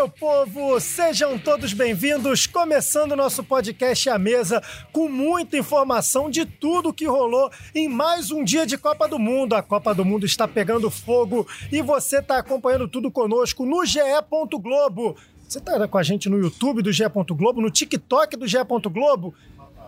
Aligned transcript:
meu 0.00 0.08
povo! 0.08 0.80
Sejam 0.80 1.38
todos 1.38 1.74
bem-vindos. 1.74 2.46
Começando 2.46 3.14
nosso 3.14 3.44
podcast 3.44 4.08
à 4.08 4.18
mesa 4.18 4.62
com 4.94 5.10
muita 5.10 5.58
informação 5.58 6.30
de 6.30 6.46
tudo 6.46 6.90
que 6.90 7.04
rolou 7.04 7.50
em 7.74 7.86
mais 7.86 8.30
um 8.30 8.42
dia 8.42 8.64
de 8.64 8.78
Copa 8.78 9.06
do 9.06 9.18
Mundo. 9.18 9.54
A 9.54 9.62
Copa 9.62 9.94
do 9.94 10.02
Mundo 10.02 10.24
está 10.24 10.48
pegando 10.48 10.90
fogo 10.90 11.46
e 11.70 11.82
você 11.82 12.20
está 12.20 12.38
acompanhando 12.38 12.88
tudo 12.88 13.10
conosco 13.10 13.66
no 13.66 13.84
GE. 13.84 14.00
Globo. 14.62 15.16
Você 15.46 15.58
está 15.58 15.86
com 15.86 15.98
a 15.98 16.02
gente 16.02 16.30
no 16.30 16.38
YouTube 16.38 16.80
do 16.80 16.90
GE. 16.90 17.04
Globo, 17.32 17.60
no 17.60 17.70
TikTok 17.70 18.38
do 18.38 18.48
GE. 18.48 18.56
Globo 18.90 19.34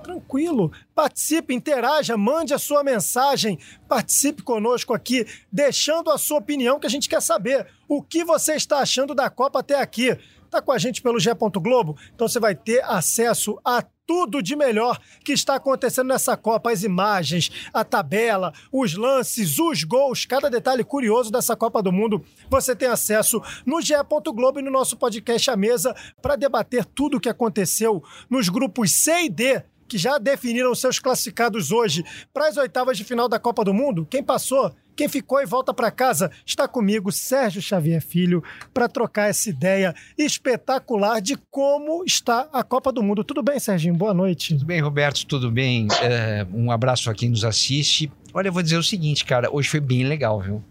tranquilo. 0.03 0.71
Participe, 0.95 1.55
interaja, 1.55 2.17
mande 2.17 2.53
a 2.53 2.59
sua 2.59 2.85
mensagem, 2.85 3.59
participe 3.89 4.43
conosco 4.43 4.93
aqui, 4.93 5.27
deixando 5.51 6.11
a 6.11 6.19
sua 6.19 6.39
opinião 6.39 6.79
que 6.79 6.87
a 6.87 6.91
gente 6.91 7.09
quer 7.09 7.23
saber. 7.23 7.67
O 7.89 8.03
que 8.03 8.25
você 8.25 8.55
está 8.55 8.79
achando 8.81 9.15
da 9.15 9.31
Copa 9.31 9.61
até 9.61 9.81
aqui? 9.81 10.19
Tá 10.51 10.61
com 10.61 10.73
a 10.73 10.79
gente 10.79 11.01
pelo 11.01 11.19
G. 11.19 11.31
Globo? 11.35 11.97
Então 12.15 12.29
você 12.29 12.39
vai 12.39 12.55
ter 12.55 12.85
acesso 12.85 13.59
a 13.65 13.83
tudo 14.07 14.43
de 14.43 14.55
melhor 14.55 15.01
que 15.25 15.33
está 15.33 15.55
acontecendo 15.55 16.09
nessa 16.09 16.37
Copa, 16.37 16.71
as 16.71 16.83
imagens, 16.83 17.51
a 17.73 17.85
tabela, 17.85 18.53
os 18.71 18.95
lances, 18.95 19.59
os 19.59 19.85
gols, 19.85 20.27
cada 20.27 20.51
detalhe 20.51 20.85
curioso 20.85 21.31
dessa 21.31 21.57
Copa 21.57 21.83
do 21.83 21.93
Mundo, 21.93 22.23
você 22.51 22.77
tem 22.77 22.89
acesso 22.89 23.41
no 23.65 23.81
GE. 23.81 23.95
Globo 24.35 24.61
e 24.61 24.63
no 24.63 24.71
nosso 24.71 24.97
podcast 24.97 25.51
à 25.51 25.57
mesa 25.57 25.95
para 26.21 26.37
debater 26.37 26.85
tudo 26.85 27.17
o 27.17 27.21
que 27.21 27.29
aconteceu 27.29 28.03
nos 28.29 28.49
grupos 28.49 28.93
C 28.93 29.25
e 29.25 29.31
D 29.31 29.63
que 29.93 29.99
já 29.99 30.17
definiram 30.17 30.75
seus 30.75 30.99
classificados 30.99 31.71
hoje 31.71 32.03
para 32.33 32.49
as 32.49 32.57
oitavas 32.57 32.97
de 32.97 33.05
final 33.05 33.29
da 33.29 33.39
Copa 33.39 33.63
do 33.63 33.75
Mundo. 33.75 34.07
Quem 34.09 34.23
passou, 34.23 34.75
quem 34.97 35.07
ficou 35.07 35.39
e 35.39 35.45
volta 35.45 35.75
para 35.75 35.91
casa, 35.91 36.31
está 36.47 36.67
comigo, 36.67 37.13
Sérgio 37.13 37.61
Xavier 37.61 38.01
Filho, 38.01 38.43
para 38.73 38.89
trocar 38.89 39.29
essa 39.29 39.51
ideia 39.51 39.95
espetacular 40.17 41.21
de 41.21 41.37
como 41.51 42.05
está 42.07 42.49
a 42.55 42.63
Copa 42.63 42.91
do 42.91 43.03
Mundo. 43.03 43.23
Tudo 43.23 43.43
bem, 43.43 43.61
Serginho? 43.61 43.95
Boa 43.95 44.15
noite. 44.15 44.55
Tudo 44.55 44.65
bem, 44.65 44.81
Roberto? 44.81 45.27
Tudo 45.27 45.51
bem? 45.51 45.87
É, 46.01 46.47
um 46.55 46.71
abraço 46.71 47.11
a 47.11 47.15
quem 47.15 47.29
nos 47.29 47.45
assiste. 47.45 48.11
Olha, 48.33 48.49
eu 48.49 48.53
vou 48.53 48.63
dizer 48.63 48.79
o 48.79 48.83
seguinte, 48.83 49.27
cara, 49.27 49.55
hoje 49.55 49.69
foi 49.69 49.81
bem 49.81 50.05
legal, 50.05 50.41
viu? 50.41 50.65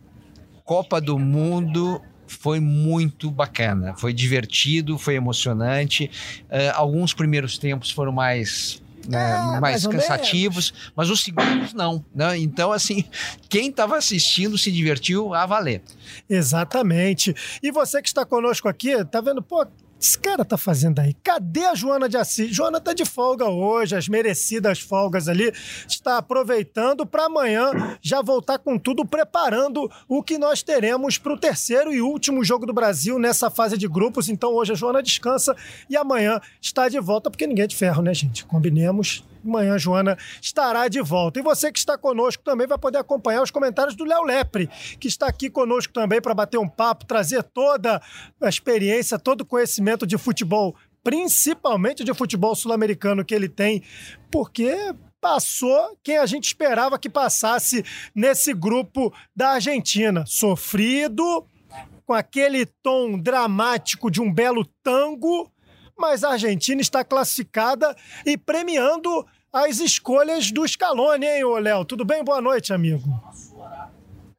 Copa 0.65 0.99
do 0.99 1.19
Mundo 1.19 2.01
foi 2.25 2.59
muito 2.59 3.29
bacana, 3.29 3.93
foi 3.95 4.13
divertido, 4.13 4.97
foi 4.97 5.13
emocionante. 5.13 6.09
Uh, 6.45 6.73
alguns 6.73 7.13
primeiros 7.13 7.59
tempos 7.59 7.91
foram 7.91 8.11
mais 8.11 8.80
né, 9.07 9.31
é, 9.31 9.59
mais, 9.59 9.85
mais 9.85 9.87
cansativos, 9.87 10.73
mas 10.95 11.09
os 11.09 11.21
segundos 11.21 11.73
não. 11.73 12.03
Né? 12.13 12.37
Então, 12.37 12.71
assim, 12.71 13.03
quem 13.49 13.69
estava 13.69 13.97
assistindo 13.97 14.57
se 14.57 14.71
divertiu 14.71 15.33
a 15.33 15.45
valer. 15.45 15.81
Exatamente. 16.29 17.35
E 17.61 17.71
você 17.71 18.01
que 18.01 18.07
está 18.07 18.25
conosco 18.25 18.67
aqui, 18.67 19.03
tá 19.05 19.21
vendo, 19.21 19.41
pô, 19.41 19.65
esse 20.01 20.17
cara 20.17 20.43
tá 20.43 20.57
fazendo 20.57 20.97
aí? 20.97 21.13
Cadê 21.23 21.63
a 21.65 21.75
Joana 21.75 22.09
de 22.09 22.17
Assis? 22.17 22.55
Joana 22.55 22.81
tá 22.81 22.91
de 22.91 23.05
folga 23.05 23.47
hoje, 23.47 23.95
as 23.95 24.07
merecidas 24.07 24.79
folgas 24.79 25.27
ali. 25.27 25.53
Está 25.87 26.17
aproveitando 26.17 27.05
para 27.05 27.25
amanhã 27.25 27.71
já 28.01 28.19
voltar 28.19 28.57
com 28.57 28.79
tudo, 28.79 29.05
preparando 29.05 29.91
o 30.07 30.23
que 30.23 30.39
nós 30.39 30.63
teremos 30.63 31.19
para 31.19 31.33
o 31.33 31.37
terceiro 31.37 31.93
e 31.93 32.01
último 32.01 32.43
jogo 32.43 32.65
do 32.65 32.73
Brasil 32.73 33.19
nessa 33.19 33.51
fase 33.51 33.77
de 33.77 33.87
grupos. 33.87 34.27
Então 34.27 34.55
hoje 34.55 34.71
a 34.71 34.75
Joana 34.75 35.03
descansa 35.03 35.55
e 35.87 35.95
amanhã 35.95 36.41
está 36.59 36.89
de 36.89 36.99
volta, 36.99 37.29
porque 37.29 37.45
ninguém 37.45 37.65
é 37.65 37.67
de 37.67 37.75
ferro, 37.75 38.01
né, 38.01 38.11
gente? 38.11 38.43
Combinemos 38.45 39.23
Amanhã 39.43 39.77
Joana 39.77 40.17
estará 40.41 40.87
de 40.87 41.01
volta. 41.01 41.39
E 41.39 41.43
você 41.43 41.71
que 41.71 41.79
está 41.79 41.97
conosco 41.97 42.43
também 42.43 42.67
vai 42.67 42.77
poder 42.77 42.99
acompanhar 42.99 43.41
os 43.41 43.51
comentários 43.51 43.95
do 43.95 44.05
Léo 44.05 44.23
Lepre, 44.23 44.69
que 44.99 45.07
está 45.07 45.27
aqui 45.27 45.49
conosco 45.49 45.93
também 45.93 46.21
para 46.21 46.33
bater 46.33 46.57
um 46.57 46.67
papo, 46.67 47.05
trazer 47.05 47.43
toda 47.43 48.01
a 48.41 48.49
experiência, 48.49 49.19
todo 49.19 49.41
o 49.41 49.45
conhecimento 49.45 50.05
de 50.05 50.17
futebol, 50.17 50.75
principalmente 51.03 52.03
de 52.03 52.13
futebol 52.13 52.55
sul-americano 52.55 53.25
que 53.25 53.33
ele 53.33 53.49
tem, 53.49 53.83
porque 54.29 54.93
passou 55.19 55.97
quem 56.03 56.17
a 56.17 56.25
gente 56.25 56.45
esperava 56.45 56.97
que 56.97 57.09
passasse 57.09 57.83
nesse 58.13 58.53
grupo 58.53 59.13
da 59.35 59.51
Argentina. 59.51 60.25
Sofrido, 60.25 61.45
com 62.05 62.13
aquele 62.13 62.65
tom 62.65 63.19
dramático 63.19 64.09
de 64.09 64.21
um 64.21 64.33
belo 64.33 64.65
tango 64.83 65.50
mas 66.01 66.23
a 66.23 66.31
Argentina 66.31 66.81
está 66.81 67.03
classificada 67.03 67.95
e 68.25 68.35
premiando 68.35 69.23
as 69.53 69.79
escolhas 69.79 70.51
do 70.51 70.67
Scaloni, 70.67 71.27
hein, 71.27 71.43
ô 71.43 71.59
Léo? 71.59 71.85
Tudo 71.85 72.03
bem? 72.03 72.23
Boa 72.23 72.41
noite, 72.41 72.73
amigo. 72.73 73.03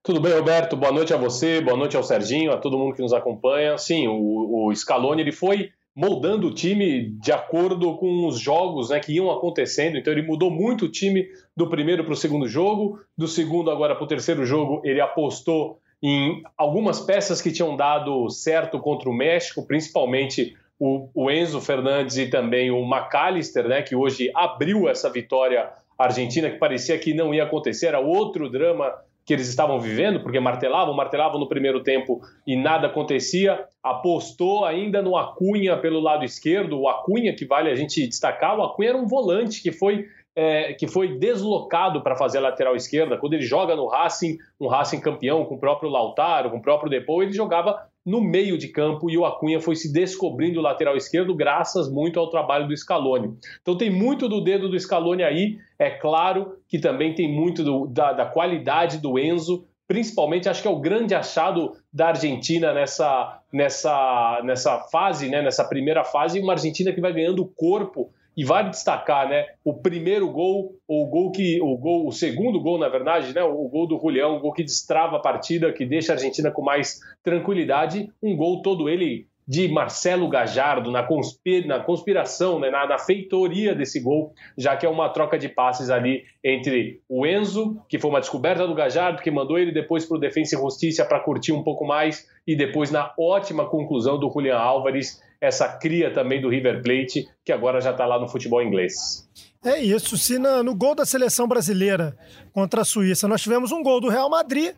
Tudo 0.03 0.21
bem, 0.21 0.33
Roberto? 0.33 0.77
Boa 0.77 0.91
noite 0.91 1.15
a 1.15 1.17
você, 1.17 1.61
boa 1.61 1.77
noite 1.77 1.97
ao 1.97 2.03
Serginho, 2.03 2.51
a 2.51 2.57
todo 2.57 2.77
mundo 2.77 2.97
que 2.97 3.03
nos 3.03 3.13
acompanha. 3.13 3.79
Sim, 3.79 4.09
o, 4.09 4.67
o 4.67 4.75
Scaloni 4.75 5.23
ele 5.23 5.31
foi 5.31 5.71
moldando 5.95 6.49
o 6.49 6.55
time 6.55 7.11
de 7.21 7.31
acordo 7.31 7.97
com 7.97 8.27
os 8.27 8.41
jogos 8.41 8.91
né, 8.91 8.99
que 8.99 9.13
iam 9.13 9.31
acontecendo. 9.31 9.97
Então 9.97 10.13
ele 10.13 10.27
mudou 10.27 10.51
muito 10.51 10.87
o 10.87 10.91
time 10.91 11.29
do 11.57 11.69
primeiro 11.69 12.03
para 12.03 12.15
o 12.15 12.17
segundo 12.17 12.49
jogo, 12.49 12.99
do 13.17 13.29
segundo 13.29 13.71
agora 13.71 13.95
para 13.95 14.05
o 14.05 14.09
terceiro 14.09 14.45
jogo 14.45 14.81
ele 14.85 15.01
apostou 15.01 15.79
em 16.03 16.43
algumas 16.59 16.99
peças 16.99 17.41
que 17.41 17.53
tinham 17.53 17.77
dado 17.77 18.29
certo 18.29 18.81
contra 18.81 19.09
o 19.09 19.15
México, 19.15 19.65
principalmente 19.65 20.57
o, 20.85 21.09
o 21.15 21.31
Enzo 21.31 21.61
Fernandes 21.61 22.17
e 22.17 22.27
também 22.27 22.73
o 22.73 22.83
McAllister, 22.85 23.69
né, 23.69 23.83
que 23.83 23.95
hoje 23.95 24.33
abriu 24.35 24.89
essa 24.89 25.09
vitória 25.09 25.71
argentina 25.97 26.51
que 26.51 26.59
parecia 26.59 26.99
que 26.99 27.15
não 27.15 27.33
ia 27.33 27.45
acontecer, 27.45 27.87
era 27.87 28.01
outro 28.01 28.51
drama 28.51 28.93
que 29.25 29.33
eles 29.33 29.49
estavam 29.49 29.79
vivendo, 29.79 30.19
porque 30.19 30.41
martelavam, 30.41 30.93
martelavam 30.93 31.39
no 31.39 31.49
primeiro 31.49 31.85
tempo 31.85 32.21
e 32.45 32.57
nada 32.57 32.89
acontecia. 32.89 33.65
Apostou 33.81 34.65
ainda 34.65 35.01
no 35.01 35.17
Acunha 35.17 35.77
pelo 35.77 36.01
lado 36.01 36.25
esquerdo, 36.25 36.81
o 36.81 36.89
Acunha 36.89 37.33
que 37.33 37.47
vale 37.47 37.71
a 37.71 37.77
gente 37.77 38.05
destacar, 38.05 38.59
o 38.59 38.65
Acunha 38.65 38.89
era 38.89 38.99
um 38.99 39.07
volante 39.07 39.63
que 39.63 39.71
foi 39.71 40.07
é, 40.35 40.73
que 40.73 40.89
foi 40.89 41.19
deslocado 41.19 42.03
para 42.03 42.17
fazer 42.17 42.39
a 42.39 42.41
lateral 42.41 42.75
esquerda. 42.75 43.19
Quando 43.19 43.35
ele 43.35 43.43
joga 43.43 43.77
no 43.77 43.87
Racing, 43.87 44.39
um 44.59 44.67
Racing 44.67 44.99
campeão 44.99 45.45
com 45.45 45.55
o 45.55 45.61
próprio 45.61 45.91
Lautaro, 45.91 46.51
com 46.51 46.57
o 46.57 46.63
próprio 46.63 46.91
Depou, 46.91 47.23
ele 47.23 47.33
jogava 47.33 47.79
no 48.05 48.21
meio 48.21 48.59
de 48.59 48.69
campo 48.69 49.11
e 49.11 49.17
o 49.17 49.25
Acunha 49.25 49.61
foi 49.61 49.77
se 49.77 49.93
descobrindo 49.93 50.59
o 50.59 50.63
lateral 50.63 50.97
esquerdo 50.97 51.35
graças 51.35 51.91
muito 51.91 52.19
ao 52.19 52.31
trabalho 52.31 52.67
do 52.67 52.77
Scaloni. 52.77 53.37
Então 53.61 53.77
tem 53.77 53.91
muito 53.91 54.29
do 54.29 54.43
dedo 54.43 54.69
do 54.69 54.79
Scaloni 54.79 55.23
aí, 55.23 55.59
é 55.79 55.91
claro 55.91 56.57
que 56.69 56.79
também 56.79 57.15
tem 57.15 57.33
muito 57.33 57.63
do, 57.63 57.87
da, 57.87 58.13
da 58.13 58.27
qualidade 58.27 58.99
do 58.99 59.19
Enzo, 59.19 59.65
principalmente 59.87 60.49
acho 60.49 60.63
que 60.63 60.69
é 60.69 60.71
o 60.71 60.81
grande 60.81 61.15
achado 61.15 61.73
da 61.93 62.09
Argentina 62.09 62.73
nessa, 62.73 63.41
nessa, 63.53 64.41
nessa 64.45 64.79
fase, 64.91 65.29
né, 65.29 65.43
nessa 65.43 65.65
primeira 65.65 66.03
fase, 66.03 66.41
uma 66.41 66.55
Argentina 66.55 66.93
que 66.93 67.01
vai 67.01 67.13
ganhando 67.13 67.47
corpo 67.57 68.11
e 68.37 68.45
vale 68.45 68.71
destacar, 68.71 69.29
né, 69.29 69.47
o 69.65 69.75
primeiro 69.75 70.31
gol, 70.31 70.75
o 70.89 71.07
gol 71.07 71.31
que 71.33 71.61
o 71.61 71.77
gol, 71.77 72.07
o 72.07 72.13
segundo 72.13 72.61
gol, 72.61 72.79
na 72.79 72.89
verdade, 72.89 73.35
né, 73.35 73.43
o 73.43 73.69
gol 73.69 73.87
do 73.87 73.99
Julião, 73.99 74.37
o 74.37 74.41
gol 74.41 74.53
que 74.53 74.65
destrava 74.65 75.17
a 75.17 75.21
partida, 75.21 75.73
que 75.73 75.85
deixa 75.85 76.13
a 76.13 76.17
Argentina 76.17 76.51
com 76.51 76.63
mais 76.63 77.01
tranquilidade, 77.23 78.11
um 78.23 78.37
gol 78.37 78.63
todo 78.63 78.89
ele 78.89 79.27
de 79.47 79.69
Marcelo 79.69 80.29
Gajardo 80.29 80.91
na, 80.91 81.03
conspira, 81.03 81.67
na 81.67 81.81
conspiração, 81.81 82.61
né, 82.61 82.71
na, 82.71 82.87
na, 82.87 82.99
feitoria 82.99 83.75
desse 83.75 84.01
gol, 84.01 84.33
já 84.57 84.77
que 84.77 84.87
é 84.87 84.89
uma 84.89 85.09
troca 85.09 85.39
de 85.39 85.49
passes 85.49 85.91
ali 85.91 86.23
entre 86.45 87.01
o 87.09 87.27
Enzo, 87.27 87.77
que 87.89 87.99
foi 87.99 88.11
uma 88.11 88.21
descoberta 88.21 88.67
do 88.67 88.75
Gajardo, 88.75 89.21
que 89.21 89.31
mandou 89.31 89.59
ele 89.59 89.73
depois 89.73 90.07
para 90.07 90.17
o 90.17 90.21
Defensa 90.21 90.55
e 90.55 90.59
Justiça 90.59 91.05
para 91.05 91.21
curtir 91.21 91.53
um 91.53 91.63
pouco 91.63 91.85
mais, 91.85 92.29
e 92.47 92.55
depois 92.55 92.91
na 92.91 93.13
ótima 93.19 93.69
conclusão 93.69 94.19
do 94.19 94.31
Julian 94.31 94.57
Álvares, 94.57 95.21
essa 95.43 95.69
cria 95.69 96.15
também 96.15 96.41
do 96.41 96.49
River 96.49 96.81
Plate, 96.85 97.29
que 97.45 97.51
agora 97.51 97.81
já 97.81 97.91
está 97.91 98.07
lá 98.07 98.17
no 98.17 98.29
futebol 98.29 98.63
inglês. 98.63 99.29
É 99.65 99.83
isso. 99.83 100.17
Se 100.17 100.39
na, 100.39 100.63
no 100.63 100.73
gol 100.73 100.95
da 100.95 101.05
seleção 101.05 101.49
brasileira 101.49 102.17
contra 102.53 102.83
a 102.83 102.85
Suíça 102.85 103.27
nós 103.27 103.43
tivemos 103.43 103.73
um 103.73 103.83
gol 103.83 104.01
do 104.01 104.09
Real 104.09 104.31
Madrid, 104.31 104.73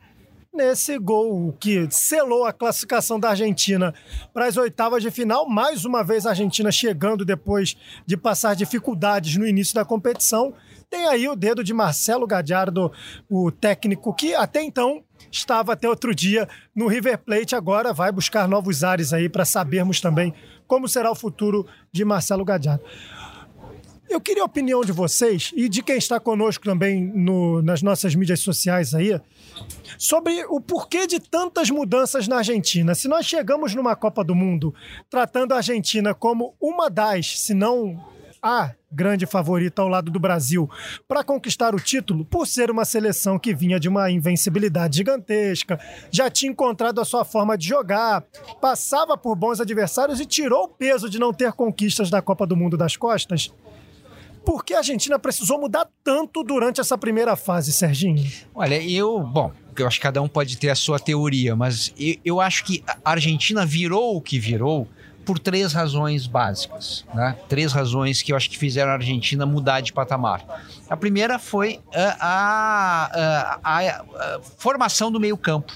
nesse 0.55 0.99
gol 0.99 1.53
que 1.61 1.87
selou 1.91 2.47
a 2.47 2.53
classificação 2.53 3.21
da 3.21 3.31
Argentina 3.31 3.93
para 4.33 4.47
as 4.47 4.57
oitavas 4.57 5.03
de 5.03 5.11
final. 5.11 5.47
Mais 5.47 5.85
uma 5.85 6.03
vez 6.03 6.25
a 6.25 6.31
Argentina 6.31 6.73
chegando 6.73 7.27
depois 7.27 7.77
de 8.07 8.17
passar 8.17 8.57
dificuldades 8.57 9.37
no 9.37 9.47
início 9.47 9.75
da 9.75 9.85
competição. 9.85 10.55
Tem 10.95 11.09
aí 11.09 11.29
o 11.29 11.35
dedo 11.35 11.65
de 11.65 11.75
Marcelo 11.75 12.25
Gadiardo, 12.25 12.93
o 13.29 13.51
técnico 13.51 14.15
que 14.15 14.33
até 14.33 14.63
então 14.63 15.03
estava 15.29 15.73
até 15.73 15.89
outro 15.89 16.15
dia 16.15 16.49
no 16.73 16.87
River 16.87 17.19
Plate, 17.19 17.57
agora 17.57 17.93
vai 17.93 18.13
buscar 18.13 18.47
novos 18.47 18.85
ares 18.85 19.13
aí 19.13 19.29
para 19.29 19.45
sabermos 19.45 20.01
também 20.01 20.33
como 20.69 20.87
será 20.87 21.11
o 21.11 21.17
futuro 21.17 21.67
de 21.91 22.05
Marcelo 22.05 22.45
Gadiardo. 22.45 22.85
Eu 24.09 24.21
queria 24.21 24.45
a 24.45 24.47
opinião 24.47 24.83
de 24.83 24.93
vocês 24.93 25.51
e 25.57 25.69
de 25.69 25.83
quem 25.83 25.97
está 25.97 26.21
conosco 26.21 26.65
também 26.65 27.05
no, 27.13 27.61
nas 27.61 27.83
nossas 27.83 28.15
mídias 28.15 28.39
sociais 28.39 28.95
aí, 28.95 29.21
sobre 29.99 30.45
o 30.45 30.61
porquê 30.61 31.09
de 31.09 31.19
tantas 31.19 31.71
mudanças 31.71 32.29
na 32.29 32.37
Argentina. 32.37 32.95
Se 32.95 33.09
nós 33.09 33.27
chegamos 33.27 33.75
numa 33.75 33.97
Copa 33.97 34.23
do 34.23 34.33
Mundo 34.33 34.73
tratando 35.11 35.55
a 35.55 35.57
Argentina 35.57 36.15
como 36.15 36.55
uma 36.61 36.89
das, 36.89 37.41
se 37.41 37.53
não 37.53 38.15
a 38.45 38.75
grande 38.93 39.25
favorita 39.25 39.81
ao 39.81 39.89
lado 39.89 40.11
do 40.11 40.21
Brasil 40.21 40.71
para 41.09 41.25
conquistar 41.25 41.75
o 41.75 41.81
título, 41.81 42.27
por 42.27 42.47
ser 42.47 42.71
uma 42.71 42.85
seleção 42.85 43.39
que 43.39 43.55
vinha 43.55 43.81
de 43.81 43.89
uma 43.89 44.11
invencibilidade 44.11 44.99
gigantesca, 44.99 45.81
já 46.11 46.29
tinha 46.29 46.53
encontrado 46.53 47.01
a 47.01 47.05
sua 47.07 47.25
forma 47.25 47.57
de 47.57 47.67
jogar, 47.67 48.23
passava 48.61 49.17
por 49.17 49.35
bons 49.35 49.61
adversários 49.61 50.21
e 50.21 50.27
tirou 50.27 50.65
o 50.65 50.69
peso 50.69 51.09
de 51.09 51.19
não 51.19 51.33
ter 51.33 51.53
conquistas 51.55 52.11
da 52.11 52.21
Copa 52.21 52.47
do 52.47 52.55
Mundo 52.55 52.77
das 52.77 52.99
costas. 52.99 53.51
Por 54.45 54.63
que 54.63 54.75
a 54.75 54.79
Argentina 54.79 55.19
precisou 55.19 55.59
mudar 55.59 55.89
tanto 56.05 56.45
durante 56.45 56.79
essa 56.79 56.99
primeira 56.99 57.35
fase, 57.35 57.73
Serginho? 57.73 58.31
Olha, 58.55 58.79
eu, 58.87 59.21
bom, 59.21 59.51
eu 59.75 59.87
acho 59.87 59.97
que 59.97 60.03
cada 60.03 60.21
um 60.21 60.29
pode 60.29 60.59
ter 60.59 60.69
a 60.69 60.75
sua 60.75 60.99
teoria, 60.99 61.57
mas 61.57 61.95
eu, 61.99 62.17
eu 62.23 62.41
acho 62.43 62.63
que 62.63 62.85
a 62.87 63.13
Argentina 63.13 63.65
virou 63.65 64.15
o 64.15 64.21
que 64.21 64.39
virou 64.39 64.87
por 65.25 65.39
três 65.39 65.73
razões 65.73 66.27
básicas, 66.27 67.05
né? 67.15 67.37
Três 67.49 67.73
razões 67.73 68.23
que 68.23 68.33
eu 68.33 68.37
acho 68.37 68.51
que 68.51 68.59
fizeram 68.59 68.91
a 68.91 68.95
Argentina 68.95 69.47
mudar 69.47 69.81
de 69.81 69.93
patamar. 69.93 70.45
A 70.89 70.97
primeira 70.97 71.39
foi 71.39 71.81
a, 71.95 72.17
a, 72.21 73.61
a, 73.63 73.81
a 73.81 74.41
formação 74.59 75.11
do 75.11 75.19
meio 75.19 75.37
campo. 75.37 75.73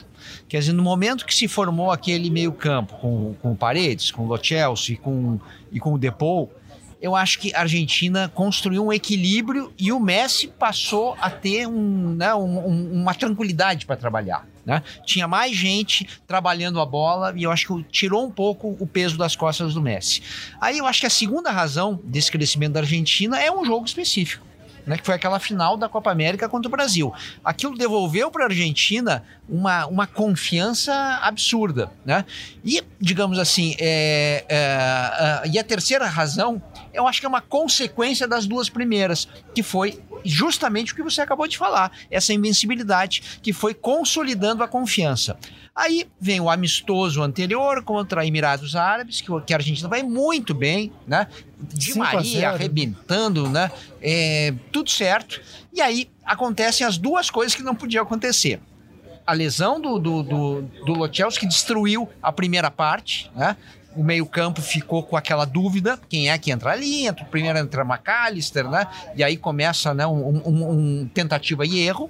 Quer 0.48 0.58
dizer, 0.60 0.72
no 0.72 0.82
momento 0.82 1.24
que 1.24 1.34
se 1.34 1.48
formou 1.48 1.90
aquele 1.90 2.30
meio 2.30 2.52
campo 2.52 2.94
com, 2.96 3.34
com 3.40 3.54
Paredes, 3.54 4.10
com 4.10 4.26
o 4.26 4.36
e 4.36 4.96
com, 4.96 5.40
e 5.72 5.80
com 5.80 5.94
o 5.94 5.98
Depou, 5.98 6.52
eu 7.00 7.14
acho 7.14 7.38
que 7.38 7.54
a 7.54 7.60
Argentina 7.60 8.30
construiu 8.34 8.84
um 8.84 8.92
equilíbrio 8.92 9.72
e 9.78 9.92
o 9.92 10.00
Messi 10.00 10.48
passou 10.48 11.16
a 11.20 11.30
ter 11.30 11.66
um, 11.66 12.14
né, 12.14 12.34
um, 12.34 13.00
uma 13.00 13.14
tranquilidade 13.14 13.86
para 13.86 13.96
trabalhar. 13.96 14.46
Né? 14.68 14.82
Tinha 15.06 15.26
mais 15.26 15.56
gente 15.56 16.06
trabalhando 16.26 16.78
a 16.78 16.84
bola 16.84 17.32
e 17.34 17.42
eu 17.42 17.50
acho 17.50 17.66
que 17.66 17.82
tirou 17.84 18.26
um 18.26 18.30
pouco 18.30 18.76
o 18.78 18.86
peso 18.86 19.16
das 19.16 19.34
costas 19.34 19.72
do 19.72 19.80
Messi. 19.80 20.22
Aí 20.60 20.76
eu 20.76 20.84
acho 20.84 21.00
que 21.00 21.06
a 21.06 21.10
segunda 21.10 21.50
razão 21.50 21.98
desse 22.04 22.30
crescimento 22.30 22.74
da 22.74 22.80
Argentina 22.80 23.40
é 23.40 23.50
um 23.50 23.64
jogo 23.64 23.86
específico 23.86 24.46
né, 24.88 24.96
que 24.96 25.04
foi 25.04 25.14
aquela 25.14 25.38
final 25.38 25.76
da 25.76 25.86
Copa 25.86 26.10
América 26.10 26.48
contra 26.48 26.66
o 26.66 26.70
Brasil. 26.70 27.12
Aquilo 27.44 27.76
devolveu 27.76 28.30
para 28.30 28.44
a 28.44 28.46
Argentina 28.48 29.22
uma, 29.46 29.86
uma 29.86 30.06
confiança 30.06 30.92
absurda. 31.22 31.92
Né? 32.06 32.24
E, 32.64 32.82
digamos 32.98 33.38
assim, 33.38 33.76
é, 33.78 34.44
é, 34.48 35.44
é, 35.44 35.48
e 35.50 35.58
a 35.58 35.64
terceira 35.64 36.06
razão, 36.06 36.60
eu 36.98 37.06
acho 37.06 37.20
que 37.20 37.26
é 37.26 37.28
uma 37.28 37.40
consequência 37.40 38.26
das 38.26 38.44
duas 38.44 38.68
primeiras, 38.68 39.28
que 39.54 39.62
foi 39.62 40.02
justamente 40.24 40.92
o 40.92 40.96
que 40.96 41.02
você 41.02 41.20
acabou 41.20 41.46
de 41.46 41.56
falar, 41.56 41.92
essa 42.10 42.32
invencibilidade 42.32 43.38
que 43.40 43.52
foi 43.52 43.72
consolidando 43.72 44.64
a 44.64 44.68
confiança. 44.68 45.38
Aí 45.74 46.08
vem 46.20 46.40
o 46.40 46.50
amistoso 46.50 47.22
anterior 47.22 47.84
contra 47.84 48.26
Emirados 48.26 48.74
Árabes, 48.74 49.20
que, 49.20 49.52
a 49.52 49.56
Argentina 49.56 49.88
vai 49.88 50.02
muito 50.02 50.52
bem, 50.52 50.92
né? 51.06 51.28
De 51.72 51.96
Maria 51.96 52.50
arrebentando, 52.50 53.48
né? 53.48 53.70
É, 54.02 54.52
tudo 54.72 54.90
certo. 54.90 55.40
E 55.72 55.80
aí 55.80 56.10
acontecem 56.24 56.84
as 56.84 56.98
duas 56.98 57.30
coisas 57.30 57.54
que 57.54 57.62
não 57.62 57.76
podiam 57.76 58.02
acontecer. 58.02 58.60
A 59.24 59.32
lesão 59.32 59.80
do, 59.80 60.00
do, 60.00 60.22
do, 60.24 60.62
do 60.84 60.94
Lotels, 60.94 61.38
que 61.38 61.46
destruiu 61.46 62.08
a 62.20 62.32
primeira 62.32 62.72
parte, 62.72 63.30
né? 63.36 63.56
O 63.98 64.04
meio-campo 64.04 64.62
ficou 64.62 65.02
com 65.02 65.16
aquela 65.16 65.44
dúvida: 65.44 65.98
quem 66.08 66.30
é 66.30 66.38
que 66.38 66.52
entra 66.52 66.70
ali? 66.70 67.06
Entra, 67.06 67.24
primeiro 67.24 67.58
entra 67.58 67.84
McAllister, 67.84 68.68
né? 68.68 68.86
E 69.16 69.24
aí 69.24 69.36
começa 69.36 69.92
né, 69.92 70.06
um, 70.06 70.40
um, 70.46 70.70
um 70.70 71.10
tentativa 71.12 71.66
e 71.66 71.80
erro. 71.80 72.08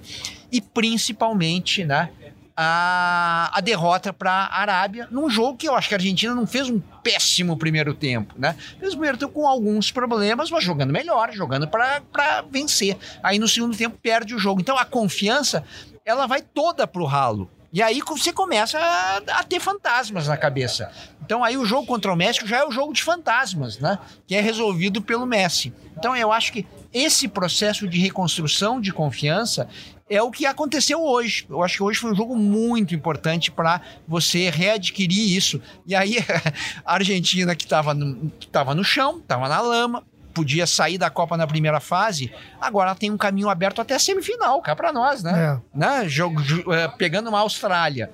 E 0.53 0.61
principalmente, 0.61 1.85
né? 1.85 2.11
a, 2.61 3.51
a 3.57 3.61
derrota 3.61 4.13
para 4.13 4.33
a 4.33 4.61
Arábia, 4.61 5.07
num 5.13 5.31
jogo 5.31 5.57
que 5.57 5.69
eu 5.69 5.77
acho 5.77 5.89
que 5.89 5.95
a 5.95 5.97
Argentina 5.97 6.35
não 6.35 6.45
fez 6.45 6.69
um 6.69 6.81
péssimo 7.05 7.57
primeiro 7.57 7.95
tempo, 7.95 8.35
né? 8.37 8.57
Fez 8.81 8.95
o 8.95 8.97
primeiro 8.97 9.17
tempo 9.17 9.33
com 9.33 9.47
alguns 9.47 9.93
problemas, 9.93 10.51
mas 10.51 10.65
jogando 10.65 10.93
melhor, 10.93 11.33
jogando 11.33 11.69
para 11.69 12.43
vencer. 12.51 12.97
Aí 13.23 13.39
no 13.39 13.47
segundo 13.47 13.77
tempo 13.77 13.97
perde 14.03 14.35
o 14.35 14.41
jogo. 14.41 14.61
Então 14.61 14.77
a 14.77 14.85
confiança, 14.85 15.63
ela 16.05 16.27
vai 16.27 16.43
toda 16.43 16.85
pro 16.85 17.05
ralo. 17.05 17.49
E 17.73 17.83
aí 17.83 18.01
você 18.07 18.33
começa 18.33 18.79
a, 18.79 19.17
a, 19.17 19.45
ter 19.45 19.61
fantasmas 19.61 20.27
na 20.27 20.37
cabeça. 20.37 20.91
Então 21.23 21.45
aí 21.45 21.57
o 21.57 21.65
jogo 21.67 21.87
contra 21.87 22.13
o 22.13 22.17
México 22.17 22.47
já 22.47 22.59
é 22.59 22.65
o 22.65 22.71
jogo 22.71 22.93
de 22.93 23.03
fantasmas, 23.03 23.79
né? 23.79 23.99
Que 24.27 24.35
é 24.35 24.41
resolvido 24.41 25.03
pelo 25.03 25.27
Messi. 25.27 25.73
Então 25.97 26.17
eu 26.17 26.33
acho 26.33 26.53
que 26.53 26.67
esse 26.93 27.29
processo 27.29 27.87
de 27.87 27.99
reconstrução 27.99 28.81
de 28.81 28.93
confiança 28.93 29.69
é 30.09 30.23
o 30.23 30.31
que 30.31 30.47
aconteceu 30.47 31.03
hoje. 31.03 31.47
Eu 31.49 31.63
acho 31.63 31.77
que 31.77 31.83
hoje 31.83 31.99
foi 31.99 32.13
um 32.13 32.15
jogo 32.15 32.35
muito 32.35 32.95
importante 32.95 33.51
para 33.51 33.83
você 34.07 34.49
readquirir 34.49 35.37
isso. 35.37 35.61
E 35.87 35.95
aí, 35.95 36.17
a 36.85 36.95
Argentina, 36.95 37.55
que 37.55 37.65
estava 37.65 37.93
no, 37.93 38.31
tava 38.51 38.75
no 38.75 38.83
chão, 38.83 39.19
estava 39.19 39.49
na 39.49 39.61
lama, 39.61 40.03
podia 40.39 40.69
sair 40.69 40.99
da 40.99 41.11
Copa 41.11 41.37
na 41.37 41.49
primeira 41.49 41.81
fase, 41.81 42.33
agora 42.61 42.95
tem 42.95 43.11
um 43.11 43.17
caminho 43.17 43.49
aberto 43.49 43.81
até 43.81 43.97
a 43.97 43.99
semifinal, 43.99 44.63
cá 44.63 44.77
para 44.77 44.93
nós, 44.93 45.21
né? 45.21 45.61
É. 45.75 45.79
né? 45.79 46.09
Jogo, 46.09 46.41
é, 46.73 46.87
pegando 46.87 47.29
uma 47.29 47.41
Austrália. 47.41 48.09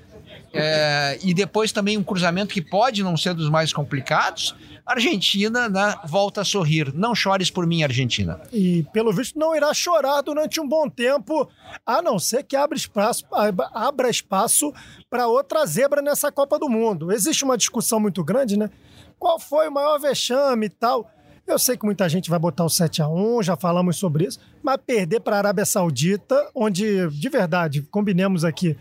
É, 0.54 1.18
e 1.22 1.34
depois 1.34 1.70
também 1.70 1.98
um 1.98 2.02
cruzamento 2.02 2.54
que 2.54 2.62
pode 2.62 3.02
não 3.02 3.16
ser 3.16 3.34
dos 3.34 3.50
mais 3.50 3.72
complicados, 3.72 4.54
Argentina 4.86 5.68
né, 5.68 5.94
volta 6.06 6.40
a 6.40 6.44
sorrir. 6.44 6.94
Não 6.94 7.14
chores 7.14 7.50
por 7.50 7.66
mim, 7.66 7.82
Argentina. 7.82 8.40
E, 8.52 8.86
pelo 8.92 9.12
visto, 9.12 9.38
não 9.38 9.54
irá 9.54 9.74
chorar 9.74 10.22
durante 10.22 10.60
um 10.60 10.68
bom 10.68 10.88
tempo, 10.88 11.48
a 11.84 12.00
não 12.00 12.18
ser 12.18 12.44
que 12.44 12.56
abra 12.56 12.76
espaço, 12.76 13.26
abra 13.74 14.08
espaço 14.08 14.72
para 15.10 15.26
outra 15.26 15.66
zebra 15.66 16.00
nessa 16.00 16.32
Copa 16.32 16.58
do 16.58 16.68
Mundo. 16.70 17.12
Existe 17.12 17.44
uma 17.44 17.58
discussão 17.58 18.00
muito 18.00 18.24
grande, 18.24 18.56
né? 18.56 18.70
Qual 19.18 19.38
foi 19.38 19.68
o 19.68 19.72
maior 19.72 19.98
vexame 19.98 20.66
e 20.66 20.70
tal? 20.70 21.10
Eu 21.46 21.58
sei 21.58 21.76
que 21.76 21.84
muita 21.84 22.08
gente 22.08 22.30
vai 22.30 22.38
botar 22.38 22.64
o 22.64 22.70
7 22.70 23.02
a 23.02 23.08
1 23.08 23.42
já 23.42 23.56
falamos 23.56 23.96
sobre 23.96 24.26
isso, 24.26 24.40
mas 24.62 24.78
perder 24.84 25.20
para 25.20 25.36
a 25.36 25.38
Arábia 25.40 25.64
Saudita, 25.64 26.50
onde, 26.54 27.08
de 27.10 27.28
verdade, 27.28 27.82
combinemos 27.82 28.44
aqui, 28.44 28.76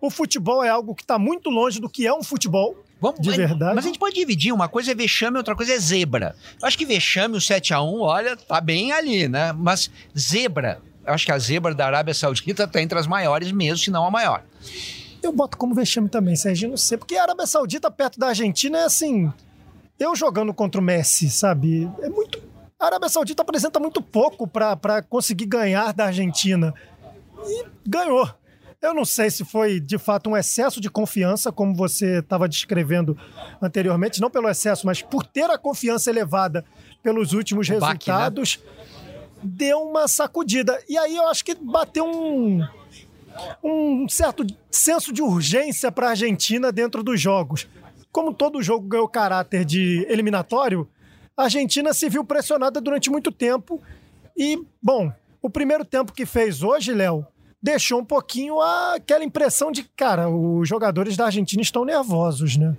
o 0.00 0.10
futebol 0.10 0.62
é 0.62 0.68
algo 0.68 0.94
que 0.94 1.02
está 1.02 1.18
muito 1.18 1.50
longe 1.50 1.80
do 1.80 1.88
que 1.88 2.06
é 2.06 2.14
um 2.14 2.22
futebol. 2.22 2.76
Vamos, 3.00 3.20
de 3.20 3.30
verdade. 3.30 3.74
Mas 3.74 3.84
a 3.84 3.88
gente 3.88 3.98
pode 3.98 4.14
dividir. 4.14 4.52
Uma 4.52 4.68
coisa 4.68 4.92
é 4.92 4.94
vexame, 4.94 5.36
outra 5.36 5.56
coisa 5.56 5.72
é 5.72 5.78
zebra. 5.78 6.36
Eu 6.60 6.68
acho 6.68 6.78
que 6.78 6.86
vexame, 6.86 7.36
o 7.36 7.40
7x1, 7.40 8.00
olha, 8.00 8.36
tá 8.36 8.60
bem 8.60 8.92
ali, 8.92 9.28
né? 9.28 9.52
Mas 9.52 9.90
zebra, 10.16 10.80
eu 11.06 11.12
acho 11.12 11.26
que 11.26 11.32
a 11.32 11.38
zebra 11.38 11.74
da 11.74 11.86
Arábia 11.86 12.14
Saudita 12.14 12.66
tá 12.66 12.80
entre 12.80 12.98
as 12.98 13.06
maiores 13.06 13.50
mesmo, 13.52 13.78
se 13.78 13.90
não 13.90 14.06
a 14.06 14.10
maior. 14.10 14.42
Eu 15.22 15.32
boto 15.32 15.56
como 15.56 15.74
vexame 15.74 16.08
também, 16.08 16.36
Sérgio, 16.36 16.68
não 16.68 16.76
sei. 16.76 16.96
Porque 16.96 17.16
a 17.16 17.22
Arábia 17.22 17.46
Saudita 17.46 17.90
perto 17.90 18.18
da 18.18 18.28
Argentina 18.28 18.78
é 18.78 18.84
assim. 18.84 19.32
Eu 19.98 20.14
jogando 20.16 20.52
contra 20.52 20.80
o 20.80 20.84
Messi, 20.84 21.30
sabe? 21.30 21.90
É 22.02 22.08
muito. 22.08 22.42
A 22.78 22.86
Arábia 22.86 23.08
Saudita 23.08 23.42
apresenta 23.42 23.78
muito 23.78 24.02
pouco 24.02 24.46
para 24.46 25.02
conseguir 25.02 25.46
ganhar 25.46 25.92
da 25.92 26.06
Argentina. 26.06 26.74
E 27.46 27.64
ganhou. 27.86 28.28
Eu 28.82 28.92
não 28.92 29.04
sei 29.06 29.30
se 29.30 29.44
foi 29.46 29.80
de 29.80 29.96
fato 29.96 30.28
um 30.28 30.36
excesso 30.36 30.78
de 30.78 30.90
confiança, 30.90 31.50
como 31.50 31.74
você 31.74 32.18
estava 32.18 32.46
descrevendo 32.46 33.16
anteriormente, 33.62 34.20
não 34.20 34.28
pelo 34.28 34.46
excesso, 34.46 34.86
mas 34.86 35.00
por 35.00 35.24
ter 35.24 35.50
a 35.50 35.56
confiança 35.56 36.10
elevada 36.10 36.64
pelos 37.02 37.32
últimos 37.32 37.66
o 37.66 37.72
resultados, 37.72 38.56
baque, 38.56 38.68
né? 38.68 39.38
deu 39.42 39.78
uma 39.78 40.06
sacudida. 40.06 40.78
E 40.86 40.98
aí 40.98 41.16
eu 41.16 41.26
acho 41.28 41.42
que 41.42 41.54
bateu 41.54 42.04
um, 42.04 42.66
um 43.62 44.06
certo 44.06 44.46
senso 44.70 45.14
de 45.14 45.22
urgência 45.22 45.90
para 45.90 46.08
a 46.08 46.10
Argentina 46.10 46.70
dentro 46.70 47.02
dos 47.02 47.18
jogos. 47.18 47.66
Como 48.14 48.32
todo 48.32 48.62
jogo 48.62 48.86
ganhou 48.86 49.08
caráter 49.08 49.64
de 49.64 50.06
eliminatório, 50.08 50.88
a 51.36 51.42
Argentina 51.42 51.92
se 51.92 52.08
viu 52.08 52.24
pressionada 52.24 52.80
durante 52.80 53.10
muito 53.10 53.32
tempo. 53.32 53.82
E, 54.36 54.56
bom, 54.80 55.12
o 55.42 55.50
primeiro 55.50 55.84
tempo 55.84 56.12
que 56.12 56.24
fez 56.24 56.62
hoje, 56.62 56.92
Léo, 56.92 57.26
deixou 57.60 57.98
um 57.98 58.04
pouquinho 58.04 58.60
aquela 58.60 59.24
impressão 59.24 59.72
de, 59.72 59.82
cara, 59.96 60.28
os 60.28 60.68
jogadores 60.68 61.16
da 61.16 61.24
Argentina 61.24 61.60
estão 61.60 61.84
nervosos, 61.84 62.56
né? 62.56 62.76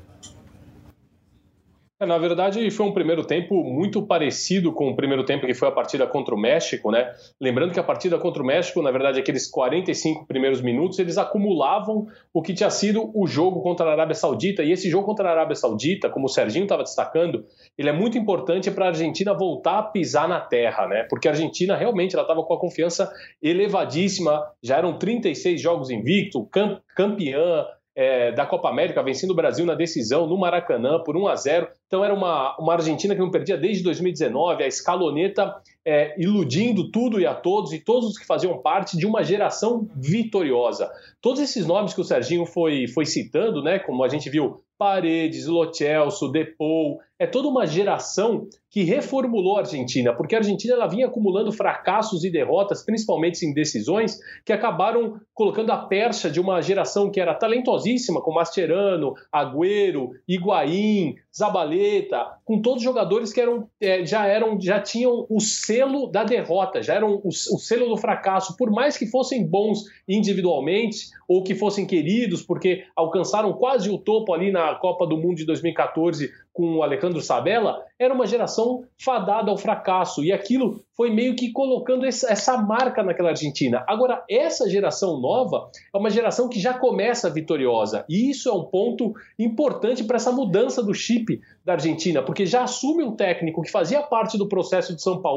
É, 2.05 2.07
na 2.07 2.19
verdade, 2.19 2.69
foi 2.69 2.85
um 2.85 2.93
primeiro 2.93 3.25
tempo 3.25 3.63
muito 3.63 4.05
parecido 4.05 4.71
com 4.71 4.89
o 4.89 4.95
primeiro 4.95 5.25
tempo 5.25 5.47
que 5.47 5.55
foi 5.55 5.67
a 5.67 5.71
partida 5.71 6.05
contra 6.05 6.35
o 6.35 6.37
México, 6.37 6.91
né? 6.91 7.11
Lembrando 7.41 7.73
que 7.73 7.79
a 7.79 7.83
partida 7.83 8.19
contra 8.19 8.43
o 8.43 8.45
México, 8.45 8.79
na 8.81 8.91
verdade, 8.91 9.19
aqueles 9.19 9.49
45 9.49 10.27
primeiros 10.27 10.61
minutos, 10.61 10.99
eles 10.99 11.17
acumulavam 11.17 12.05
o 12.31 12.43
que 12.43 12.53
tinha 12.53 12.69
sido 12.69 13.11
o 13.15 13.25
jogo 13.25 13.61
contra 13.61 13.87
a 13.87 13.91
Arábia 13.91 14.13
Saudita. 14.13 14.61
E 14.61 14.71
esse 14.71 14.87
jogo 14.87 15.07
contra 15.07 15.27
a 15.27 15.31
Arábia 15.31 15.55
Saudita, 15.55 16.07
como 16.07 16.27
o 16.27 16.29
Serginho 16.29 16.63
estava 16.63 16.83
destacando, 16.83 17.43
ele 17.75 17.89
é 17.89 17.93
muito 17.93 18.19
importante 18.19 18.69
para 18.69 18.85
a 18.85 18.87
Argentina 18.89 19.33
voltar 19.33 19.79
a 19.79 19.83
pisar 19.83 20.29
na 20.29 20.39
terra, 20.39 20.87
né? 20.87 21.07
Porque 21.09 21.27
a 21.27 21.31
Argentina 21.31 21.75
realmente 21.75 22.13
ela 22.13 22.23
estava 22.23 22.43
com 22.43 22.53
a 22.53 22.59
confiança 22.59 23.11
elevadíssima, 23.41 24.43
já 24.61 24.77
eram 24.77 24.99
36 24.99 25.59
jogos 25.59 25.89
invicto, 25.89 26.47
campeã, 26.95 27.65
é, 27.95 28.31
da 28.33 28.45
Copa 28.45 28.69
América, 28.69 29.01
vencendo 29.01 29.31
o 29.31 29.35
Brasil 29.35 29.65
na 29.65 29.73
decisão 29.73 30.27
no 30.27 30.37
Maracanã 30.37 31.01
por 31.01 31.15
1 31.15 31.27
a 31.27 31.35
0. 31.35 31.67
Então 31.87 32.03
era 32.03 32.13
uma, 32.13 32.55
uma 32.59 32.73
Argentina 32.73 33.15
que 33.15 33.21
não 33.21 33.31
perdia 33.31 33.57
desde 33.57 33.83
2019, 33.83 34.63
a 34.63 34.67
escaloneta 34.67 35.55
é, 35.85 36.13
iludindo 36.21 36.91
tudo 36.91 37.19
e 37.19 37.25
a 37.25 37.33
todos, 37.33 37.71
e 37.71 37.79
todos 37.79 38.09
os 38.09 38.17
que 38.17 38.25
faziam 38.25 38.57
parte 38.57 38.97
de 38.97 39.05
uma 39.05 39.23
geração 39.23 39.87
vitoriosa. 39.95 40.91
Todos 41.21 41.39
esses 41.39 41.65
nomes 41.65 41.93
que 41.93 42.01
o 42.01 42.03
Serginho 42.03 42.45
foi, 42.45 42.87
foi 42.87 43.05
citando, 43.05 43.63
né, 43.63 43.79
como 43.79 44.03
a 44.03 44.09
gente 44.09 44.29
viu, 44.29 44.61
Paredes, 44.77 45.45
Lo 45.45 45.73
Celso, 45.73 46.29
Depou, 46.29 46.99
é 47.17 47.25
toda 47.25 47.47
uma 47.47 47.65
geração 47.65 48.47
que 48.75 48.83
reformulou 48.83 49.55
a 49.55 49.61
Argentina, 49.61 50.13
porque 50.13 50.35
a 50.35 50.39
Argentina 50.39 50.73
ela 50.73 50.85
vinha 50.85 51.05
acumulando 51.05 51.49
fracassos 51.49 52.25
e 52.25 52.29
derrotas, 52.29 52.83
principalmente 52.83 53.45
em 53.45 53.53
decisões, 53.53 54.19
que 54.43 54.51
acabaram 54.51 55.17
colocando 55.33 55.71
a 55.71 55.77
percha 55.77 56.29
de 56.29 56.41
uma 56.41 56.61
geração 56.61 57.09
que 57.09 57.21
era 57.21 57.33
talentosíssima, 57.33 58.21
com 58.21 58.33
Mascherano, 58.33 59.13
Agüero, 59.31 60.11
Higuaín, 60.27 61.15
Zabaleta, 61.33 62.25
com 62.43 62.61
todos 62.61 62.79
os 62.79 62.83
jogadores 62.83 63.31
que 63.31 63.39
eram, 63.39 63.69
é, 63.79 64.05
já 64.05 64.27
eram, 64.27 64.59
já 64.59 64.81
tinham 64.81 65.25
o 65.29 65.39
selo 65.39 66.07
da 66.07 66.25
derrota, 66.25 66.83
já 66.83 66.95
eram 66.95 67.21
o, 67.23 67.29
o 67.29 67.57
selo 67.57 67.87
do 67.87 67.95
fracasso, 67.95 68.57
por 68.57 68.69
mais 68.69 68.97
que 68.97 69.07
fossem 69.07 69.47
bons 69.47 69.85
individualmente 70.05 71.07
ou 71.29 71.43
que 71.43 71.55
fossem 71.55 71.85
queridos, 71.85 72.41
porque 72.41 72.83
alcançaram 72.93 73.53
quase 73.53 73.89
o 73.89 73.97
topo 73.97 74.33
ali 74.33 74.51
na 74.51 74.75
Copa 74.75 75.07
do 75.07 75.17
Mundo 75.17 75.35
de 75.35 75.45
2014 75.45 76.29
com 76.53 76.77
o 76.77 76.83
Alejandro 76.83 77.21
Sabella, 77.21 77.83
era 77.99 78.13
uma 78.13 78.25
geração 78.25 78.64
fadada 78.97 79.51
ao 79.51 79.57
fracasso. 79.57 80.23
E 80.23 80.31
aquilo 80.31 80.81
foi 80.95 81.09
meio 81.09 81.35
que 81.35 81.51
colocando 81.51 82.05
essa 82.05 82.57
marca 82.57 83.03
naquela 83.03 83.29
Argentina. 83.29 83.83
Agora, 83.87 84.23
essa 84.29 84.69
geração 84.69 85.19
nova 85.19 85.69
é 85.93 85.97
uma 85.97 86.09
geração 86.09 86.47
que 86.47 86.59
já 86.59 86.73
começa 86.73 87.29
vitoriosa. 87.29 88.05
E 88.09 88.29
isso 88.29 88.49
é 88.49 88.53
um 88.53 88.63
ponto 88.63 89.13
importante 89.37 90.03
para 90.03 90.17
essa 90.17 90.31
mudança 90.31 90.81
do 90.81 90.93
chip 90.93 91.41
da 91.63 91.73
Argentina, 91.73 92.21
porque 92.21 92.45
já 92.45 92.63
assume 92.63 93.03
um 93.03 93.15
técnico 93.15 93.61
que 93.61 93.71
fazia 93.71 94.01
parte 94.01 94.37
do 94.37 94.47
processo 94.47 94.95
de 94.95 95.01
São 95.01 95.21
Paulo 95.21 95.35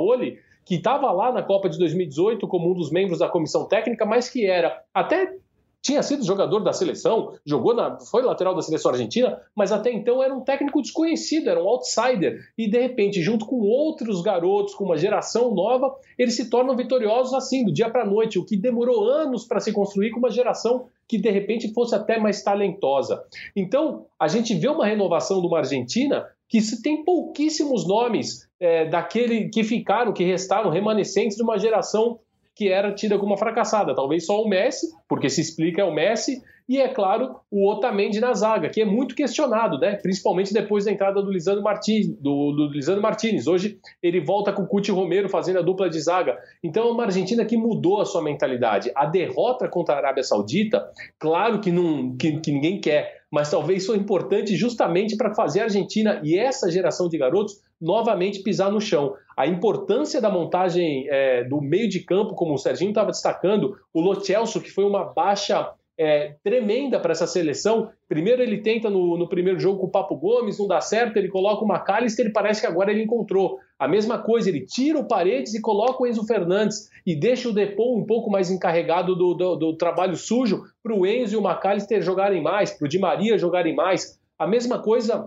que 0.64 0.74
estava 0.74 1.10
lá 1.10 1.32
na 1.32 1.42
Copa 1.42 1.68
de 1.68 1.78
2018 1.78 2.46
como 2.46 2.70
um 2.70 2.74
dos 2.74 2.90
membros 2.90 3.18
da 3.18 3.28
comissão 3.28 3.66
técnica, 3.66 4.04
mas 4.04 4.28
que 4.28 4.44
era 4.44 4.82
até 4.92 5.34
tinha 5.80 6.02
sido 6.02 6.24
jogador 6.24 6.60
da 6.60 6.72
seleção, 6.72 7.34
jogou 7.46 7.74
na, 7.74 7.98
foi 8.00 8.22
lateral 8.22 8.54
da 8.54 8.62
seleção 8.62 8.90
argentina, 8.90 9.40
mas 9.54 9.70
até 9.70 9.92
então 9.92 10.22
era 10.22 10.34
um 10.34 10.40
técnico 10.40 10.82
desconhecido, 10.82 11.48
era 11.48 11.62
um 11.62 11.68
outsider. 11.68 12.40
E 12.56 12.68
de 12.68 12.78
repente, 12.78 13.22
junto 13.22 13.46
com 13.46 13.60
outros 13.60 14.20
garotos, 14.20 14.74
com 14.74 14.84
uma 14.84 14.96
geração 14.96 15.54
nova, 15.54 15.94
eles 16.18 16.34
se 16.34 16.50
tornam 16.50 16.76
vitoriosos 16.76 17.32
assim, 17.32 17.64
do 17.64 17.72
dia 17.72 17.88
para 17.88 18.02
a 18.02 18.06
noite, 18.06 18.38
o 18.38 18.44
que 18.44 18.56
demorou 18.56 19.08
anos 19.08 19.46
para 19.46 19.60
se 19.60 19.72
construir 19.72 20.10
com 20.10 20.18
uma 20.18 20.30
geração 20.30 20.86
que 21.06 21.16
de 21.16 21.30
repente 21.30 21.72
fosse 21.72 21.94
até 21.94 22.18
mais 22.18 22.42
talentosa. 22.42 23.24
Então, 23.56 24.06
a 24.18 24.28
gente 24.28 24.54
vê 24.54 24.68
uma 24.68 24.86
renovação 24.86 25.40
de 25.40 25.46
uma 25.46 25.58
Argentina 25.58 26.26
que 26.48 26.60
tem 26.82 27.04
pouquíssimos 27.04 27.86
nomes 27.86 28.48
é, 28.58 28.86
daquele 28.86 29.48
que 29.48 29.62
ficaram, 29.62 30.12
que 30.12 30.24
restaram 30.24 30.70
remanescentes 30.70 31.36
de 31.36 31.42
uma 31.42 31.58
geração 31.58 32.18
que 32.58 32.68
era 32.68 32.92
tida 32.92 33.16
como 33.16 33.30
uma 33.30 33.38
fracassada. 33.38 33.94
Talvez 33.94 34.26
só 34.26 34.42
o 34.42 34.48
Messi, 34.48 34.88
porque 35.08 35.30
se 35.30 35.40
explica 35.40 35.80
é 35.80 35.84
o 35.84 35.94
Messi, 35.94 36.42
e 36.68 36.78
é 36.78 36.88
claro 36.88 37.36
o 37.48 37.70
Otamendi 37.70 38.18
na 38.20 38.34
zaga, 38.34 38.68
que 38.68 38.82
é 38.82 38.84
muito 38.84 39.14
questionado, 39.14 39.78
né? 39.78 39.94
principalmente 39.94 40.52
depois 40.52 40.84
da 40.84 40.90
entrada 40.90 41.22
do 41.22 41.30
Lisandro 41.30 41.62
Martins. 41.62 42.08
Do, 42.08 42.50
do 42.50 42.68
Lisandro 42.72 43.00
Martins. 43.00 43.46
Hoje 43.46 43.78
ele 44.02 44.20
volta 44.20 44.52
com 44.52 44.62
o 44.62 44.66
Cuti 44.66 44.90
Romero 44.90 45.28
fazendo 45.28 45.60
a 45.60 45.62
dupla 45.62 45.88
de 45.88 46.00
zaga. 46.00 46.36
Então 46.62 46.88
é 46.88 46.90
uma 46.90 47.04
Argentina 47.04 47.44
que 47.44 47.56
mudou 47.56 48.00
a 48.00 48.04
sua 48.04 48.22
mentalidade. 48.22 48.90
A 48.92 49.06
derrota 49.06 49.68
contra 49.68 49.94
a 49.94 49.98
Arábia 49.98 50.24
Saudita, 50.24 50.90
claro 51.16 51.60
que, 51.60 51.70
não, 51.70 52.16
que, 52.16 52.40
que 52.40 52.50
ninguém 52.50 52.80
quer, 52.80 53.22
mas 53.30 53.50
talvez 53.50 53.86
foi 53.86 53.96
importante 53.96 54.56
justamente 54.56 55.16
para 55.16 55.32
fazer 55.32 55.60
a 55.60 55.64
Argentina 55.64 56.20
e 56.24 56.36
essa 56.36 56.68
geração 56.70 57.08
de 57.08 57.16
garotos 57.16 57.62
novamente 57.80 58.42
pisar 58.42 58.70
no 58.70 58.80
chão. 58.80 59.14
A 59.38 59.46
importância 59.46 60.20
da 60.20 60.28
montagem 60.28 61.06
é, 61.08 61.44
do 61.44 61.60
meio 61.60 61.88
de 61.88 62.00
campo, 62.00 62.34
como 62.34 62.54
o 62.54 62.58
Serginho 62.58 62.88
estava 62.88 63.12
destacando, 63.12 63.76
o 63.94 64.00
Lo 64.00 64.20
Celso, 64.20 64.60
que 64.60 64.68
foi 64.68 64.82
uma 64.82 65.04
baixa 65.04 65.74
é, 65.96 66.34
tremenda 66.42 66.98
para 66.98 67.12
essa 67.12 67.24
seleção. 67.24 67.88
Primeiro 68.08 68.42
ele 68.42 68.58
tenta 68.62 68.90
no, 68.90 69.16
no, 69.16 69.28
primeiro 69.28 69.60
jogo 69.60 69.78
com 69.78 69.86
o 69.86 69.90
Papo 69.92 70.16
Gomes, 70.16 70.58
não 70.58 70.66
dá 70.66 70.80
certo, 70.80 71.18
ele 71.18 71.28
coloca 71.28 71.64
o 71.64 71.72
McAllister 71.72 72.26
e 72.26 72.32
parece 72.32 72.62
que 72.62 72.66
agora 72.66 72.90
ele 72.90 73.04
encontrou. 73.04 73.60
A 73.78 73.86
mesma 73.86 74.18
coisa, 74.18 74.48
ele 74.48 74.66
tira 74.66 74.98
o 74.98 75.06
Paredes 75.06 75.54
e 75.54 75.62
coloca 75.62 76.02
o 76.02 76.06
Enzo 76.08 76.26
Fernandes 76.26 76.90
e 77.06 77.14
deixa 77.14 77.48
o 77.48 77.54
Depou 77.54 77.96
um 77.96 78.04
pouco 78.04 78.28
mais 78.28 78.50
encarregado 78.50 79.14
do, 79.14 79.34
do, 79.34 79.54
do 79.54 79.76
trabalho 79.76 80.16
sujo 80.16 80.64
para 80.82 80.92
o 80.92 81.06
Enzo 81.06 81.34
e 81.34 81.36
o 81.36 81.48
McAllister 81.48 82.02
jogarem 82.02 82.42
mais, 82.42 82.72
para 82.72 82.86
o 82.86 82.88
Di 82.88 82.98
Maria 82.98 83.38
jogarem 83.38 83.76
mais. 83.76 84.18
A 84.36 84.48
mesma 84.48 84.82
coisa 84.82 85.24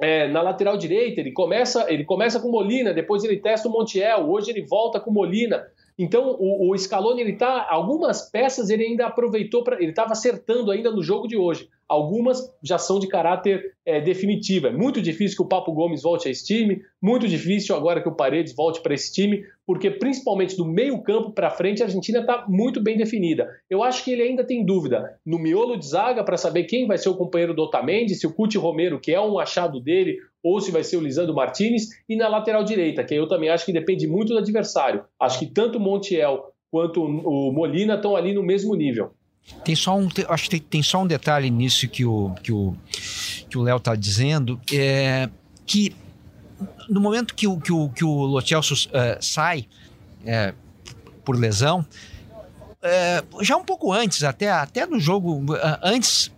é, 0.00 0.28
na 0.28 0.42
lateral 0.42 0.76
direita, 0.76 1.20
ele 1.20 1.32
começa, 1.32 1.86
ele 1.92 2.04
começa 2.04 2.40
com 2.40 2.50
Molina, 2.50 2.92
depois 2.92 3.22
ele 3.22 3.36
testa 3.36 3.68
o 3.68 3.70
Montiel, 3.72 4.28
hoje 4.28 4.50
ele 4.50 4.62
volta 4.62 4.98
com 4.98 5.10
Molina. 5.10 5.66
Então 5.96 6.36
o, 6.38 6.70
o 6.70 6.76
Scaloni 6.76 7.20
ele 7.20 7.34
tá 7.34 7.66
algumas 7.68 8.28
peças 8.28 8.68
ele 8.68 8.84
ainda 8.84 9.06
aproveitou 9.06 9.62
para 9.62 9.76
ele 9.76 9.90
estava 9.90 10.12
acertando 10.12 10.70
ainda 10.70 10.90
no 10.90 11.02
jogo 11.02 11.28
de 11.28 11.36
hoje. 11.36 11.68
Algumas 11.88 12.40
já 12.62 12.78
são 12.78 12.98
de 12.98 13.08
caráter 13.08 13.74
é, 13.84 14.00
definitivo. 14.00 14.66
É 14.66 14.72
muito 14.72 15.00
difícil 15.02 15.36
que 15.36 15.42
o 15.42 15.48
Papo 15.48 15.72
Gomes 15.72 16.02
volte 16.02 16.28
a 16.28 16.30
esse 16.30 16.44
time, 16.44 16.82
muito 17.00 17.28
difícil 17.28 17.76
agora 17.76 18.02
que 18.02 18.08
o 18.08 18.14
Paredes 18.14 18.54
volte 18.54 18.80
para 18.80 18.94
esse 18.94 19.12
time, 19.12 19.44
porque 19.66 19.90
principalmente 19.90 20.56
do 20.56 20.64
meio 20.64 21.02
campo 21.02 21.30
para 21.30 21.50
frente 21.50 21.82
a 21.82 21.86
Argentina 21.86 22.20
está 22.20 22.46
muito 22.48 22.82
bem 22.82 22.96
definida. 22.96 23.48
Eu 23.68 23.82
acho 23.82 24.04
que 24.04 24.12
ele 24.12 24.22
ainda 24.22 24.44
tem 24.44 24.64
dúvida 24.64 25.18
no 25.24 25.38
miolo 25.38 25.76
de 25.76 25.86
zaga 25.86 26.24
para 26.24 26.36
saber 26.36 26.64
quem 26.64 26.86
vai 26.86 26.98
ser 26.98 27.08
o 27.08 27.16
companheiro 27.16 27.54
do 27.54 27.62
Otamendi, 27.62 28.14
se 28.14 28.26
o 28.26 28.32
Cuti 28.32 28.58
Romero, 28.58 29.00
que 29.00 29.12
é 29.12 29.20
um 29.20 29.38
achado 29.38 29.80
dele, 29.80 30.18
ou 30.42 30.60
se 30.60 30.70
vai 30.70 30.82
ser 30.84 30.96
o 30.96 31.00
Lisandro 31.00 31.34
Martinez, 31.34 31.88
e 32.08 32.16
na 32.16 32.28
lateral 32.28 32.64
direita, 32.64 33.04
que 33.04 33.14
eu 33.14 33.28
também 33.28 33.48
acho 33.48 33.64
que 33.64 33.72
depende 33.72 34.06
muito 34.06 34.32
do 34.32 34.38
adversário. 34.38 35.04
Acho 35.20 35.38
que 35.38 35.46
tanto 35.46 35.78
o 35.78 35.80
Montiel 35.80 36.52
quanto 36.70 37.02
o 37.02 37.52
Molina 37.52 37.94
estão 37.94 38.16
ali 38.16 38.34
no 38.34 38.42
mesmo 38.42 38.74
nível. 38.74 39.12
Tem 39.64 39.74
só 39.74 39.96
um, 39.96 40.08
acho 40.28 40.44
que 40.44 40.50
tem, 40.50 40.60
tem, 40.60 40.82
só 40.82 41.02
um 41.02 41.06
detalhe 41.06 41.50
nisso 41.50 41.88
que 41.88 42.04
o 42.04 42.34
que 42.42 42.52
o 42.52 42.74
que 43.48 43.58
o 43.58 43.62
Léo 43.62 43.76
está 43.76 43.94
dizendo, 43.94 44.60
é 44.72 45.28
que 45.66 45.94
no 46.88 47.00
momento 47.00 47.34
que 47.34 47.46
o 47.46 47.58
que 47.58 47.72
o, 47.72 47.88
que 47.88 48.04
o 48.04 48.24
Lo 48.24 48.40
Celso 48.40 48.74
uh, 48.74 49.22
sai 49.22 49.66
é, 50.24 50.54
por 51.24 51.36
lesão, 51.36 51.84
é, 52.82 53.22
já 53.40 53.56
um 53.56 53.64
pouco 53.64 53.92
antes, 53.92 54.22
até 54.22 54.50
até 54.50 54.86
no 54.86 54.98
jogo 54.98 55.36
uh, 55.52 55.78
antes, 55.82 56.32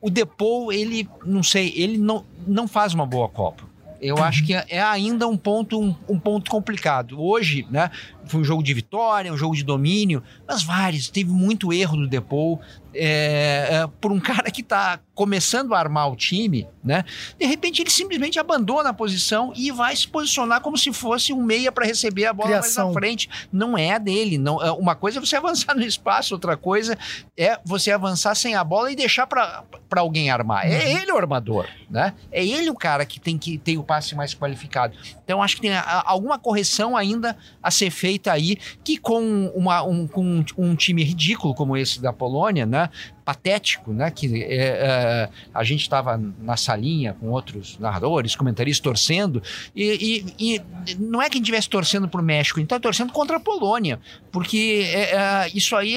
o 0.00 0.10
Depou 0.10 0.72
ele 0.72 1.08
não 1.24 1.42
sei, 1.42 1.72
ele 1.76 1.98
não 1.98 2.24
não 2.46 2.66
faz 2.66 2.94
uma 2.94 3.06
boa 3.06 3.28
Copa. 3.28 3.70
Eu 4.00 4.16
acho 4.16 4.44
que 4.46 4.54
é 4.54 4.80
ainda 4.80 5.28
um 5.28 5.36
ponto, 5.36 5.78
um, 5.78 5.94
um, 6.08 6.18
ponto 6.18 6.50
complicado. 6.50 7.20
Hoje, 7.20 7.66
né? 7.70 7.90
Foi 8.26 8.40
um 8.40 8.44
jogo 8.44 8.62
de 8.62 8.72
vitória, 8.72 9.32
um 9.32 9.36
jogo 9.36 9.54
de 9.54 9.64
domínio, 9.64 10.22
mas 10.46 10.62
vários. 10.62 11.08
Teve 11.08 11.30
muito 11.30 11.72
erro 11.72 11.96
do 11.96 12.06
Depou 12.06 12.60
é, 12.94 13.68
é, 13.70 13.88
por 14.00 14.12
um 14.12 14.18
cara 14.20 14.50
que 14.50 14.60
está 14.60 15.00
começando 15.14 15.74
a 15.74 15.78
armar 15.78 16.10
o 16.10 16.16
time, 16.16 16.66
né? 16.82 17.04
De 17.38 17.44
repente 17.46 17.82
ele 17.82 17.90
simplesmente 17.90 18.38
abandona 18.38 18.88
a 18.88 18.92
posição 18.92 19.52
e 19.54 19.70
vai 19.70 19.94
se 19.94 20.08
posicionar 20.08 20.60
como 20.60 20.78
se 20.78 20.92
fosse 20.92 21.32
um 21.32 21.42
meia 21.42 21.70
para 21.70 21.84
receber 21.84 22.26
a 22.26 22.32
bola 22.32 22.48
Criação. 22.48 22.86
mais 22.86 22.94
na 22.94 23.00
frente. 23.00 23.30
Não 23.52 23.76
é 23.76 23.98
dele. 23.98 24.38
Não, 24.38 24.62
é, 24.62 24.72
uma 24.72 24.94
coisa 24.94 25.18
é 25.18 25.20
você 25.20 25.36
avançar 25.40 25.74
no 25.74 25.82
espaço, 25.82 26.34
outra 26.34 26.56
coisa 26.56 26.96
é 27.36 27.58
você 27.64 27.90
avançar 27.90 28.34
sem 28.34 28.54
a 28.54 28.64
bola 28.64 28.90
e 28.90 28.96
deixar 28.96 29.26
para 29.26 29.64
alguém 29.96 30.30
armar. 30.30 30.66
É 30.66 30.78
uhum. 30.78 30.98
ele 31.02 31.12
o 31.12 31.16
armador, 31.16 31.66
né? 31.88 32.14
É 32.32 32.44
ele 32.44 32.70
o 32.70 32.74
cara 32.74 33.04
que 33.04 33.20
tem 33.20 33.36
que 33.36 33.58
ter 33.58 33.76
o 33.76 33.84
passe 33.84 34.14
mais 34.14 34.34
qualificado. 34.34 34.96
Então 35.22 35.42
acho 35.42 35.56
que 35.56 35.62
tem 35.62 35.72
a, 35.72 36.02
alguma 36.06 36.38
correção 36.38 36.96
ainda 36.96 37.36
a 37.62 37.70
ser 37.70 37.90
feita 37.90 38.09
aí 38.32 38.56
que 38.82 38.96
com, 38.96 39.46
uma, 39.54 39.82
um, 39.82 40.06
com 40.06 40.44
um 40.56 40.74
time 40.74 41.02
ridículo 41.04 41.54
como 41.54 41.76
esse 41.76 42.00
da 42.00 42.12
Polônia, 42.12 42.66
né? 42.66 42.88
Patético, 43.24 43.92
né? 43.92 44.10
Que 44.10 44.42
é, 44.42 44.56
é, 44.56 45.28
a 45.54 45.62
gente 45.62 45.82
estava 45.82 46.16
na 46.16 46.56
salinha 46.56 47.14
com 47.14 47.28
outros 47.28 47.78
narradores, 47.78 48.34
comentaristas 48.34 48.82
torcendo, 48.82 49.42
e, 49.74 50.24
e, 50.38 50.56
e 50.56 50.96
não 50.98 51.20
é 51.20 51.28
que 51.28 51.34
a 51.34 51.38
gente 51.38 51.44
estivesse 51.44 51.68
torcendo 51.68 52.08
para 52.08 52.20
o 52.20 52.24
México, 52.24 52.58
a 52.58 52.60
gente 52.60 52.66
está 52.66 52.80
torcendo 52.80 53.12
contra 53.12 53.36
a 53.36 53.40
Polônia, 53.40 54.00
porque 54.32 54.82
é, 54.86 55.16
é 55.16 55.50
isso 55.54 55.76
aí 55.76 55.96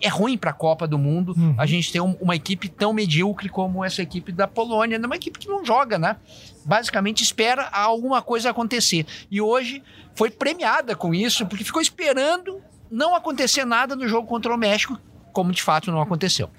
é, 0.00 0.08
ruim 0.08 0.36
para 0.36 0.50
a 0.50 0.54
Copa 0.54 0.86
do 0.86 0.98
Mundo 0.98 1.34
uhum. 1.36 1.54
a 1.58 1.66
gente 1.66 1.92
ter 1.92 2.00
um, 2.00 2.16
uma 2.20 2.36
equipe 2.36 2.68
tão 2.68 2.92
medíocre 2.92 3.48
como 3.48 3.84
essa 3.84 4.02
equipe 4.02 4.30
da 4.32 4.46
Polônia, 4.46 4.98
uma 4.98 5.16
equipe 5.16 5.38
que 5.38 5.48
não 5.48 5.64
joga, 5.64 5.98
né? 5.98 6.16
Basicamente 6.64 7.22
espera 7.22 7.68
alguma 7.72 8.22
coisa 8.22 8.50
acontecer. 8.50 9.06
E 9.30 9.40
hoje 9.40 9.82
foi 10.14 10.30
premiada 10.30 10.94
com 10.94 11.14
isso, 11.14 11.46
porque 11.46 11.64
ficou 11.64 11.82
esperando 11.82 12.60
não 12.90 13.14
acontecer 13.14 13.64
nada 13.64 13.94
no 13.94 14.08
jogo 14.08 14.26
contra 14.26 14.54
o 14.54 14.56
México, 14.56 14.98
como 15.32 15.52
de 15.52 15.62
fato 15.62 15.90
não 15.90 16.00
aconteceu. 16.00 16.50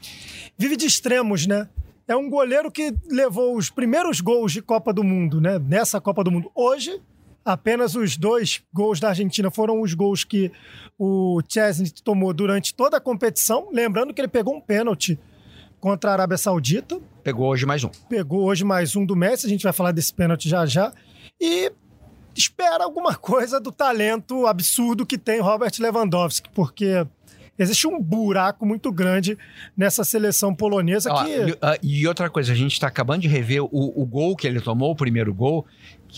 Vive 0.57 0.75
de 0.75 0.85
extremos, 0.85 1.47
né? 1.47 1.67
É 2.07 2.15
um 2.15 2.29
goleiro 2.29 2.71
que 2.71 2.93
levou 3.09 3.55
os 3.55 3.69
primeiros 3.69 4.19
gols 4.19 4.51
de 4.51 4.61
Copa 4.61 4.91
do 4.91 5.03
Mundo, 5.03 5.39
né? 5.39 5.59
Nessa 5.59 6.01
Copa 6.01 6.23
do 6.23 6.31
Mundo. 6.31 6.51
Hoje, 6.55 6.99
apenas 7.49 7.95
os 7.95 8.15
dois 8.15 8.61
gols 8.71 8.99
da 8.99 9.09
Argentina 9.09 9.49
foram 9.49 9.81
os 9.81 9.93
gols 9.93 10.23
que 10.23 10.51
o 10.97 11.41
Chesney 11.47 11.89
tomou 12.03 12.33
durante 12.33 12.73
toda 12.73 12.97
a 12.97 13.01
competição. 13.01 13.69
Lembrando 13.71 14.13
que 14.13 14.21
ele 14.21 14.27
pegou 14.27 14.55
um 14.55 14.61
pênalti 14.61 15.19
contra 15.79 16.11
a 16.11 16.13
Arábia 16.13 16.37
Saudita. 16.37 16.99
Pegou 17.23 17.47
hoje 17.47 17.65
mais 17.65 17.83
um. 17.83 17.89
Pegou 18.07 18.43
hoje 18.43 18.63
mais 18.63 18.95
um 18.95 19.05
do 19.05 19.15
Messi. 19.15 19.47
A 19.47 19.49
gente 19.49 19.63
vai 19.63 19.73
falar 19.73 19.91
desse 19.91 20.13
pênalti 20.13 20.47
já 20.47 20.65
já. 20.65 20.93
E 21.41 21.71
espera 22.35 22.83
alguma 22.83 23.15
coisa 23.15 23.59
do 23.59 23.71
talento 23.71 24.45
absurdo 24.45 25.05
que 25.05 25.17
tem 25.17 25.41
Robert 25.41 25.71
Lewandowski, 25.79 26.49
porque 26.53 27.05
existe 27.57 27.87
um 27.87 28.01
buraco 28.01 28.65
muito 28.65 28.91
grande 28.91 29.37
nessa 29.75 30.03
seleção 30.03 30.55
polonesa 30.55 31.11
Ó, 31.11 31.23
que. 31.23 31.31
e, 31.83 32.05
ah, 32.05 32.09
outra 32.09 32.29
coisa, 32.29 32.53
a 32.53 32.55
gente 32.55 32.73
está 32.73 32.87
acabando 32.87 33.21
de 33.21 33.27
rever 33.27 33.63
o, 33.63 34.01
o 34.01 34.05
gol 34.05 34.35
que 34.35 34.47
ele 34.47 34.61
tomou, 34.61 34.91
o 34.91 34.95
primeiro 34.95 35.33
gol, 35.33 35.65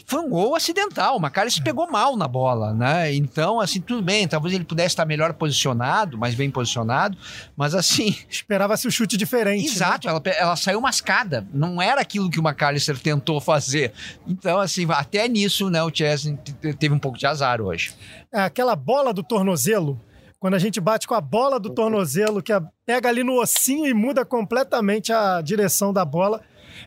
foi 0.06 0.20
um 0.22 0.30
gol 0.30 0.56
acidental. 0.56 1.18
O 1.18 1.20
Macalester 1.20 1.64
pegou 1.64 1.90
mal 1.90 2.16
na 2.16 2.28
bola, 2.28 2.74
né? 2.74 3.14
Então, 3.14 3.60
assim, 3.60 3.82
tudo 3.82 4.02
bem, 4.02 4.28
talvez 4.28 4.54
ele 4.56 4.64
pudesse 4.64 4.90
estar 4.90 5.06
melhor 5.06 5.34
posicionado, 5.34 6.18
mais 6.18 6.34
bem 6.36 6.50
posicionado, 6.50 7.18
mas 7.56 7.76
assim. 7.76 8.16
Esperava-se 8.30 8.88
um 8.88 8.92
chute 8.92 9.18
diferente. 9.18 9.66
né? 9.66 9.72
Exato, 9.72 10.08
ela, 10.08 10.22
ela 10.26 10.56
saiu 10.56 10.80
mascada. 10.82 11.48
Não 11.54 11.82
era 11.82 12.02
aquilo 12.02 12.30
que 12.30 12.40
o 12.40 12.44
McAllister 12.44 12.98
tentou 13.00 13.42
fazer. 13.42 13.92
Então, 14.28 14.60
assim, 14.60 14.86
até 14.90 15.28
nisso, 15.28 15.70
né, 15.70 15.82
o 15.84 15.92
te- 15.92 16.06
teve 16.80 16.94
um 16.94 17.00
pouco 17.00 17.18
de 17.18 17.26
azar 17.28 17.62
hoje. 17.62 17.94
É 18.34 18.42
aquela 18.42 18.76
bola 18.76 19.14
do 19.14 19.24
tornozelo. 19.24 20.00
Quando 20.40 20.56
a 20.56 20.60
gente 20.60 20.80
bate 20.82 21.08
com 21.08 21.14
a 21.14 21.22
bola 21.22 21.60
do 21.60 21.70
tornozelo, 21.70 22.42
que 22.42 22.52
pega 22.84 23.10
ali 23.10 23.24
no 23.24 23.40
ossinho 23.40 23.86
e 23.86 23.94
muda 23.94 24.26
completamente 24.26 25.14
a 25.14 25.40
direção 25.42 25.94
da 25.94 26.04
bola. 26.04 26.42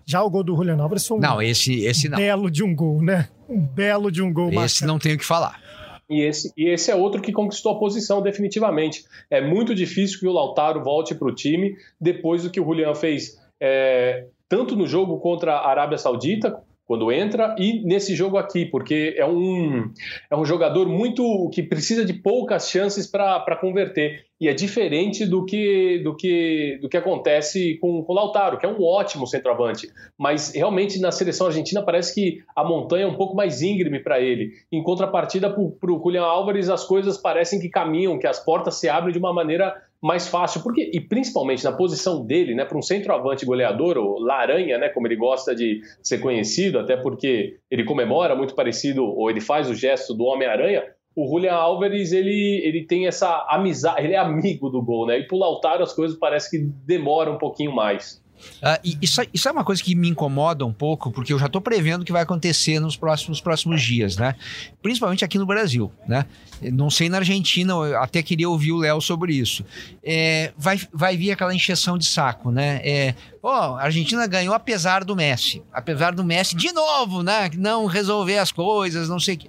Já 0.05 0.23
o 0.23 0.31
gol 0.31 0.43
do 0.43 0.57
Julian 0.57 0.81
Álvares 0.81 1.07
foi 1.07 1.17
um 1.17 1.21
Não, 1.21 1.43
esse, 1.43 1.85
esse 1.85 2.09
não. 2.09 2.19
belo 2.19 2.51
de 2.51 2.63
um 2.63 2.75
gol, 2.75 3.03
né? 3.03 3.29
Um 3.49 3.61
belo 3.61 4.11
de 4.11 4.23
um 4.23 4.33
gol. 4.33 4.49
Esse 4.49 4.83
marcado. 4.83 4.87
não 4.87 4.99
tem 4.99 5.15
o 5.15 5.19
que 5.19 5.25
falar. 5.25 5.61
E 6.09 6.21
esse, 6.21 6.53
e 6.57 6.69
esse 6.69 6.91
é 6.91 6.95
outro 6.95 7.23
que 7.23 7.33
conquistou 7.33 7.73
a 7.73 7.79
posição 7.79 8.21
definitivamente. 8.21 9.05
É 9.31 9.41
muito 9.41 9.75
difícil 9.75 10.21
que 10.21 10.27
o 10.27 10.33
Lautaro 10.33 10.83
volte 10.83 11.15
para 11.15 11.29
o 11.29 11.35
time 11.35 11.77
depois 12.01 12.43
do 12.43 12.51
que 12.51 12.61
o 12.61 12.65
Julian 12.65 12.95
fez, 12.95 13.39
é, 13.61 14.27
tanto 14.49 14.77
no 14.77 14.87
jogo 14.87 15.19
contra 15.19 15.55
a 15.55 15.69
Arábia 15.69 15.99
Saudita, 15.99 16.63
quando 16.87 17.11
entra, 17.11 17.55
e 17.59 17.83
nesse 17.85 18.15
jogo 18.15 18.37
aqui, 18.37 18.67
porque 18.67 19.15
é 19.17 19.27
um, 19.27 19.91
é 20.31 20.37
um 20.37 20.45
jogador 20.45 20.87
muito 20.87 21.49
que 21.51 21.63
precisa 21.63 22.05
de 22.05 22.13
poucas 22.13 22.69
chances 22.69 23.07
para 23.07 23.57
converter. 23.59 24.25
E 24.41 24.49
é 24.49 24.53
diferente 24.53 25.25
do 25.25 25.45
que, 25.45 26.01
do 26.01 26.15
que, 26.15 26.79
do 26.83 26.89
que 26.89 26.97
acontece 26.97 27.79
com, 27.79 28.03
com 28.03 28.13
o 28.13 28.15
Lautaro, 28.17 28.59
que 28.59 28.67
é 28.67 28.69
um 28.69 28.83
ótimo 28.83 29.27
centroavante. 29.27 29.89
Mas 30.19 30.53
realmente 30.55 31.01
na 31.01 31.11
seleção 31.11 31.47
argentina 31.47 31.83
parece 31.83 32.15
que 32.15 32.43
a 32.55 32.63
montanha 32.63 33.05
é 33.05 33.09
um 33.09 33.17
pouco 33.17 33.35
mais 33.35 33.63
íngreme 33.63 34.01
para 34.01 34.21
ele. 34.21 34.51
Em 34.71 34.83
contrapartida, 34.83 35.49
para 35.49 35.93
o 35.93 36.03
Julian 36.03 36.25
Álvares, 36.25 36.69
as 36.69 36.85
coisas 36.85 37.17
parecem 37.17 37.59
que 37.59 37.71
caminham, 37.71 38.19
que 38.19 38.27
as 38.27 38.45
portas 38.45 38.75
se 38.75 38.89
abrem 38.89 39.13
de 39.13 39.19
uma 39.19 39.33
maneira 39.33 39.75
mais 40.05 40.29
fácil. 40.29 40.63
Porque, 40.63 40.91
e 40.93 41.01
principalmente 41.01 41.65
na 41.65 41.73
posição 41.73 42.25
dele, 42.25 42.55
né, 42.55 42.65
para 42.65 42.77
um 42.77 42.83
centroavante 42.83 43.47
goleador, 43.47 43.97
ou 43.97 44.21
Laranha, 44.21 44.77
né, 44.77 44.91
como 44.91 45.07
ele 45.07 45.17
gosta 45.17 45.55
de 45.55 45.81
ser 46.03 46.19
conhecido, 46.19 46.79
até 46.79 46.95
porque 46.95 47.57
ele 47.71 47.85
comemora 47.85 48.37
muito 48.37 48.55
parecido, 48.55 49.03
ou 49.03 49.31
ele 49.31 49.41
faz 49.41 49.69
o 49.71 49.75
gesto 49.75 50.13
do 50.13 50.25
Homem-Aranha, 50.25 50.85
o 51.17 51.27
Julian 51.29 51.55
Álvares, 51.55 52.13
ele, 52.13 52.61
ele 52.65 52.85
tem 52.85 53.07
essa 53.07 53.47
amizade, 53.49 54.03
ele 54.03 54.15
é 54.15 54.19
amigo 54.19 54.69
do 54.69 54.83
gol, 54.83 55.07
né? 55.07 55.21
E 55.21 55.27
pro 55.27 55.39
Lautaro 55.39 55.83
as 55.83 55.93
coisas 55.93 56.19
parece 56.19 56.51
que 56.51 56.59
demoram 56.85 57.37
um 57.37 57.39
pouquinho 57.39 57.73
mais. 57.73 58.23
Ah, 58.63 58.81
e 58.85 58.97
isso, 59.01 59.21
isso 59.33 59.49
é 59.49 59.53
uma 59.53 59.65
coisa 59.65 59.83
que 59.83 59.95
me 59.95 60.09
incomoda 60.09 60.65
um 60.65 60.73
pouco, 60.73 61.11
porque 61.11 61.33
eu 61.33 61.39
já 61.39 61.47
estou 61.47 61.61
prevendo 61.61 62.03
o 62.03 62.05
que 62.05 62.13
vai 62.13 62.23
acontecer 62.23 62.81
nos 62.81 62.97
próximos, 62.97 63.41
próximos 63.41 63.83
dias, 63.83 64.17
né? 64.17 64.35
Principalmente 64.83 65.25
aqui 65.25 65.39
no 65.39 65.47
Brasil, 65.47 65.93
né? 66.07 66.27
Não 66.63 66.91
sei 66.91 67.09
na 67.09 67.19
Argentina, 67.19 67.73
eu 67.73 68.01
até 68.01 68.23
queria 68.23 68.49
ouvir 68.49 68.73
o 68.73 68.79
Léo 68.79 69.01
sobre 69.01 69.35
isso. 69.35 69.65
É, 70.03 70.53
vai, 70.57 70.81
vai 70.93 71.17
vir 71.17 71.31
aquela 71.31 71.55
encheção 71.55 71.99
de 71.99 72.07
saco, 72.07 72.51
né? 72.51 72.81
É, 72.85 73.15
ó, 73.43 73.77
a 73.77 73.83
Argentina 73.83 74.27
ganhou 74.27 74.55
apesar 74.55 75.05
do 75.05 75.15
Messi. 75.15 75.63
Apesar 75.73 76.15
do 76.15 76.25
Messi, 76.25 76.57
de 76.57 76.73
novo, 76.73 77.23
né? 77.23 77.51
Não 77.57 77.87
resolver 77.87 78.39
as 78.39 78.51
coisas, 78.51 79.09
não 79.09 79.21
sei 79.21 79.35
o 79.35 79.39
quê. 79.39 79.49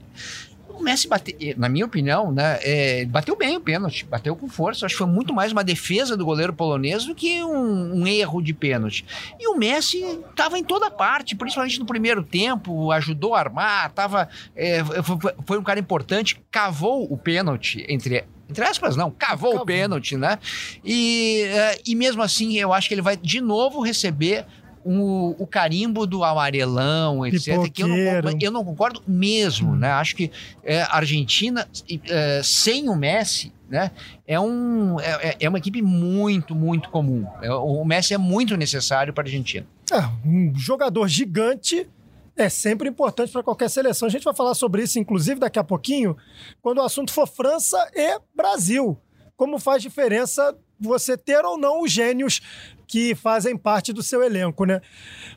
O 0.77 0.83
Messi 0.83 1.07
bateu, 1.07 1.35
na 1.57 1.69
minha 1.69 1.85
opinião, 1.85 2.31
né, 2.31 2.59
é, 2.61 3.05
bateu 3.05 3.35
bem 3.35 3.57
o 3.57 3.61
pênalti, 3.61 4.05
bateu 4.05 4.35
com 4.35 4.47
força. 4.47 4.85
Acho 4.85 4.95
que 4.95 4.99
foi 4.99 5.07
muito 5.07 5.33
mais 5.33 5.51
uma 5.51 5.63
defesa 5.63 6.17
do 6.17 6.25
goleiro 6.25 6.53
polonês 6.53 7.05
do 7.05 7.15
que 7.15 7.43
um, 7.43 8.01
um 8.01 8.07
erro 8.07 8.41
de 8.41 8.53
pênalti. 8.53 9.05
E 9.39 9.47
o 9.47 9.57
Messi 9.57 10.03
estava 10.29 10.57
em 10.59 10.63
toda 10.63 10.91
parte, 10.91 11.35
principalmente 11.35 11.79
no 11.79 11.85
primeiro 11.85 12.23
tempo, 12.23 12.91
ajudou 12.91 13.35
a 13.35 13.39
armar, 13.39 13.91
tava, 13.91 14.27
é, 14.55 14.83
foi, 14.83 15.17
foi 15.45 15.57
um 15.57 15.63
cara 15.63 15.79
importante, 15.79 16.41
cavou 16.51 17.11
o 17.11 17.17
pênalti 17.17 17.85
entre 17.87 18.25
entre 18.47 18.63
aspas, 18.63 18.95
não, 18.95 19.09
cavou, 19.09 19.51
Cavou. 19.51 19.63
o 19.63 19.65
pênalti, 19.65 20.15
né? 20.15 20.37
E, 20.83 21.41
é, 21.47 21.79
e 21.83 21.95
mesmo 21.95 22.21
assim, 22.21 22.57
eu 22.57 22.71
acho 22.73 22.87
que 22.87 22.93
ele 22.93 23.01
vai 23.01 23.17
de 23.17 23.41
novo 23.41 23.81
receber 23.81 24.45
o, 24.85 25.35
o 25.39 25.47
carimbo 25.47 26.05
do 26.05 26.23
amarelão, 26.23 27.25
etc. 27.25 27.71
Que 27.73 27.81
eu 27.81 27.87
não, 27.87 28.37
eu 28.39 28.51
não 28.51 28.63
concordo 28.63 29.01
mesmo, 29.07 29.75
né? 29.75 29.89
Acho 29.89 30.15
que 30.15 30.31
é, 30.63 30.83
a 30.83 30.97
Argentina, 30.97 31.67
é, 32.07 32.41
sem 32.43 32.87
o 32.87 32.95
Messi, 32.95 33.51
né? 33.67 33.89
É, 34.27 34.39
um, 34.39 34.99
é, 34.99 35.37
é 35.39 35.49
uma 35.49 35.57
equipe 35.57 35.81
muito, 35.81 36.53
muito 36.53 36.89
comum. 36.89 37.25
É, 37.41 37.51
o 37.51 37.83
Messi 37.83 38.13
é 38.13 38.17
muito 38.17 38.55
necessário 38.55 39.11
para 39.11 39.23
a 39.23 39.25
Argentina. 39.25 39.65
É, 39.91 40.01
um 40.23 40.53
jogador 40.55 41.07
gigante 41.07 41.89
é 42.37 42.47
sempre 42.47 42.87
importante 42.87 43.31
para 43.31 43.41
qualquer 43.41 43.71
seleção. 43.71 44.07
A 44.07 44.11
gente 44.11 44.23
vai 44.23 44.35
falar 44.35 44.53
sobre 44.53 44.83
isso, 44.83 44.99
inclusive, 44.99 45.39
daqui 45.39 45.57
a 45.57 45.63
pouquinho, 45.63 46.15
quando 46.61 46.77
o 46.77 46.81
assunto 46.83 47.11
for 47.11 47.27
França 47.27 47.89
e 47.95 48.19
Brasil. 48.35 48.95
Como 49.35 49.57
faz 49.57 49.81
diferença 49.81 50.55
você 50.79 51.17
ter 51.17 51.43
ou 51.43 51.57
não 51.57 51.81
os 51.81 51.91
gênios 51.91 52.41
que 52.87 53.15
fazem 53.15 53.57
parte 53.57 53.91
do 53.91 54.03
seu 54.03 54.23
elenco, 54.23 54.65
né? 54.65 54.81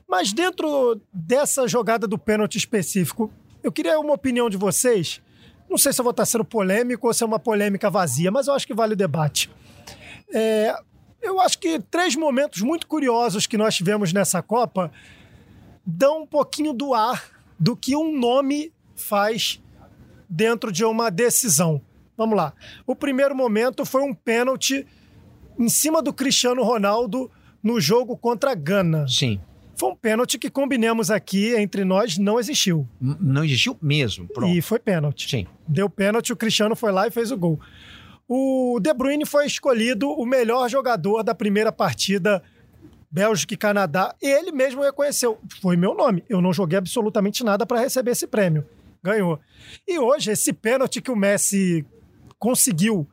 Mas 0.08 0.32
dentro 0.32 1.00
dessa 1.12 1.66
jogada 1.66 2.06
do 2.06 2.18
pênalti 2.18 2.56
específico, 2.56 3.32
eu 3.62 3.72
queria 3.72 3.98
uma 3.98 4.14
opinião 4.14 4.48
de 4.48 4.56
vocês. 4.56 5.20
Não 5.68 5.76
sei 5.76 5.92
se 5.92 6.00
eu 6.00 6.04
vou 6.04 6.12
estar 6.12 6.26
sendo 6.26 6.44
polêmico 6.44 7.06
ou 7.06 7.12
se 7.12 7.22
é 7.22 7.26
uma 7.26 7.38
polêmica 7.38 7.90
vazia, 7.90 8.30
mas 8.30 8.46
eu 8.46 8.54
acho 8.54 8.66
que 8.66 8.74
vale 8.74 8.94
o 8.94 8.96
debate. 8.96 9.50
É, 10.32 10.74
eu 11.20 11.40
acho 11.40 11.58
que 11.58 11.78
três 11.90 12.14
momentos 12.16 12.62
muito 12.62 12.86
curiosos 12.86 13.46
que 13.46 13.56
nós 13.56 13.74
tivemos 13.74 14.12
nessa 14.12 14.42
Copa 14.42 14.90
dão 15.84 16.22
um 16.22 16.26
pouquinho 16.26 16.72
do 16.72 16.94
ar 16.94 17.30
do 17.58 17.76
que 17.76 17.96
um 17.96 18.16
nome 18.18 18.72
faz 18.94 19.60
dentro 20.28 20.70
de 20.70 20.84
uma 20.84 21.10
decisão. 21.10 21.80
Vamos 22.16 22.36
lá. 22.36 22.52
O 22.86 22.94
primeiro 22.94 23.34
momento 23.34 23.84
foi 23.84 24.02
um 24.02 24.14
pênalti 24.14 24.86
em 25.58 25.68
cima 25.68 26.02
do 26.02 26.12
Cristiano 26.12 26.62
Ronaldo 26.62 27.30
no 27.62 27.80
jogo 27.80 28.16
contra 28.16 28.52
a 28.52 28.54
Gana. 28.54 29.06
Sim. 29.08 29.40
Foi 29.76 29.90
um 29.90 29.94
pênalti 29.96 30.38
que 30.38 30.50
combinemos 30.50 31.10
aqui 31.10 31.54
entre 31.54 31.84
nós 31.84 32.18
não 32.18 32.38
existiu. 32.40 32.86
N- 33.00 33.16
Não 33.20 33.44
existiu 33.44 33.76
mesmo. 33.80 34.26
Pronto. 34.28 34.52
E 34.52 34.60
foi 34.60 34.78
pênalti. 34.80 35.30
Sim. 35.30 35.46
Deu 35.68 35.88
pênalti, 35.88 36.32
o 36.32 36.36
Cristiano 36.36 36.74
foi 36.74 36.90
lá 36.90 37.06
e 37.06 37.10
fez 37.10 37.30
o 37.30 37.36
gol. 37.36 37.60
O 38.26 38.78
De 38.82 38.92
Bruyne 38.92 39.24
foi 39.24 39.46
escolhido 39.46 40.08
o 40.10 40.26
melhor 40.26 40.68
jogador 40.68 41.22
da 41.22 41.34
primeira 41.34 41.70
partida 41.72 42.42
Bélgica 43.10 43.54
e 43.54 43.56
Canadá. 43.56 44.14
Ele 44.20 44.50
mesmo 44.52 44.82
reconheceu. 44.82 45.38
Foi 45.62 45.76
meu 45.76 45.94
nome. 45.94 46.24
Eu 46.28 46.42
não 46.42 46.52
joguei 46.52 46.76
absolutamente 46.78 47.42
nada 47.44 47.64
para 47.64 47.80
receber 47.80 48.10
esse 48.10 48.26
prêmio. 48.26 48.66
Ganhou. 49.02 49.38
E 49.86 49.98
hoje, 49.98 50.30
esse 50.32 50.52
pênalti 50.52 51.00
que 51.00 51.10
o 51.10 51.16
Messi 51.16 51.86
conseguiu 52.38 53.06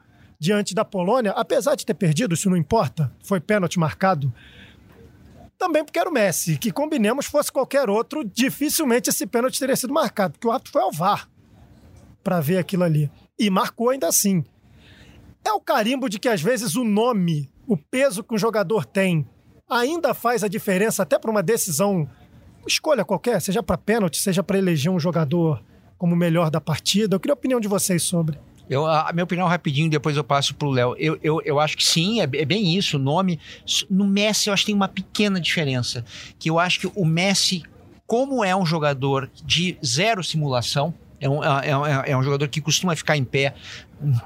diante 0.46 0.76
da 0.76 0.86
Polônia, 0.86 1.32
apesar 1.32 1.76
de 1.76 1.86
ter 1.86 1.96
perdido, 1.96 2.36
isso 2.36 2.50
não 2.50 2.56
importa, 2.56 3.12
foi 3.24 3.40
pênalti 3.40 3.80
marcado. 3.80 4.32
Também 5.58 5.84
porque 5.84 5.98
era 5.98 6.10
o 6.10 6.14
Messi, 6.14 6.58
que 6.58 6.72
combinemos 6.72 7.26
fosse 7.26 7.52
qualquer 7.52 7.90
outro, 7.90 8.24
dificilmente 8.24 9.10
esse 9.10 9.26
pênalti 9.26 9.60
teria 9.60 9.76
sido 9.76 9.94
marcado, 9.94 10.34
porque 10.34 10.48
o 10.48 10.52
árbitro 10.52 10.72
foi 10.72 10.82
ao 10.82 10.92
VAR 10.92 11.28
para 12.24 12.40
ver 12.40 12.58
aquilo 12.58 12.84
ali. 12.84 13.10
E 13.40 13.50
marcou 13.50 13.90
ainda 13.90 14.08
assim. 14.08 14.44
É 15.44 15.52
o 15.52 15.60
carimbo 15.60 16.10
de 16.10 16.20
que 16.20 16.30
às 16.30 16.42
vezes 16.42 16.76
o 16.76 16.84
nome, 16.84 17.50
o 17.68 17.76
peso 17.76 18.24
que 18.24 18.34
um 18.34 18.38
jogador 18.38 18.86
tem, 18.86 19.28
ainda 19.70 20.14
faz 20.14 20.44
a 20.44 20.48
diferença 20.48 21.04
até 21.04 21.18
para 21.18 21.32
uma 21.32 21.42
decisão, 21.42 22.08
escolha 22.68 23.04
qualquer, 23.04 23.42
seja 23.42 23.64
para 23.64 23.78
pênalti, 23.78 24.22
seja 24.22 24.44
para 24.44 24.58
eleger 24.58 24.92
um 24.92 25.00
jogador 25.00 25.64
como 25.98 26.14
o 26.14 26.18
melhor 26.18 26.52
da 26.52 26.62
partida. 26.62 27.16
Eu 27.16 27.20
queria 27.20 27.34
a 27.34 27.38
opinião 27.38 27.60
de 27.60 27.68
vocês 27.68 28.04
sobre. 28.04 28.40
Eu, 28.70 28.86
a 28.86 29.12
minha 29.14 29.24
opinião 29.24 29.48
rapidinho, 29.48 29.90
depois 29.90 30.18
eu 30.18 30.24
passo 30.24 30.56
pro 30.56 30.70
Léo. 30.70 30.96
Eu, 30.98 31.20
eu, 31.22 31.42
eu 31.46 31.60
acho 31.60 31.78
que 31.78 31.84
sim, 31.84 32.20
é, 32.20 32.24
é 32.24 32.46
bem 32.46 32.76
isso. 32.76 32.98
O 32.98 33.00
nome. 33.00 33.40
No 33.90 34.06
Messi, 34.08 34.50
eu 34.50 34.54
acho 34.54 34.64
que 34.64 34.68
tem 34.68 34.76
uma 34.76 34.88
pequena 34.88 35.40
diferença. 35.40 36.04
Que 36.40 36.50
eu 36.50 36.58
acho 36.60 36.80
que 36.80 36.88
o 36.96 37.06
Messi, 37.06 37.64
como 38.08 38.44
é 38.44 38.56
um 38.56 38.66
jogador 38.66 39.30
de 39.46 39.78
zero 39.86 40.24
simulação, 40.24 40.94
é 41.20 41.30
um, 41.30 41.44
é, 41.44 41.78
um- 41.78 41.86
é 41.86 42.18
um 42.18 42.24
jogador 42.24 42.48
que 42.50 42.60
costuma 42.60 42.96
ficar 42.96 43.16
em 43.16 43.24
pé 43.24 43.56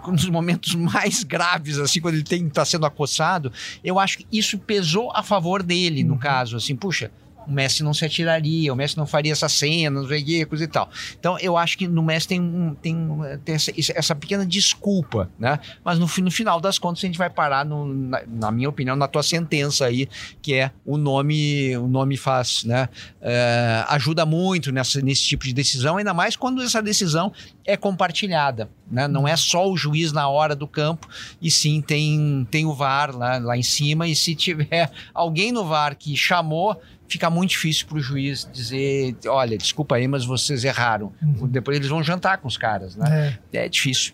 nos 0.08 0.26
momentos 0.28 0.74
mais 0.76 1.24
graves, 1.24 1.78
assim, 1.78 2.00
quando 2.02 2.16
ele 2.16 2.24
está 2.48 2.66
sendo 2.66 2.86
acossado. 2.86 3.52
Eu 3.84 4.00
acho 4.00 4.18
que 4.20 4.28
isso 4.32 4.58
pesou 4.58 5.12
a 5.14 5.22
favor 5.22 5.62
dele, 5.62 6.04
no 6.04 6.18
caso. 6.18 6.58
Assim, 6.58 6.76
puxa, 6.76 7.12
o 7.50 7.52
Messi 7.52 7.84
não 7.84 7.94
se 7.94 8.06
atiraria, 8.06 8.72
o 8.72 8.76
Messi 8.76 8.96
não 8.96 9.08
faria 9.08 9.32
essa 9.32 9.50
cena, 9.50 10.02
não 10.02 10.08
sei 10.08 10.22
o 10.22 10.26
quê, 10.26 10.46
coisa 10.46 10.64
e 10.64 10.68
tal. 10.68 10.90
Então, 11.20 11.38
eu 11.40 11.58
acho 11.58 11.78
que 11.78 11.88
no 11.88 12.04
Messi 12.04 12.28
tem, 12.28 12.40
um, 12.40 12.76
tem, 12.76 12.96
tem 13.44 13.56
essa, 13.56 13.72
essa 13.96 14.16
pequena 14.16 14.46
desculpa, 14.46 15.30
né? 15.40 15.60
Mas 15.84 15.98
no, 15.98 16.06
no 16.06 16.32
final 16.32 16.62
das 16.62 16.78
contas, 16.78 17.04
a 17.04 17.08
gente 17.08 17.18
vai 17.18 17.30
parar, 17.30 17.66
no, 17.66 17.92
na, 17.92 18.22
na 18.28 18.52
minha 18.52 18.70
opinião, 18.70 18.96
na 18.96 19.08
tua 19.08 19.24
sentença 19.24 19.86
aí, 19.86 20.08
que 20.42 20.54
é 20.54 20.72
o 20.86 20.98
nome, 20.98 21.76
o 21.78 21.88
nome 21.88 22.18
faz, 22.18 22.64
né? 22.64 22.88
É, 23.20 23.84
ajuda 23.90 24.26
muito 24.26 24.72
nessa, 24.72 25.02
nesse 25.02 25.24
tipo 25.24 25.44
de 25.46 25.54
decisão, 25.54 25.98
ainda 25.98 26.14
mais 26.14 26.36
quando 26.36 26.62
essa 26.62 26.82
decisão 26.82 27.34
é 27.66 27.76
compartilhada. 27.76 28.70
Né? 28.92 29.08
Não 29.08 29.28
é 29.28 29.36
só 29.36 29.70
o 29.70 29.78
juiz 29.78 30.12
na 30.12 30.28
hora 30.28 30.56
do 30.56 30.68
campo, 30.68 31.08
e 31.42 31.52
sim 31.52 31.82
tem, 31.82 32.48
tem 32.50 32.66
o 32.66 32.74
VAR 32.74 33.16
lá, 33.16 33.38
lá 33.38 33.58
em 33.58 33.64
cima, 33.64 34.08
e 34.08 34.16
se 34.16 34.36
tiver 34.36 34.92
alguém 35.14 35.52
no 35.52 35.66
VAR 35.66 35.96
que 35.96 36.16
chamou, 36.16 36.80
fica 37.08 37.30
muito 37.30 37.52
difícil 37.52 37.88
para 37.88 37.98
o 37.98 38.02
juiz 38.02 38.50
dizer, 38.52 39.16
olha, 39.28 39.58
desculpa 39.58 39.96
aí, 39.96 40.08
mas 40.08 40.26
vocês 40.26 40.64
erraram. 40.64 41.12
Uhum. 41.22 41.48
Depois 41.48 41.78
eles 41.78 41.90
vão 41.90 42.04
jantar 42.04 42.38
com 42.38 42.48
os 42.48 42.58
caras, 42.58 42.96
né? 42.96 43.40
É, 43.54 43.66
é 43.66 43.70
difícil. 43.70 44.14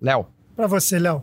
Léo. 0.00 0.26
Para 0.54 0.66
você, 0.66 0.98
Léo. 0.98 1.22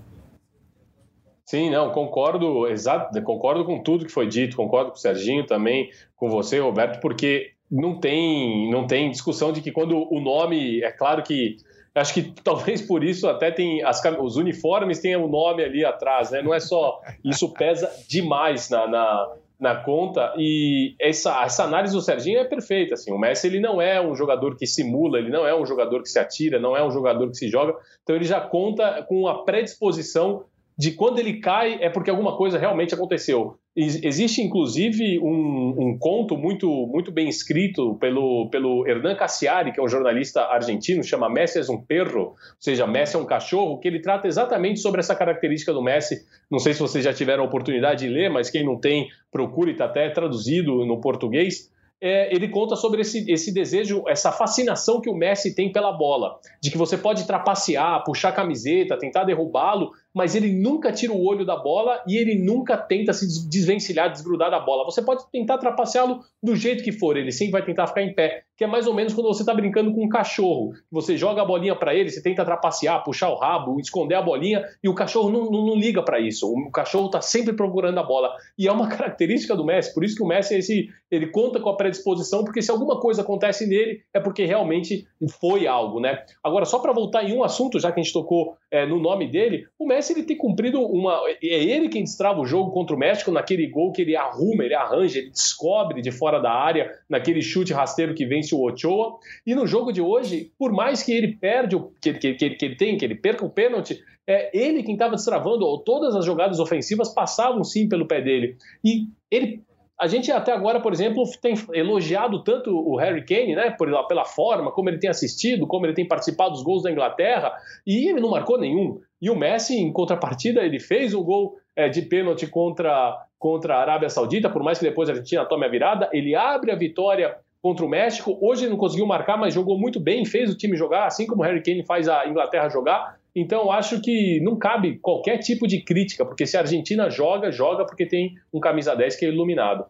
Sim, 1.45 1.69
não, 1.69 1.91
concordo, 1.91 2.67
exato, 2.67 3.21
concordo 3.21 3.65
com 3.65 3.81
tudo 3.83 4.05
que 4.05 4.11
foi 4.11 4.27
dito, 4.27 4.55
concordo 4.55 4.91
com 4.91 4.97
o 4.97 4.99
Serginho 4.99 5.45
também, 5.45 5.89
com 6.15 6.29
você, 6.29 6.57
Roberto, 6.59 6.99
porque 6.99 7.51
não 7.69 7.99
tem, 7.99 8.71
não 8.71 8.87
tem 8.87 9.11
discussão 9.11 9.51
de 9.51 9.61
que 9.61 9.71
quando 9.71 10.07
o 10.11 10.19
nome, 10.19 10.81
é 10.81 10.91
claro 10.91 11.21
que 11.21 11.57
acho 11.95 12.13
que 12.13 12.33
talvez 12.43 12.81
por 12.81 13.03
isso 13.03 13.27
até 13.27 13.51
tem 13.51 13.83
as, 13.83 14.01
os 14.19 14.37
uniformes 14.37 14.99
têm 14.99 15.15
o 15.15 15.27
nome 15.27 15.63
ali 15.63 15.85
atrás, 15.85 16.31
né? 16.31 16.41
Não 16.41 16.53
é 16.53 16.59
só 16.59 16.99
isso 17.23 17.53
pesa 17.53 17.91
demais 18.07 18.69
na, 18.69 18.87
na, 18.87 19.31
na 19.59 19.75
conta 19.75 20.33
e 20.37 20.95
essa, 20.99 21.43
essa 21.43 21.63
análise 21.63 21.93
do 21.93 22.01
Serginho 22.01 22.39
é 22.39 22.45
perfeita. 22.45 22.95
Assim, 22.95 23.11
o 23.11 23.17
Messi 23.17 23.47
ele 23.47 23.59
não 23.59 23.81
é 23.81 24.01
um 24.01 24.15
jogador 24.15 24.55
que 24.55 24.65
simula, 24.65 25.19
ele 25.19 25.29
não 25.29 25.45
é 25.45 25.55
um 25.55 25.65
jogador 25.65 26.01
que 26.01 26.09
se 26.09 26.19
atira, 26.19 26.59
não 26.59 26.75
é 26.75 26.85
um 26.85 26.91
jogador 26.91 27.29
que 27.29 27.37
se 27.37 27.47
joga. 27.49 27.75
Então 28.01 28.15
ele 28.15 28.25
já 28.25 28.41
conta 28.41 29.03
com 29.03 29.27
a 29.27 29.43
predisposição 29.43 30.45
de 30.77 30.91
quando 30.91 31.19
ele 31.19 31.39
cai 31.39 31.77
é 31.81 31.89
porque 31.89 32.09
alguma 32.09 32.35
coisa 32.35 32.57
realmente 32.57 32.93
aconteceu. 32.93 33.57
Existe, 33.75 34.39
inclusive, 34.39 35.17
um, 35.19 35.73
um, 35.75 35.97
conto 35.97 36.37
muito, 36.37 36.67
muito 36.85 37.11
bem 37.11 37.27
escrito 37.27 37.95
pelo, 37.95 38.47
pelo 38.51 38.87
Hernan 38.87 39.15
Cassiari, 39.15 39.71
que 39.71 39.79
é 39.79 39.83
um 39.83 39.87
jornalista 39.87 40.41
argentino, 40.41 41.03
chama 41.03 41.27
Messi 41.27 41.57
é 41.57 41.71
um 41.71 41.81
perro, 41.81 42.19
ou 42.21 42.35
seja, 42.59 42.85
Messi 42.85 43.15
é 43.15 43.19
um 43.19 43.25
cachorro, 43.25 43.79
que 43.79 43.87
ele 43.87 43.99
trata 43.99 44.27
exatamente 44.27 44.79
sobre 44.79 44.99
essa 44.99 45.15
característica 45.15 45.73
do 45.73 45.81
Messi. 45.81 46.23
Não 46.51 46.59
sei 46.59 46.75
se 46.75 46.81
vocês 46.81 47.03
já 47.03 47.11
tiveram 47.11 47.43
a 47.43 47.47
oportunidade 47.47 48.05
de 48.05 48.13
ler, 48.13 48.29
mas 48.29 48.51
quem 48.51 48.63
não 48.63 48.79
tem, 48.79 49.07
procure, 49.31 49.71
está 49.71 49.85
até 49.85 50.07
traduzido 50.11 50.85
no 50.85 51.01
português 51.01 51.73
é, 52.05 52.35
ele 52.35 52.49
conta 52.49 52.75
sobre 52.75 52.99
esse, 52.99 53.31
esse 53.31 53.49
desejo, 53.53 54.03
essa 54.05 54.29
fascinação 54.29 54.99
que 54.99 55.09
o 55.09 55.15
Messi 55.15 55.55
tem 55.55 55.71
pela 55.71 55.93
bola, 55.93 56.37
de 56.61 56.69
que 56.69 56.77
você 56.77 56.97
pode 56.97 57.25
trapacear, 57.25 58.03
puxar 58.03 58.27
a 58.27 58.33
camiseta, 58.33 58.99
tentar 58.99 59.23
derrubá-lo, 59.23 59.93
mas 60.13 60.35
ele 60.35 60.53
nunca 60.53 60.91
tira 60.91 61.11
o 61.11 61.25
olho 61.25 61.45
da 61.45 61.55
bola 61.55 62.03
e 62.07 62.17
ele 62.17 62.35
nunca 62.35 62.77
tenta 62.77 63.11
se 63.13 63.49
desvencilhar, 63.49 64.11
desgrudar 64.11 64.51
da 64.51 64.59
bola. 64.59 64.85
Você 64.85 65.01
pode 65.01 65.23
tentar 65.31 65.57
trapaceá-lo 65.57 66.19
do 66.41 66.55
jeito 66.55 66.83
que 66.83 66.91
for, 66.91 67.17
ele 67.17 67.31
sempre 67.31 67.53
vai 67.53 67.65
tentar 67.65 67.87
ficar 67.87 68.03
em 68.03 68.13
pé, 68.13 68.43
que 68.55 68.63
é 68.63 68.67
mais 68.67 68.85
ou 68.85 68.93
menos 68.93 69.13
quando 69.13 69.27
você 69.27 69.41
está 69.41 69.53
brincando 69.53 69.93
com 69.93 70.05
um 70.05 70.09
cachorro. 70.09 70.73
Você 70.91 71.17
joga 71.17 71.41
a 71.41 71.45
bolinha 71.45 71.75
para 71.75 71.95
ele, 71.95 72.09
você 72.09 72.21
tenta 72.21 72.45
trapacear, 72.45 73.03
puxar 73.03 73.29
o 73.29 73.35
rabo, 73.35 73.79
esconder 73.79 74.15
a 74.15 74.21
bolinha 74.21 74.63
e 74.83 74.89
o 74.89 74.93
cachorro 74.93 75.31
não, 75.31 75.49
não, 75.49 75.65
não 75.65 75.75
liga 75.75 76.03
para 76.03 76.19
isso. 76.19 76.47
O 76.47 76.71
cachorro 76.71 77.07
está 77.07 77.21
sempre 77.21 77.53
procurando 77.53 77.97
a 77.97 78.03
bola 78.03 78.35
e 78.57 78.67
é 78.67 78.71
uma 78.71 78.87
característica 78.89 79.55
do 79.55 79.65
Messi. 79.65 79.93
Por 79.93 80.03
isso 80.03 80.15
que 80.15 80.23
o 80.23 80.27
Messi 80.27 80.55
esse, 80.55 80.89
ele 81.09 81.27
conta 81.27 81.59
com 81.59 81.69
a 81.69 81.77
predisposição, 81.77 82.43
porque 82.43 82.61
se 82.61 82.69
alguma 82.69 82.99
coisa 82.99 83.21
acontece 83.21 83.65
nele 83.65 84.01
é 84.13 84.19
porque 84.19 84.45
realmente 84.45 85.07
foi 85.39 85.65
algo, 85.65 85.99
né? 85.99 86.23
Agora 86.43 86.65
só 86.65 86.79
para 86.79 86.93
voltar 86.93 87.23
em 87.23 87.35
um 87.35 87.43
assunto, 87.43 87.79
já 87.79 87.91
que 87.91 87.99
a 87.99 88.03
gente 88.03 88.13
tocou 88.13 88.55
é, 88.69 88.85
no 88.85 88.99
nome 88.99 89.29
dele, 89.29 89.65
o 89.79 89.87
Messi 89.87 90.02
ele 90.11 90.23
tem 90.23 90.35
cumprido 90.35 90.81
uma. 90.81 91.21
É 91.41 91.63
ele 91.63 91.87
quem 91.87 92.03
destrava 92.03 92.41
o 92.41 92.45
jogo 92.45 92.71
contra 92.71 92.95
o 92.95 92.99
México 92.99 93.31
naquele 93.31 93.67
gol 93.67 93.91
que 93.91 94.01
ele 94.01 94.15
arruma, 94.15 94.65
ele 94.65 94.73
arranja, 94.73 95.19
ele 95.19 95.29
descobre 95.29 96.01
de 96.01 96.11
fora 96.11 96.39
da 96.39 96.51
área, 96.51 96.91
naquele 97.09 97.41
chute 97.41 97.71
rasteiro 97.71 98.13
que 98.13 98.25
vence 98.25 98.53
o 98.53 98.61
Ochoa. 98.61 99.17
E 99.45 99.55
no 99.55 99.65
jogo 99.65 99.91
de 99.91 100.01
hoje, 100.01 100.51
por 100.57 100.71
mais 100.71 101.03
que 101.03 101.11
ele 101.11 101.37
perde, 101.37 101.77
que, 102.01 102.13
que, 102.13 102.33
que, 102.33 102.49
que 102.49 102.65
ele 102.65 102.75
tem, 102.75 102.97
que 102.97 103.05
ele 103.05 103.15
perca 103.15 103.45
o 103.45 103.49
pênalti, 103.49 103.99
é 104.27 104.49
ele 104.57 104.83
quem 104.83 104.93
estava 104.93 105.15
destravando, 105.15 105.77
todas 105.79 106.15
as 106.15 106.25
jogadas 106.25 106.59
ofensivas 106.59 107.13
passavam 107.13 107.63
sim 107.63 107.87
pelo 107.87 108.07
pé 108.07 108.21
dele. 108.21 108.57
E 108.83 109.07
ele 109.29 109.61
a 109.99 110.07
gente 110.07 110.31
até 110.31 110.51
agora, 110.51 110.79
por 110.79 110.91
exemplo, 110.91 111.23
tem 111.41 111.53
elogiado 111.73 112.43
tanto 112.43 112.71
o 112.71 112.97
Harry 112.97 113.23
Kane, 113.25 113.55
né, 113.55 113.75
pela 114.07 114.25
forma 114.25 114.71
como 114.71 114.89
ele 114.89 114.97
tem 114.97 115.09
assistido, 115.09 115.67
como 115.67 115.85
ele 115.85 115.93
tem 115.93 116.07
participado 116.07 116.51
dos 116.51 116.63
gols 116.63 116.83
da 116.83 116.91
Inglaterra, 116.91 117.53
e 117.85 118.09
ele 118.09 118.19
não 118.19 118.31
marcou 118.31 118.59
nenhum. 118.59 118.99
E 119.21 119.29
o 119.29 119.35
Messi, 119.35 119.75
em 119.75 119.93
contrapartida, 119.93 120.61
ele 120.61 120.79
fez 120.79 121.13
o 121.13 121.23
gol 121.23 121.55
é, 121.75 121.87
de 121.87 122.01
pênalti 122.01 122.47
contra, 122.47 123.15
contra 123.37 123.75
a 123.75 123.81
Arábia 123.81 124.09
Saudita, 124.09 124.49
por 124.49 124.63
mais 124.63 124.79
que 124.79 124.85
depois 124.85 125.09
a 125.09 125.13
Argentina 125.13 125.45
tome 125.45 125.65
a 125.65 125.69
virada, 125.69 126.09
ele 126.11 126.35
abre 126.35 126.71
a 126.71 126.75
vitória 126.75 127.37
contra 127.61 127.85
o 127.85 127.89
México. 127.89 128.37
Hoje 128.41 128.65
ele 128.65 128.71
não 128.71 128.77
conseguiu 128.77 129.05
marcar, 129.05 129.37
mas 129.37 129.53
jogou 129.53 129.79
muito 129.79 129.99
bem, 129.99 130.25
fez 130.25 130.51
o 130.51 130.57
time 130.57 130.75
jogar, 130.75 131.05
assim 131.05 131.25
como 131.25 131.41
o 131.41 131.45
Harry 131.45 131.63
Kane 131.63 131.85
faz 131.85 132.09
a 132.09 132.27
Inglaterra 132.27 132.67
jogar. 132.67 133.15
Então, 133.35 133.71
acho 133.71 133.99
que 133.99 134.39
não 134.41 134.57
cabe 134.57 134.99
qualquer 134.99 135.39
tipo 135.39 135.67
de 135.67 135.83
crítica, 135.83 136.23
porque 136.25 136.45
se 136.45 136.55
a 136.55 136.59
Argentina 136.59 137.09
joga, 137.09 137.51
joga 137.51 137.85
porque 137.85 138.05
tem 138.05 138.35
um 138.53 138.59
camisa 138.59 138.95
10 138.95 139.15
que 139.15 139.25
é 139.25 139.29
iluminado. 139.29 139.85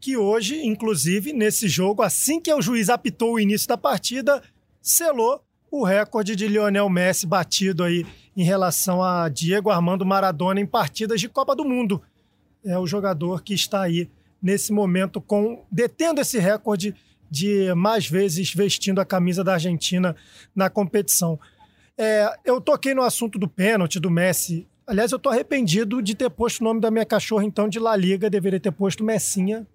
Que 0.00 0.16
hoje, 0.16 0.64
inclusive, 0.64 1.32
nesse 1.32 1.66
jogo, 1.66 2.02
assim 2.02 2.40
que 2.40 2.52
o 2.52 2.62
juiz 2.62 2.88
apitou 2.88 3.34
o 3.34 3.40
início 3.40 3.66
da 3.66 3.76
partida, 3.76 4.40
selou 4.80 5.40
o 5.70 5.84
recorde 5.84 6.36
de 6.36 6.46
Lionel 6.46 6.88
Messi 6.88 7.26
batido 7.26 7.82
aí 7.82 8.06
em 8.36 8.44
relação 8.44 9.02
a 9.02 9.28
Diego 9.28 9.70
Armando 9.70 10.06
Maradona 10.06 10.60
em 10.60 10.66
partidas 10.66 11.20
de 11.20 11.28
Copa 11.28 11.56
do 11.56 11.64
Mundo. 11.64 12.00
É 12.64 12.78
o 12.78 12.86
jogador 12.86 13.42
que 13.42 13.54
está 13.54 13.82
aí 13.82 14.08
nesse 14.40 14.72
momento 14.72 15.20
com 15.20 15.64
detendo 15.70 16.20
esse 16.20 16.38
recorde 16.38 16.94
de 17.28 17.74
mais 17.74 18.08
vezes 18.08 18.52
vestindo 18.54 19.00
a 19.00 19.04
camisa 19.04 19.42
da 19.42 19.54
Argentina 19.54 20.14
na 20.54 20.70
competição. 20.70 21.38
É, 21.98 22.38
eu 22.44 22.60
toquei 22.60 22.94
no 22.94 23.02
assunto 23.02 23.38
do 23.38 23.48
pênalti 23.48 23.98
do 23.98 24.10
Messi. 24.10 24.66
Aliás, 24.86 25.10
eu 25.10 25.18
tô 25.18 25.28
arrependido 25.30 26.00
de 26.00 26.14
ter 26.14 26.30
posto 26.30 26.60
o 26.60 26.64
nome 26.64 26.80
da 26.80 26.90
minha 26.90 27.04
cachorra, 27.04 27.44
então, 27.44 27.68
de 27.68 27.78
La 27.78 27.96
Liga. 27.96 28.30
Deveria 28.30 28.60
ter 28.60 28.70
posto 28.70 29.02
Messinha, 29.02 29.66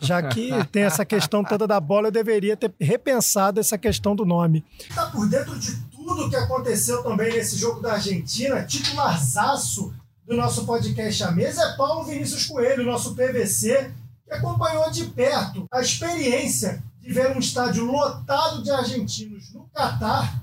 já 0.00 0.22
que 0.22 0.50
tem 0.70 0.82
essa 0.82 1.04
questão 1.04 1.42
toda 1.42 1.66
da 1.66 1.80
bola, 1.80 2.08
eu 2.08 2.12
deveria 2.12 2.56
ter 2.56 2.72
repensado 2.78 3.60
essa 3.60 3.78
questão 3.78 4.14
do 4.14 4.26
nome. 4.26 4.64
Tá 4.94 5.06
por 5.06 5.28
dentro 5.28 5.58
de 5.58 5.76
tudo 5.90 6.28
que 6.28 6.36
aconteceu 6.36 7.02
também 7.02 7.32
nesse 7.32 7.56
jogo 7.56 7.80
da 7.80 7.92
Argentina, 7.92 8.64
titularzaço 8.64 9.94
do 10.26 10.36
nosso 10.36 10.64
podcast 10.64 11.24
à 11.24 11.32
mesa 11.32 11.60
é 11.60 11.76
Paulo 11.76 12.04
Vinícius 12.04 12.46
Coelho, 12.46 12.84
nosso 12.84 13.16
PVC, 13.16 13.90
que 14.24 14.32
acompanhou 14.32 14.88
de 14.88 15.06
perto 15.06 15.66
a 15.72 15.80
experiência 15.80 16.82
de 17.00 17.12
ver 17.12 17.34
um 17.34 17.40
estádio 17.40 17.84
lotado 17.84 18.62
de 18.62 18.70
argentinos 18.70 19.52
no 19.52 19.68
Catar 19.74 20.40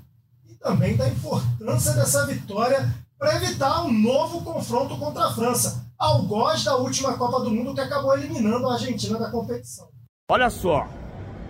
também 0.59 0.95
da 0.95 1.07
importância 1.07 1.93
dessa 1.93 2.25
vitória 2.25 2.87
para 3.17 3.35
evitar 3.35 3.83
um 3.83 3.91
novo 3.91 4.43
confronto 4.43 4.97
contra 4.97 5.25
a 5.25 5.33
França, 5.33 5.85
algoz 5.97 6.63
da 6.63 6.75
última 6.75 7.17
Copa 7.17 7.39
do 7.39 7.51
Mundo 7.51 7.73
que 7.73 7.81
acabou 7.81 8.15
eliminando 8.15 8.69
a 8.69 8.73
Argentina 8.73 9.17
da 9.17 9.31
competição. 9.31 9.87
Olha 10.29 10.49
só, 10.49 10.87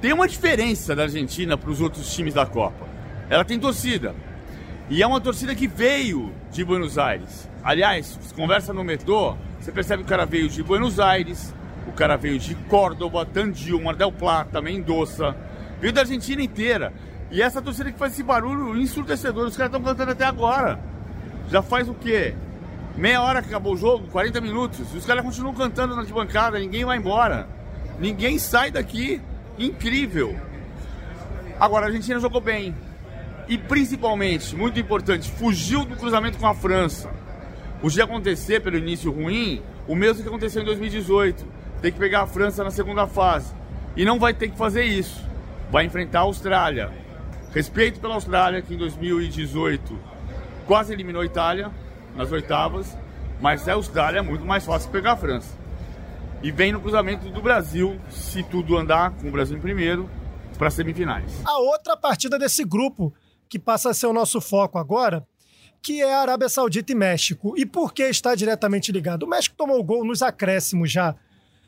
tem 0.02 0.14
uma 0.14 0.28
diferença 0.28 0.96
da 0.96 1.04
Argentina 1.04 1.58
para 1.58 1.70
os 1.70 1.82
outros 1.82 2.14
times 2.14 2.34
da 2.34 2.46
Copa. 2.46 2.88
Ela 3.30 3.44
tem 3.44 3.60
torcida. 3.60 4.16
E 4.90 5.04
é 5.04 5.08
uma 5.08 5.20
torcida 5.20 5.54
que 5.54 5.68
veio 5.68 6.34
de 6.52 6.64
Buenos 6.64 6.98
Aires. 6.98 7.50
Aliás, 7.62 8.18
conversa 8.36 8.74
no 8.74 8.84
metrô, 8.84 9.36
você 9.60 9.72
percebe 9.72 10.04
que 10.04 10.08
o 10.08 10.10
cara 10.10 10.26
veio 10.26 10.48
de 10.48 10.64
Buenos 10.64 10.98
Aires, 11.00 11.54
o 11.88 11.92
cara 11.92 12.16
veio 12.16 12.40
de 12.40 12.56
Córdoba, 12.56 13.26
Tandil, 13.26 13.82
Mar 13.82 13.96
del 13.96 14.12
Plata, 14.12 14.62
Mendoza, 14.62 15.36
veio 15.82 15.92
da 15.92 16.02
Argentina 16.02 16.42
inteira. 16.42 16.94
E 17.30 17.42
essa 17.42 17.62
torcida 17.62 17.92
que 17.92 18.00
faz 18.00 18.14
esse 18.14 18.24
barulho 18.24 18.78
ensurdecedor, 18.78 19.48
os 19.48 19.58
caras 19.58 19.74
estão 19.74 19.84
cantando 19.84 20.12
até 20.12 20.26
agora. 20.26 20.80
Já 21.50 21.62
faz 21.62 21.90
o 21.90 21.94
quê? 21.94 22.34
Meia 22.96 23.22
hora 23.22 23.42
que 23.42 23.50
acabou 23.50 23.74
o 23.74 23.78
jogo, 23.78 24.08
40 24.08 24.42
minutos. 24.42 24.94
E 24.94 24.98
os 24.98 25.06
caras 25.06 25.24
continuam 25.24 25.54
cantando 25.54 25.96
na 25.96 26.04
bancada, 26.04 26.58
ninguém 26.58 26.86
vai 26.86 26.98
embora. 26.98 27.48
Ninguém 28.00 28.40
sai 28.40 28.72
daqui. 28.72 29.22
Incrível. 29.58 30.36
Agora 31.60 31.86
a 31.86 31.90
Argentina 31.90 32.20
jogou 32.20 32.40
bem. 32.40 32.76
E 33.48 33.58
principalmente, 33.58 34.56
muito 34.56 34.80
importante, 34.80 35.32
fugiu 35.32 35.86
do 35.86 35.96
cruzamento 35.96 36.38
com 36.38 36.48
a 36.48 36.54
França. 36.54 37.10
Podia 37.82 38.04
acontecer 38.04 38.62
pelo 38.62 38.78
início 38.78 39.12
ruim, 39.12 39.62
o 39.88 39.96
mesmo 39.96 40.22
que 40.22 40.28
aconteceu 40.28 40.62
em 40.62 40.66
2018. 40.66 41.46
Tem 41.82 41.92
que 41.92 42.00
pegar 42.00 42.24
a 42.24 42.28
França 42.28 42.64
na 42.64 42.72
segunda 42.72 43.08
fase. 43.08 43.54
E 43.96 44.04
não 44.04 44.20
vai 44.20 44.34
ter 44.34 44.50
que 44.50 44.58
fazer 44.58 44.84
isso. 44.84 45.24
Vai 45.72 45.86
enfrentar 45.86 46.20
a 46.20 46.24
Austrália, 46.24 46.92
Respeito 47.54 48.00
pela 48.00 48.16
Austrália, 48.16 48.62
que 48.62 48.74
em 48.74 48.78
2018 48.78 49.98
quase 50.66 50.94
eliminou 50.94 51.22
a 51.22 51.26
Itália 51.26 51.72
nas 52.16 52.32
oitavas, 52.32 52.98
mas 53.40 53.68
a 53.68 53.74
Austrália 53.74 54.20
é 54.20 54.22
muito 54.22 54.46
mais 54.46 54.66
fácil 54.66 54.92
pegar 54.92 55.14
a 55.14 55.18
França. 55.18 55.56
E 56.44 56.52
vem 56.52 56.72
no 56.72 56.82
cruzamento 56.82 57.30
do 57.30 57.42
Brasil, 57.42 58.00
se 58.10 58.44
tudo 58.44 58.78
andar 58.78 59.12
com 59.12 59.28
o 59.28 59.32
Brasil 59.32 59.58
em 59.58 59.62
primeiro, 59.62 60.10
para 60.58 60.70
semifinais. 60.70 61.32
A 61.46 61.58
outra 61.60 61.96
partida 61.96 62.38
desse 62.38 62.64
grupo, 62.64 63.14
que 63.50 63.58
passa 63.58 63.90
a 63.90 63.94
ser 63.94 64.08
o 64.08 64.14
nosso 64.14 64.42
foco 64.42 64.78
agora, 64.78 65.26
que 65.82 66.02
é 66.02 66.14
a 66.14 66.20
Arábia 66.20 66.50
Saudita 66.50 66.92
e 66.92 66.96
México. 66.96 67.54
E 67.58 67.66
por 67.66 67.94
que 67.94 68.04
está 68.04 68.36
diretamente 68.36 68.92
ligado? 68.92 69.24
O 69.24 69.28
México 69.28 69.56
tomou 69.56 69.80
o 69.80 69.84
gol 69.84 70.04
nos 70.04 70.22
acréscimos 70.22 70.92
já 70.92 71.16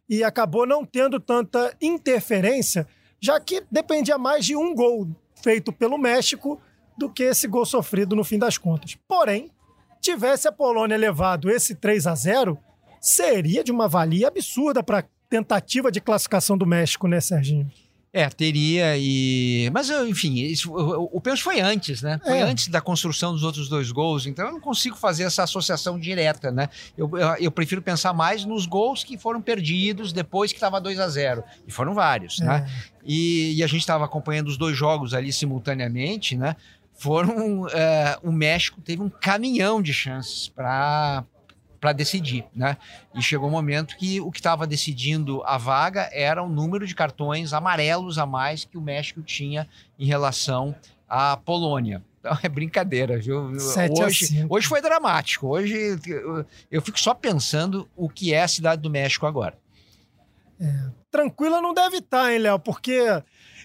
e 0.09 0.23
acabou 0.23 0.65
não 0.65 0.83
tendo 0.83 1.19
tanta 1.19 1.73
interferência, 1.79 2.87
já 3.19 3.39
que 3.39 3.63
dependia 3.71 4.17
mais 4.17 4.45
de 4.45 4.55
um 4.55 4.73
gol 4.73 5.07
feito 5.41 5.71
pelo 5.71 5.97
México 5.97 6.61
do 6.97 7.09
que 7.09 7.23
esse 7.23 7.47
gol 7.47 7.65
sofrido 7.65 8.15
no 8.15 8.23
fim 8.23 8.37
das 8.37 8.57
contas. 8.57 8.97
Porém, 9.07 9.49
tivesse 10.01 10.47
a 10.47 10.51
Polônia 10.51 10.97
levado 10.97 11.49
esse 11.49 11.75
3 11.75 12.07
a 12.07 12.15
0 12.15 12.57
seria 12.99 13.63
de 13.63 13.71
uma 13.71 13.87
valia 13.87 14.27
absurda 14.27 14.83
para 14.83 15.05
tentativa 15.29 15.91
de 15.91 16.01
classificação 16.01 16.57
do 16.57 16.65
México, 16.65 17.07
né, 17.07 17.21
Serginho? 17.21 17.71
É, 18.11 18.27
teria 18.27 18.97
e. 18.97 19.69
Mas, 19.71 19.89
enfim, 19.89 20.33
isso, 20.33 20.71
o, 20.71 21.17
o 21.17 21.21
pênalti 21.21 21.43
foi 21.43 21.59
antes, 21.59 22.01
né? 22.01 22.19
Foi 22.23 22.39
é. 22.39 22.41
antes 22.41 22.67
da 22.67 22.81
construção 22.81 23.33
dos 23.33 23.43
outros 23.43 23.69
dois 23.69 23.91
gols, 23.91 24.25
então 24.25 24.47
eu 24.47 24.51
não 24.53 24.59
consigo 24.59 24.95
fazer 24.95 25.23
essa 25.23 25.43
associação 25.43 25.99
direta, 25.99 26.51
né? 26.51 26.69
Eu, 26.97 27.09
eu, 27.15 27.35
eu 27.35 27.51
prefiro 27.51 27.83
pensar 27.83 28.11
mais 28.11 28.43
nos 28.45 28.65
gols 28.65 29.03
que 29.03 29.15
foram 29.15 29.39
perdidos 29.39 30.11
depois 30.11 30.51
que 30.51 30.57
estava 30.57 30.81
2 30.81 30.99
a 30.99 31.07
0 31.07 31.43
E 31.67 31.71
foram 31.71 31.93
vários, 31.93 32.39
né? 32.39 32.45
é. 32.45 32.59
né? 32.61 32.71
E, 33.05 33.57
e, 33.57 33.63
a 33.63 33.67
gente 33.67 33.81
estava 33.81 34.05
acompanhando 34.05 34.47
os 34.47 34.57
dois 34.57 34.75
jogos 34.75 35.13
ali 35.13 35.31
simultaneamente, 35.31 36.35
né? 36.35 36.55
Foram. 36.95 37.67
É, 37.69 38.17
o 38.23 38.31
México 38.31 38.81
teve 38.81 39.03
um 39.03 39.09
caminhão 39.09 39.81
de 39.83 39.93
chances 39.93 40.49
para 40.49 41.23
para 41.79 41.93
decidir, 41.93 42.45
né? 42.53 42.77
E 43.15 43.21
chegou 43.21 43.47
um 43.47 43.51
momento 43.51 43.95
que 43.97 44.19
o 44.19 44.31
que 44.31 44.39
estava 44.39 44.67
decidindo 44.67 45.41
a 45.45 45.57
vaga 45.57 46.09
era 46.11 46.43
o 46.43 46.49
número 46.49 46.85
de 46.85 46.93
cartões 46.93 47.53
amarelos 47.53 48.17
a 48.17 48.25
mais 48.25 48.65
que 48.65 48.77
o 48.77 48.81
México 48.81 49.21
tinha 49.21 49.67
em 49.97 50.05
relação 50.05 50.75
à 51.07 51.37
Polônia. 51.37 52.03
Então 52.19 52.37
é 52.43 52.49
brincadeira, 52.49 53.17
viu? 53.17 53.51
Hoje, 54.03 54.45
hoje 54.49 54.67
foi 54.67 54.81
dramático. 54.81 55.47
Hoje 55.47 55.97
eu, 56.69 56.81
fico 56.81 56.99
só 56.99 57.13
pensando 57.13 57.87
o 57.95 58.09
que 58.09 58.33
é 58.33 58.43
a 58.43 58.47
cidade 58.47 58.81
do 58.81 58.89
México 58.89 59.25
agora. 59.25 59.57
É, 60.59 60.89
tranquila 61.09 61.61
não 61.61 61.73
deve 61.73 61.97
estar, 61.97 62.23
tá, 62.23 62.33
hein, 62.33 62.39
Léo? 62.39 62.59
Porque 62.59 63.01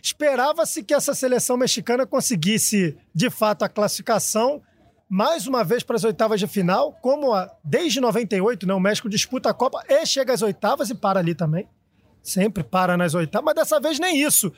esperava-se 0.01 0.85
que 0.85 0.95
essa 0.95 1.15
seleção 1.15 1.57
mexicana 1.57 2.07
conseguisse, 2.07 2.97
de 3.13 3.29
fato, 3.29 3.65
a 3.65 3.69
classificação 3.69 4.63
mais 5.09 5.47
uma 5.47 5.63
vez 5.63 5.83
para 5.83 5.97
as 5.97 6.05
oitavas 6.05 6.41
de 6.41 6.47
final, 6.47 6.93
como 7.01 7.33
a, 7.33 7.51
desde 7.63 8.01
98, 8.01 8.67
né, 8.67 8.75
o 8.75 8.81
México 8.81 9.09
disputa 9.09 9.51
a 9.51 9.55
Copa 9.55 9.83
e 9.89 10.05
chega 10.07 10.33
às 10.33 10.43
oitavas 10.43 10.91
e 10.91 10.95
para 10.95 11.21
ali 11.21 11.35
também. 11.35 11.69
Sempre 12.23 12.65
para 12.65 12.97
nas 12.97 13.15
oitavas, 13.15 13.45
mas 13.45 13.55
dessa 13.55 13.79
vez 13.79 13.99
nem 13.99 14.21
isso. 14.21 14.53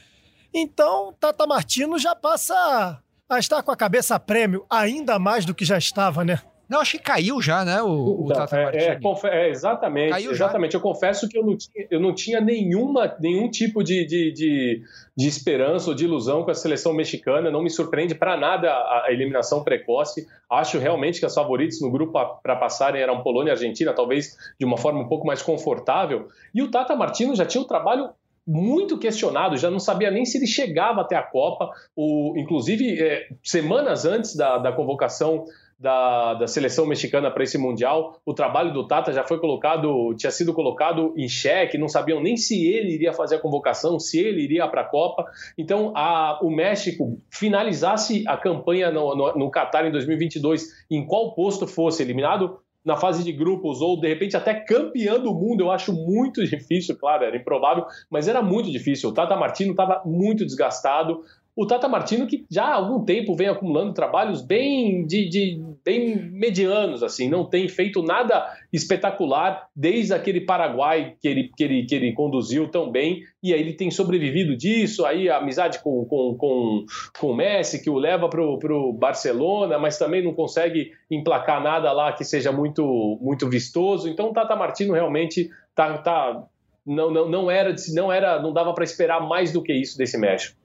Então, 0.54 1.12
Tata 1.18 1.46
Martino 1.46 1.98
já 1.98 2.14
passa 2.14 3.02
a 3.28 3.38
estar 3.38 3.62
com 3.62 3.70
a 3.70 3.76
cabeça 3.76 4.14
a 4.14 4.20
prêmio, 4.20 4.64
ainda 4.70 5.18
mais 5.18 5.44
do 5.44 5.54
que 5.54 5.64
já 5.64 5.76
estava, 5.76 6.24
né? 6.24 6.40
Não, 6.68 6.80
acho 6.80 6.92
que 6.92 6.98
caiu 6.98 7.40
já, 7.40 7.64
né? 7.64 7.80
O, 7.80 8.24
o 8.24 8.28
Tata 8.28 8.56
é, 8.56 8.98
é, 8.98 8.98
é, 9.30 9.48
exatamente. 9.48 10.10
Caiu 10.10 10.32
exatamente. 10.32 10.72
Já. 10.72 10.78
Eu 10.78 10.82
confesso 10.82 11.28
que 11.28 11.38
eu 11.38 11.44
não 11.44 11.56
tinha, 11.56 11.86
eu 11.90 12.00
não 12.00 12.12
tinha 12.12 12.40
nenhuma, 12.40 13.14
nenhum 13.20 13.48
tipo 13.48 13.84
de, 13.84 14.04
de, 14.04 14.32
de, 14.32 14.82
de 15.16 15.28
esperança 15.28 15.90
ou 15.90 15.94
de 15.94 16.04
ilusão 16.04 16.42
com 16.42 16.50
a 16.50 16.54
seleção 16.54 16.92
mexicana. 16.92 17.52
Não 17.52 17.62
me 17.62 17.70
surpreende 17.70 18.16
para 18.16 18.36
nada 18.36 18.68
a, 18.68 19.06
a, 19.06 19.12
eliminação 19.12 19.62
precoce. 19.62 20.26
Acho 20.50 20.78
realmente 20.78 21.20
que 21.20 21.26
as 21.26 21.34
favoritas 21.34 21.80
no 21.80 21.90
grupo 21.90 22.12
para 22.42 22.56
passarem 22.56 23.00
eram 23.00 23.22
Polônia 23.22 23.50
e 23.50 23.52
Argentina, 23.52 23.92
talvez 23.92 24.36
de 24.58 24.66
uma 24.66 24.76
forma 24.76 25.00
um 25.00 25.08
pouco 25.08 25.24
mais 25.24 25.42
confortável. 25.42 26.28
E 26.52 26.62
o 26.62 26.70
Tata 26.70 26.96
Martino 26.96 27.36
já 27.36 27.46
tinha 27.46 27.62
um 27.62 27.66
trabalho 27.66 28.10
muito 28.46 28.98
questionado, 28.98 29.56
já 29.56 29.70
não 29.70 29.80
sabia 29.80 30.10
nem 30.10 30.24
se 30.24 30.38
ele 30.38 30.46
chegava 30.46 31.00
até 31.00 31.16
a 31.16 31.22
Copa. 31.22 31.70
O, 31.96 32.34
inclusive, 32.36 33.02
é, 33.02 33.26
semanas 33.42 34.04
antes 34.04 34.36
da, 34.36 34.58
da 34.58 34.72
convocação 34.72 35.44
da, 35.78 36.34
da 36.34 36.46
seleção 36.46 36.86
mexicana 36.86 37.30
para 37.30 37.44
esse 37.44 37.58
Mundial. 37.58 38.18
O 38.24 38.32
trabalho 38.32 38.72
do 38.72 38.86
Tata 38.86 39.12
já 39.12 39.24
foi 39.24 39.38
colocado, 39.38 40.14
tinha 40.16 40.30
sido 40.30 40.54
colocado 40.54 41.12
em 41.16 41.28
xeque, 41.28 41.76
não 41.76 41.88
sabiam 41.88 42.20
nem 42.20 42.36
se 42.36 42.66
ele 42.66 42.92
iria 42.92 43.12
fazer 43.12 43.36
a 43.36 43.38
convocação, 43.38 43.98
se 43.98 44.18
ele 44.18 44.42
iria 44.42 44.66
para 44.68 44.82
a 44.82 44.84
Copa. 44.84 45.26
Então, 45.58 45.92
a, 45.94 46.38
o 46.42 46.50
México 46.50 47.20
finalizasse 47.30 48.24
a 48.26 48.36
campanha 48.36 48.90
no, 48.90 49.14
no, 49.14 49.34
no 49.34 49.50
Qatar 49.50 49.86
em 49.86 49.92
2022, 49.92 50.66
em 50.90 51.06
qual 51.06 51.34
posto 51.34 51.66
fosse 51.66 52.02
eliminado, 52.02 52.58
na 52.86 52.96
fase 52.96 53.24
de 53.24 53.32
grupos 53.32 53.80
ou 53.80 54.00
de 54.00 54.06
repente 54.06 54.36
até 54.36 54.54
campeão 54.54 55.20
do 55.20 55.34
mundo, 55.34 55.62
eu 55.62 55.70
acho 55.72 55.92
muito 55.92 56.42
difícil, 56.46 56.96
claro, 56.96 57.24
era 57.24 57.36
improvável, 57.36 57.84
mas 58.08 58.28
era 58.28 58.40
muito 58.40 58.70
difícil. 58.70 59.10
O 59.10 59.12
Tata 59.12 59.36
Martino 59.36 59.72
estava 59.72 60.02
muito 60.06 60.46
desgastado, 60.46 61.24
o 61.56 61.66
Tata 61.66 61.88
Martino, 61.88 62.26
que 62.26 62.46
já 62.50 62.64
há 62.64 62.74
algum 62.74 63.04
tempo 63.04 63.34
vem 63.34 63.48
acumulando 63.48 63.94
trabalhos 63.94 64.42
bem, 64.42 65.06
de, 65.06 65.28
de, 65.28 65.64
bem 65.86 66.16
medianos, 66.32 67.00
assim, 67.04 67.30
não 67.30 67.44
tem 67.44 67.68
feito 67.68 68.02
nada 68.02 68.52
espetacular 68.72 69.68
desde 69.74 70.12
aquele 70.12 70.40
Paraguai 70.40 71.14
que 71.22 71.28
ele, 71.28 71.52
que 71.56 71.62
ele, 71.62 71.86
que 71.86 71.94
ele 71.94 72.12
conduziu 72.12 72.68
tão 72.68 72.90
bem, 72.90 73.22
e 73.40 73.54
aí 73.54 73.60
ele 73.60 73.72
tem 73.72 73.88
sobrevivido 73.88 74.56
disso, 74.56 75.06
aí 75.06 75.28
a 75.28 75.36
amizade 75.36 75.78
com, 75.78 76.04
com, 76.04 76.36
com, 76.36 76.84
com 77.16 77.30
o 77.30 77.36
Messi, 77.36 77.80
que 77.80 77.88
o 77.88 77.94
leva 77.94 78.28
para 78.28 78.42
o 78.42 78.92
Barcelona, 78.92 79.78
mas 79.78 79.96
também 79.96 80.24
não 80.24 80.34
consegue 80.34 80.90
emplacar 81.08 81.62
nada 81.62 81.92
lá 81.92 82.12
que 82.12 82.24
seja 82.24 82.50
muito, 82.50 83.16
muito 83.22 83.48
vistoso. 83.48 84.08
Então 84.08 84.30
o 84.30 84.32
Tata 84.32 84.56
Martino 84.56 84.92
realmente 84.92 85.48
tá, 85.72 85.98
tá, 85.98 86.42
não, 86.84 87.12
não, 87.12 87.28
não 87.28 87.48
era, 87.48 87.72
não 87.94 88.10
era, 88.10 88.42
não 88.42 88.52
dava 88.52 88.74
para 88.74 88.82
esperar 88.82 89.20
mais 89.20 89.52
do 89.52 89.62
que 89.62 89.72
isso 89.72 89.96
desse 89.96 90.18
México 90.18 90.56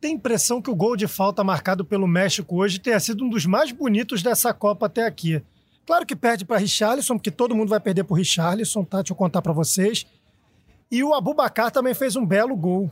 tem 0.00 0.14
impressão 0.14 0.60
que 0.60 0.70
o 0.70 0.74
gol 0.74 0.96
de 0.96 1.06
falta 1.06 1.42
marcado 1.42 1.84
pelo 1.84 2.06
México 2.06 2.56
hoje 2.56 2.78
tenha 2.78 3.00
sido 3.00 3.24
um 3.24 3.28
dos 3.28 3.46
mais 3.46 3.72
bonitos 3.72 4.22
dessa 4.22 4.52
Copa 4.52 4.86
até 4.86 5.06
aqui. 5.06 5.42
Claro 5.86 6.04
que 6.04 6.16
perde 6.16 6.44
para 6.44 6.58
Richarlison, 6.58 7.16
porque 7.16 7.30
todo 7.30 7.54
mundo 7.54 7.68
vai 7.68 7.80
perder 7.80 8.04
por 8.04 8.14
Richarlison, 8.14 8.84
tá? 8.84 8.98
Deixa 8.98 9.12
eu 9.12 9.16
contar 9.16 9.40
para 9.40 9.52
vocês. 9.52 10.04
E 10.90 11.02
o 11.02 11.14
Abubacar 11.14 11.70
também 11.70 11.94
fez 11.94 12.16
um 12.16 12.26
belo 12.26 12.56
gol 12.56 12.90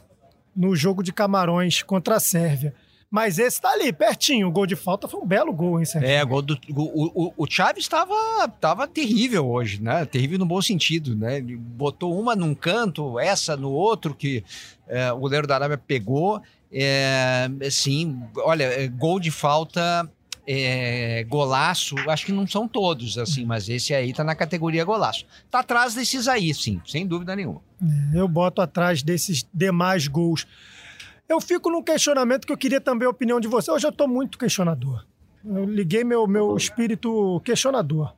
no 0.55 0.75
jogo 0.77 1.03
de 1.03 1.13
Camarões 1.13 1.83
contra 1.83 2.17
a 2.17 2.21
Sérvia. 2.21 2.75
Mas 3.11 3.39
esse 3.39 3.61
tá 3.61 3.71
ali, 3.71 3.93
pertinho. 3.93 4.49
O 4.49 4.51
gol 4.51 4.67
de 4.67 4.75
falta 4.75 5.07
foi 5.07 5.21
um 5.21 5.27
belo 5.27 5.53
gol, 5.53 5.79
hein, 5.79 5.85
Sérgio? 5.85 6.09
É, 6.09 6.25
gol 6.25 6.43
do, 6.43 6.59
o, 6.71 7.27
o, 7.27 7.35
o 7.37 7.47
Chaves 7.49 7.85
estava 7.85 8.49
tava 8.61 8.89
terrível 8.89 9.49
hoje, 9.49 9.81
né? 9.81 10.05
Terrível 10.05 10.39
no 10.39 10.47
bom 10.47 10.61
sentido, 10.61 11.15
né? 11.15 11.37
Ele 11.37 11.57
botou 11.57 12.19
uma 12.19 12.35
num 12.35 12.57
canto, 12.57 13.19
essa 13.21 13.57
no 13.57 13.71
outro, 13.71 14.15
que 14.15 14.43
é, 14.89 15.13
o 15.13 15.19
goleiro 15.19 15.47
da 15.47 15.55
Arábia 15.55 15.79
pegou. 15.79 16.43
É, 16.77 17.49
sim, 17.71 18.21
olha, 18.39 18.65
é, 18.65 18.89
gol 18.89 19.21
de 19.21 19.31
falta, 19.31 20.11
é, 20.45 21.25
golaço, 21.29 21.95
acho 22.11 22.27
que 22.27 22.33
não 22.33 22.49
são 22.49 22.67
todos, 22.67 23.17
assim, 23.17 23.45
mas 23.45 23.69
esse 23.69 23.95
aí 23.95 24.13
tá 24.13 24.25
na 24.25 24.35
categoria 24.35 24.85
golaço. 24.85 25.25
Tá 25.49 25.61
atrás 25.61 25.95
desses 25.95 26.27
aí, 26.27 26.53
sim, 26.53 26.81
sem 26.85 27.07
dúvida 27.07 27.37
nenhuma. 27.37 27.63
É, 28.13 28.19
eu 28.19 28.27
boto 28.27 28.61
atrás 28.61 29.05
desses 29.05 29.47
demais 29.55 30.09
gols. 30.09 30.49
Eu 31.29 31.41
fico 31.41 31.71
num 31.71 31.83
questionamento 31.83 32.45
que 32.45 32.53
eu 32.53 32.59
queria 32.59 32.81
também 32.81 33.07
a 33.07 33.11
opinião 33.11 33.39
de 33.39 33.47
você. 33.47 33.71
Hoje 33.71 33.87
eu 33.87 33.93
tô 33.93 34.09
muito 34.09 34.37
questionador. 34.37 35.07
Eu 35.45 35.65
liguei 35.65 36.03
meu, 36.03 36.27
meu 36.27 36.57
espírito 36.57 37.41
questionador. 37.45 38.13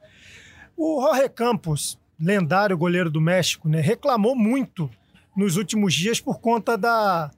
O 0.75 1.03
Jorge 1.03 1.29
Campos, 1.29 1.99
lendário 2.19 2.77
goleiro 2.77 3.11
do 3.11 3.21
México, 3.21 3.69
né, 3.69 3.81
reclamou 3.81 4.35
muito 4.35 4.91
nos 5.37 5.57
últimos 5.57 5.93
dias 5.93 6.21
por 6.21 6.41
conta 6.41 6.79
da 6.79 7.31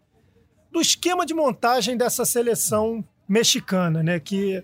do 0.70 0.80
esquema 0.80 1.24
de 1.24 1.34
montagem 1.34 1.96
dessa 1.96 2.24
seleção 2.24 3.04
mexicana, 3.28 4.02
né? 4.02 4.20
Que 4.20 4.62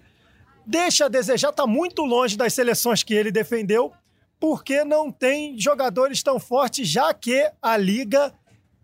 deixa 0.67 1.07
a 1.07 1.09
desejar, 1.09 1.51
está 1.51 1.67
muito 1.67 2.03
longe 2.03 2.37
das 2.37 2.55
seleções 2.55 3.03
que 3.03 3.14
ele 3.14 3.31
defendeu, 3.31 3.93
porque 4.40 4.85
não 4.85 5.11
tem 5.11 5.59
jogadores 5.59 6.23
tão 6.23 6.38
fortes, 6.38 6.88
já 6.88 7.12
que 7.14 7.51
a 7.61 7.77
Liga 7.77 8.33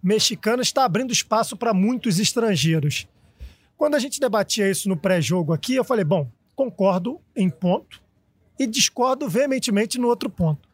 Mexicana 0.02 0.62
está 0.62 0.84
abrindo 0.84 1.12
espaço 1.12 1.56
para 1.56 1.74
muitos 1.74 2.18
estrangeiros. 2.18 3.06
Quando 3.76 3.94
a 3.94 3.98
gente 3.98 4.20
debatia 4.20 4.70
isso 4.70 4.88
no 4.88 4.96
pré-jogo 4.96 5.52
aqui, 5.52 5.74
eu 5.74 5.84
falei: 5.84 6.04
bom, 6.04 6.30
concordo 6.54 7.20
em 7.34 7.48
ponto 7.48 8.02
e 8.58 8.66
discordo 8.66 9.28
veementemente 9.28 9.98
no 9.98 10.08
outro 10.08 10.28
ponto. 10.28 10.68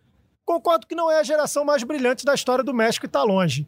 Concordo 0.45 0.87
que 0.87 0.95
não 0.95 1.11
é 1.11 1.19
a 1.19 1.25
geração 1.25 1.65
mais 1.65 1.83
brilhante 1.83 2.25
da 2.25 2.35
história 2.35 2.63
do 2.63 2.75
México 2.75 3.07
e 3.07 3.09
está 3.09 3.23
longe. 3.23 3.67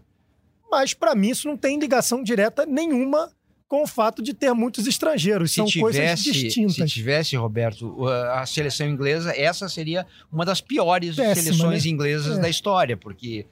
Mas, 0.70 0.94
para 0.94 1.14
mim, 1.14 1.30
isso 1.30 1.48
não 1.48 1.56
tem 1.56 1.78
ligação 1.78 2.22
direta 2.22 2.66
nenhuma 2.66 3.30
com 3.68 3.82
o 3.82 3.86
fato 3.86 4.22
de 4.22 4.32
ter 4.32 4.52
muitos 4.54 4.86
estrangeiros. 4.86 5.50
Se 5.50 5.56
São 5.56 5.66
tivesse, 5.66 5.98
coisas 5.98 6.22
distintas. 6.22 6.74
Se 6.74 6.86
tivesse, 6.86 7.36
Roberto, 7.36 8.06
a 8.32 8.46
seleção 8.46 8.88
inglesa, 8.88 9.32
essa 9.36 9.68
seria 9.68 10.06
uma 10.32 10.44
das 10.44 10.60
piores 10.60 11.16
Péssima, 11.16 11.34
seleções 11.34 11.84
né? 11.84 11.90
inglesas 11.90 12.38
é. 12.38 12.40
da 12.40 12.48
história, 12.48 12.96
porque 12.96 13.46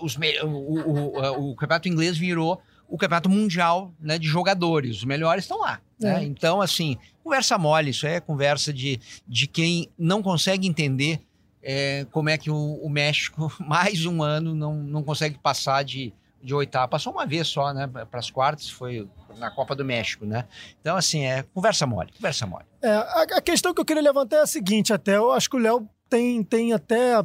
os, 0.00 0.16
o, 0.16 0.46
o, 0.46 1.50
o, 1.50 1.54
campeonato 1.54 1.88
inglês 1.88 2.16
virou 2.16 2.60
o 2.88 2.96
campeonato 2.96 3.28
mundial 3.28 3.92
né, 4.00 4.18
de 4.18 4.26
jogadores. 4.26 4.98
Os 4.98 5.04
melhores 5.04 5.44
estão 5.44 5.60
lá. 5.60 5.80
Né? 6.00 6.10
É. 6.10 6.14
Né? 6.14 6.24
Então, 6.24 6.62
assim, 6.62 6.96
conversa 7.22 7.58
mole, 7.58 7.90
isso 7.90 8.06
é 8.06 8.20
conversa 8.20 8.72
de, 8.72 8.98
de 9.26 9.46
quem 9.46 9.90
não 9.98 10.22
consegue 10.22 10.66
entender 10.66 11.20
é, 11.62 12.06
como 12.10 12.30
é 12.30 12.38
que 12.38 12.50
o, 12.50 12.80
o 12.82 12.88
México, 12.88 13.52
mais 13.60 14.06
um 14.06 14.22
ano, 14.22 14.54
não, 14.54 14.82
não 14.82 15.02
consegue 15.02 15.38
passar 15.38 15.84
de 15.84 16.12
de 16.42 16.54
oitava. 16.54 16.88
Passou 16.88 17.12
uma 17.12 17.26
vez 17.26 17.48
só, 17.48 17.72
né? 17.72 17.86
Para 17.86 18.20
as 18.20 18.30
quartas, 18.30 18.70
foi 18.70 19.08
na 19.36 19.50
Copa 19.50 19.74
do 19.74 19.84
México, 19.84 20.24
né? 20.24 20.46
Então, 20.80 20.96
assim, 20.96 21.24
é 21.24 21.42
conversa 21.54 21.86
mole, 21.86 22.12
conversa 22.12 22.46
mole. 22.46 22.64
É, 22.82 22.88
a, 22.88 23.22
a 23.36 23.40
questão 23.40 23.74
que 23.74 23.80
eu 23.80 23.84
queria 23.84 24.02
levantar 24.02 24.36
é 24.36 24.42
a 24.42 24.46
seguinte, 24.46 24.92
até. 24.92 25.16
Eu 25.16 25.32
acho 25.32 25.50
que 25.50 25.56
o 25.56 25.60
Léo 25.60 25.88
tem, 26.08 26.42
tem 26.42 26.72
até 26.72 27.24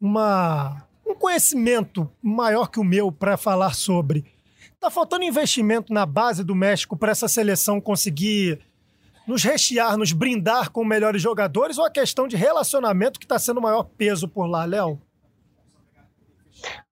uma, 0.00 0.84
um 1.06 1.14
conhecimento 1.14 2.10
maior 2.22 2.68
que 2.68 2.80
o 2.80 2.84
meu 2.84 3.12
para 3.12 3.36
falar 3.36 3.74
sobre. 3.74 4.24
Tá 4.80 4.90
faltando 4.90 5.24
investimento 5.24 5.92
na 5.92 6.04
base 6.04 6.42
do 6.42 6.54
México 6.54 6.96
para 6.96 7.12
essa 7.12 7.28
seleção 7.28 7.80
conseguir 7.80 8.58
nos 9.26 9.44
rechear, 9.44 9.96
nos 9.96 10.12
brindar 10.12 10.70
com 10.70 10.84
melhores 10.84 11.22
jogadores 11.22 11.78
ou 11.78 11.84
a 11.84 11.90
questão 11.90 12.26
de 12.26 12.36
relacionamento 12.36 13.20
que 13.20 13.24
está 13.24 13.38
sendo 13.38 13.58
o 13.58 13.62
maior 13.62 13.84
peso 13.84 14.26
por 14.26 14.46
lá, 14.46 14.64
Léo? 14.64 15.00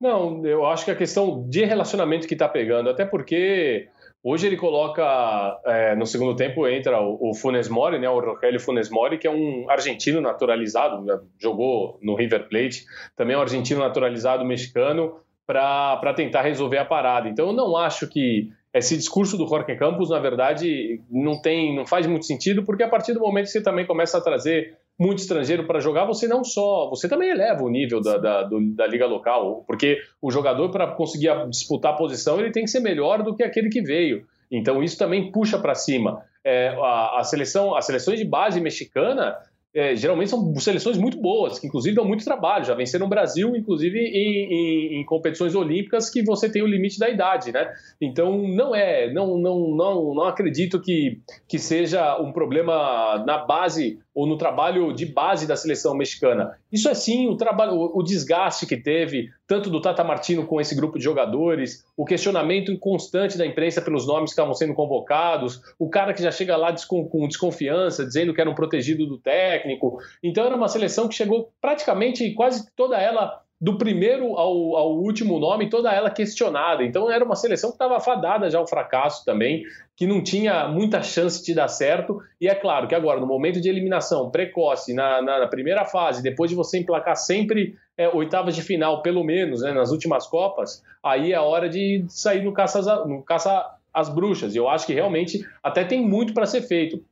Não, 0.01 0.45
eu 0.45 0.67
acho 0.67 0.85
que 0.85 0.91
a 0.91 0.97
questão 0.97 1.47
de 1.49 1.65
relacionamento 1.65 2.27
que 2.27 2.35
está 2.35 2.49
pegando, 2.49 2.91
até 2.91 3.05
porque 3.05 3.89
hoje 4.23 4.47
ele 4.47 4.57
coloca 4.57 5.61
é, 5.65 5.95
no 5.95 6.07
segundo 6.07 6.37
tempo 6.37 6.67
entra 6.67 7.01
o, 7.01 7.31
o 7.31 7.35
Funes 7.35 7.69
Mori, 7.69 7.99
né, 7.99 8.09
o 8.09 8.21
Rogelio 8.21 8.61
Funes 8.61 8.91
Mori, 8.91 9.19
que 9.19 9.27
é 9.27 9.31
um 9.31 9.69
argentino 9.69 10.21
naturalizado, 10.21 11.05
jogou 11.39 11.99
no 12.03 12.15
River 12.15 12.49
Plate, 12.49 12.85
também 13.17 13.35
é 13.35 13.39
um 13.39 13.43
argentino 13.43 13.81
naturalizado 13.81 14.45
mexicano 14.45 15.17
para 15.47 16.15
tentar 16.15 16.43
resolver 16.43 16.79
a 16.79 16.85
parada. 16.85 17.29
Então 17.29 17.49
eu 17.49 17.53
não 17.53 17.77
acho 17.77 18.07
que 18.09 18.51
esse 18.73 18.97
discurso 18.97 19.37
do 19.37 19.49
Jorge 19.49 19.75
Campos, 19.75 20.11
na 20.11 20.21
verdade, 20.21 21.01
não 21.11 21.41
tem, 21.41 21.75
não 21.75 21.85
faz 21.85 22.07
muito 22.07 22.25
sentido, 22.25 22.65
porque 22.65 22.85
a 22.85 22.89
partir 22.89 23.13
do 23.13 23.21
momento 23.21 23.47
que 23.47 23.53
você 23.53 23.63
também 23.63 23.85
começa 23.85 24.17
a 24.17 24.21
trazer 24.21 24.77
muito 25.01 25.21
estrangeiro 25.21 25.67
para 25.67 25.81
jogar, 25.81 26.05
você 26.05 26.29
não 26.29 26.45
só, 26.45 26.91
você 26.91 27.09
também 27.09 27.31
eleva 27.31 27.65
o 27.65 27.71
nível 27.71 28.03
da, 28.03 28.19
da, 28.19 28.43
do, 28.43 28.61
da 28.75 28.87
liga 28.87 29.07
local, 29.07 29.65
porque 29.67 29.99
o 30.21 30.31
jogador 30.31 30.69
para 30.69 30.89
conseguir 30.89 31.31
disputar 31.49 31.95
a 31.95 31.97
posição 31.97 32.39
ele 32.39 32.53
tem 32.53 32.65
que 32.65 32.71
ser 32.71 32.81
melhor 32.81 33.23
do 33.23 33.35
que 33.35 33.43
aquele 33.43 33.71
que 33.71 33.81
veio. 33.81 34.27
Então 34.51 34.83
isso 34.83 34.99
também 34.99 35.33
puxa 35.33 35.59
para 35.59 35.75
cima. 35.75 36.23
É, 36.45 36.69
a, 36.69 37.21
a, 37.21 37.25
seleção, 37.25 37.75
as 37.75 37.87
seleções 37.87 38.19
de 38.19 38.27
base 38.27 38.61
mexicana 38.61 39.39
é, 39.75 39.95
geralmente 39.95 40.31
são 40.31 40.55
seleções 40.57 40.99
muito 40.99 41.19
boas, 41.19 41.59
que 41.59 41.67
inclusive 41.67 41.95
dão 41.95 42.05
muito 42.05 42.25
trabalho, 42.25 42.65
já 42.65 42.75
venceram 42.75 43.07
o 43.07 43.09
Brasil, 43.09 43.55
inclusive 43.55 43.99
em, 43.99 44.53
em, 44.53 45.01
em, 45.01 45.05
competições 45.05 45.55
olímpicas 45.55 46.11
que 46.11 46.23
você 46.23 46.51
tem 46.51 46.61
o 46.63 46.67
limite 46.67 46.99
da 46.99 47.09
idade, 47.09 47.53
né? 47.53 47.73
Então 48.01 48.37
não 48.49 48.75
é, 48.75 49.13
não, 49.13 49.39
não, 49.39 49.71
não, 49.71 50.15
não 50.15 50.25
acredito 50.25 50.81
que, 50.81 51.21
que 51.49 51.59
seja 51.59 52.21
um 52.21 52.33
problema 52.33 53.23
na 53.25 53.39
base 53.39 54.01
ou 54.21 54.27
no 54.27 54.37
trabalho 54.37 54.93
de 54.93 55.07
base 55.07 55.47
da 55.47 55.57
seleção 55.57 55.95
mexicana. 55.95 56.59
Isso 56.71 56.91
é 56.91 56.95
sim 56.95 57.27
o 57.27 57.39
trabalho, 57.39 57.73
o, 57.73 58.03
desgaste 58.03 58.67
que 58.67 58.77
teve, 58.77 59.31
tanto 59.47 59.71
do 59.71 59.81
Tata 59.81 60.05
Martino 60.05 60.47
com 60.47 60.61
esse 60.61 60.75
grupo 60.75 60.99
de 60.99 61.05
jogadores, 61.05 61.87
o 61.97 62.05
questionamento 62.05 62.79
constante 62.79 63.39
da 63.39 63.47
imprensa 63.47 63.81
pelos 63.81 64.07
nomes 64.07 64.29
que 64.29 64.33
estavam 64.33 64.53
sendo 64.53 64.75
convocados, 64.75 65.63
o 65.79 65.89
cara 65.89 66.13
que 66.13 66.23
já 66.23 66.31
chega 66.31 66.55
lá 66.55 66.75
com 66.87 67.27
desconfiança, 67.27 68.05
dizendo 68.05 68.35
que 68.35 68.43
era 68.43 68.51
um 68.51 68.55
protegido 68.55 69.07
do 69.07 69.17
técnico. 69.17 69.97
Então 70.23 70.45
era 70.45 70.55
uma 70.55 70.69
seleção 70.69 71.09
que 71.09 71.15
chegou 71.15 71.51
praticamente 71.59 72.31
quase 72.35 72.71
toda 72.77 73.01
ela 73.01 73.41
do 73.61 73.77
primeiro 73.77 74.39
ao, 74.39 74.75
ao, 74.77 74.97
último 74.97 75.39
nome, 75.39 75.69
toda 75.69 75.93
ela 75.93 76.11
questionada. 76.11 76.83
Então 76.83 77.11
era 77.11 77.23
uma 77.23 77.37
seleção 77.37 77.69
que 77.69 77.75
estava 77.75 78.01
fadada 78.01 78.49
já 78.49 78.59
ao 78.59 78.67
fracasso 78.67 79.23
também, 79.23 79.65
que 79.95 80.07
não 80.07 80.23
tinha 80.23 80.67
muita 80.67 81.03
chance 81.03 81.45
de 81.45 81.53
dar 81.53 81.69
certo. 81.69 82.23
E 82.41 82.49
é 82.49 82.55
claro 82.55 82.89
que 82.89 82.95
agora, 82.95 83.21
no 83.21 83.27
momento 83.27 83.61
de 83.61 83.69
eliminação 83.69 84.31
precoce, 84.31 84.95
na, 84.95 85.21
na, 85.21 85.41
na 85.41 85.47
primeira 85.47 85.85
fase, 85.85 86.23
depois 86.23 86.49
de 86.49 86.57
você 86.57 86.79
emplacar 86.79 87.17
sempre 87.17 87.77
é, 87.99 88.09
oitavas 88.09 88.57
de 88.57 88.63
final, 88.63 89.03
pelo 89.03 89.23
menos, 89.23 89.61
né, 89.61 89.73
nas 89.73 89.91
últimas 89.91 90.27
Copas, 90.27 90.83
aí 91.03 91.35
é 91.35 91.39
hora 91.39 91.69
de 91.69 92.07
sair 92.09 92.43
no 92.43 92.55
caça, 92.55 93.05
no 93.05 93.23
caça 93.23 93.77
às 93.93 94.09
bruxas. 94.09 94.55
E 94.55 94.59
eu 94.59 94.71
acho 94.71 94.87
que 94.87 94.95
realmente 94.95 95.47
até 95.63 95.85
tem 95.85 96.01
muito 96.01 96.33
para 96.33 96.47
ser 96.47 96.63
feito. 96.63 97.05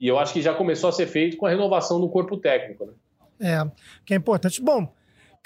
E 0.00 0.06
eu 0.06 0.18
acho 0.20 0.32
que 0.32 0.40
já 0.40 0.54
começou 0.54 0.88
a 0.88 0.92
ser 0.92 1.06
feito 1.06 1.36
com 1.36 1.46
a 1.46 1.50
renovação 1.50 2.00
do 2.00 2.08
corpo 2.08 2.36
técnico. 2.36 2.86
Né? 2.86 2.92
É, 3.40 3.70
que 4.04 4.14
é 4.14 4.16
importante. 4.16 4.62
Bom, 4.62 4.86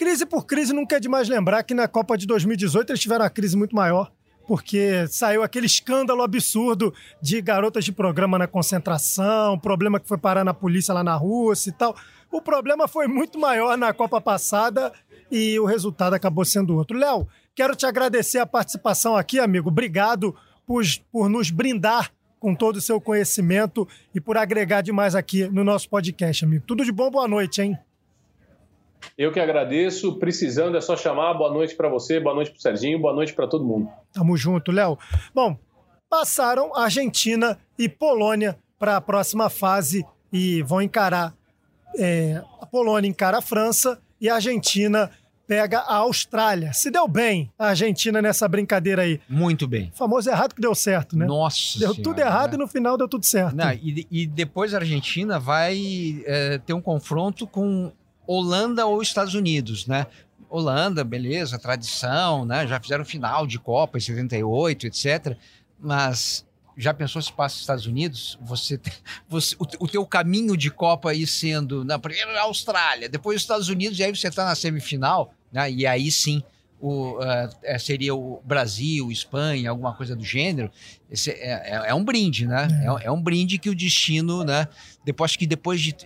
Crise 0.00 0.24
por 0.24 0.46
crise, 0.46 0.72
nunca 0.72 0.96
é 0.96 0.98
demais 0.98 1.28
lembrar 1.28 1.62
que 1.62 1.74
na 1.74 1.86
Copa 1.86 2.16
de 2.16 2.26
2018 2.26 2.90
eles 2.90 3.00
tiveram 3.02 3.22
uma 3.22 3.28
crise 3.28 3.54
muito 3.54 3.76
maior, 3.76 4.10
porque 4.46 5.06
saiu 5.08 5.42
aquele 5.42 5.66
escândalo 5.66 6.22
absurdo 6.22 6.94
de 7.20 7.38
garotas 7.42 7.84
de 7.84 7.92
programa 7.92 8.38
na 8.38 8.46
concentração, 8.46 9.58
problema 9.58 10.00
que 10.00 10.08
foi 10.08 10.16
parar 10.16 10.42
na 10.42 10.54
polícia 10.54 10.94
lá 10.94 11.04
na 11.04 11.14
Rússia 11.16 11.68
e 11.68 11.72
tal. 11.74 11.94
O 12.32 12.40
problema 12.40 12.88
foi 12.88 13.08
muito 13.08 13.38
maior 13.38 13.76
na 13.76 13.92
Copa 13.92 14.22
passada 14.22 14.90
e 15.30 15.60
o 15.60 15.66
resultado 15.66 16.14
acabou 16.14 16.46
sendo 16.46 16.78
outro. 16.78 16.96
Léo, 16.96 17.28
quero 17.54 17.76
te 17.76 17.84
agradecer 17.84 18.38
a 18.38 18.46
participação 18.46 19.14
aqui, 19.14 19.38
amigo. 19.38 19.68
Obrigado 19.68 20.34
por, 20.66 20.82
por 21.12 21.28
nos 21.28 21.50
brindar 21.50 22.10
com 22.38 22.54
todo 22.54 22.76
o 22.76 22.80
seu 22.80 23.02
conhecimento 23.02 23.86
e 24.14 24.20
por 24.20 24.38
agregar 24.38 24.80
demais 24.80 25.14
aqui 25.14 25.46
no 25.48 25.62
nosso 25.62 25.90
podcast, 25.90 26.42
amigo. 26.42 26.64
Tudo 26.66 26.86
de 26.86 26.90
bom, 26.90 27.10
boa 27.10 27.28
noite, 27.28 27.60
hein? 27.60 27.78
Eu 29.16 29.32
que 29.32 29.40
agradeço. 29.40 30.18
Precisando 30.18 30.76
é 30.76 30.80
só 30.80 30.96
chamar. 30.96 31.34
Boa 31.34 31.52
noite 31.52 31.74
para 31.74 31.88
você, 31.88 32.20
boa 32.20 32.34
noite 32.34 32.50
para 32.50 32.58
o 32.58 32.62
Serginho, 32.62 32.98
boa 32.98 33.14
noite 33.14 33.32
para 33.32 33.46
todo 33.46 33.64
mundo. 33.64 33.88
Tamo 34.12 34.36
junto, 34.36 34.70
Léo. 34.72 34.98
Bom, 35.34 35.56
passaram 36.08 36.74
Argentina 36.74 37.58
e 37.78 37.88
Polônia 37.88 38.58
para 38.78 38.96
a 38.96 39.00
próxima 39.00 39.48
fase 39.48 40.04
e 40.32 40.62
vão 40.62 40.82
encarar. 40.82 41.34
É, 41.96 42.42
a 42.60 42.66
Polônia 42.66 43.08
encara 43.08 43.38
a 43.38 43.42
França 43.42 44.00
e 44.20 44.28
a 44.28 44.36
Argentina 44.36 45.10
pega 45.50 45.80
a 45.80 45.96
Austrália. 45.96 46.72
Se 46.72 46.92
deu 46.92 47.08
bem 47.08 47.50
a 47.58 47.70
Argentina 47.70 48.22
nessa 48.22 48.46
brincadeira 48.46 49.02
aí. 49.02 49.20
Muito 49.28 49.66
bem. 49.66 49.90
O 49.92 49.96
famoso 49.96 50.30
errado 50.30 50.54
que 50.54 50.60
deu 50.60 50.72
certo, 50.76 51.18
né? 51.18 51.26
Nossa 51.26 51.76
Deu 51.76 51.92
senhora, 51.92 52.02
tudo 52.04 52.20
errado 52.20 52.50
né? 52.52 52.54
e 52.54 52.58
no 52.58 52.68
final 52.68 52.96
deu 52.96 53.08
tudo 53.08 53.26
certo. 53.26 53.56
Não, 53.56 53.72
e, 53.72 54.06
e, 54.08 54.26
depois 54.28 54.72
a 54.74 54.78
Argentina 54.78 55.40
vai 55.40 56.22
é, 56.24 56.58
ter 56.58 56.72
um 56.72 56.80
confronto 56.80 57.48
com 57.48 57.90
Holanda 58.32 58.86
ou 58.86 59.02
Estados 59.02 59.34
Unidos, 59.34 59.88
né? 59.88 60.06
Holanda, 60.48 61.02
beleza, 61.02 61.58
tradição, 61.58 62.44
né? 62.44 62.64
Já 62.64 62.78
fizeram 62.78 63.04
final 63.04 63.44
de 63.44 63.58
Copa 63.58 63.98
em 63.98 64.00
78, 64.00 64.86
etc. 64.86 65.36
Mas 65.80 66.46
já 66.76 66.94
pensou 66.94 67.20
se 67.20 67.32
passa 67.32 67.56
os 67.56 67.60
Estados 67.62 67.86
Unidos? 67.86 68.38
Você, 68.42 68.80
você 69.28 69.56
o, 69.58 69.66
o 69.80 69.88
teu 69.88 70.06
caminho 70.06 70.56
de 70.56 70.70
Copa 70.70 71.10
aí 71.10 71.26
sendo 71.26 71.84
na 71.84 71.98
primeira 71.98 72.40
Austrália, 72.42 73.08
depois 73.08 73.38
os 73.38 73.42
Estados 73.42 73.68
Unidos 73.68 73.98
e 73.98 74.04
aí 74.04 74.14
você 74.14 74.28
está 74.28 74.44
na 74.44 74.54
semifinal, 74.54 75.34
né? 75.52 75.68
E 75.68 75.84
aí 75.84 76.08
sim 76.12 76.40
o, 76.80 77.18
uh, 77.18 77.78
seria 77.80 78.14
o 78.14 78.40
Brasil, 78.44 79.10
Espanha, 79.10 79.70
alguma 79.70 79.92
coisa 79.92 80.14
do 80.14 80.24
gênero. 80.24 80.70
Esse 81.10 81.32
é, 81.32 81.50
é, 81.64 81.82
é 81.88 81.94
um 81.94 82.04
brinde, 82.04 82.46
né? 82.46 82.68
É. 83.02 83.06
é. 83.06 83.10
um 83.10 83.20
brinde 83.20 83.58
que 83.58 83.68
o 83.68 83.74
destino, 83.74 84.44
né? 84.44 84.68
Depois 85.04 85.34
que 85.34 85.48
depois 85.48 85.80
de 85.80 85.96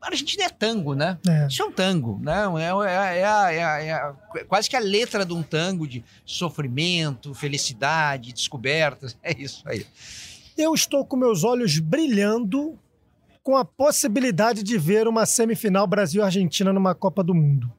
a 0.00 0.08
Argentina 0.08 0.44
é 0.44 0.48
tango, 0.48 0.94
né? 0.94 1.18
É. 1.26 1.46
Isso 1.46 1.62
é 1.62 1.64
um 1.64 1.72
tango, 1.72 2.18
né? 2.22 2.44
É, 2.86 3.18
é, 3.20 3.56
é, 3.56 3.90
é, 3.90 4.44
quase 4.44 4.70
que 4.70 4.76
a 4.76 4.80
letra 4.80 5.24
de 5.24 5.32
um 5.32 5.42
tango 5.42 5.86
de 5.86 6.04
sofrimento, 6.24 7.34
felicidade, 7.34 8.32
descobertas. 8.32 9.16
É 9.22 9.32
isso 9.36 9.62
aí. 9.66 9.84
Eu 10.56 10.72
estou 10.74 11.04
com 11.04 11.16
meus 11.16 11.44
olhos 11.44 11.78
brilhando 11.78 12.78
com 13.42 13.56
a 13.56 13.64
possibilidade 13.64 14.62
de 14.62 14.78
ver 14.78 15.06
uma 15.06 15.26
semifinal 15.26 15.86
Brasil-Argentina 15.86 16.72
numa 16.72 16.94
Copa 16.94 17.22
do 17.22 17.34
Mundo. 17.34 17.70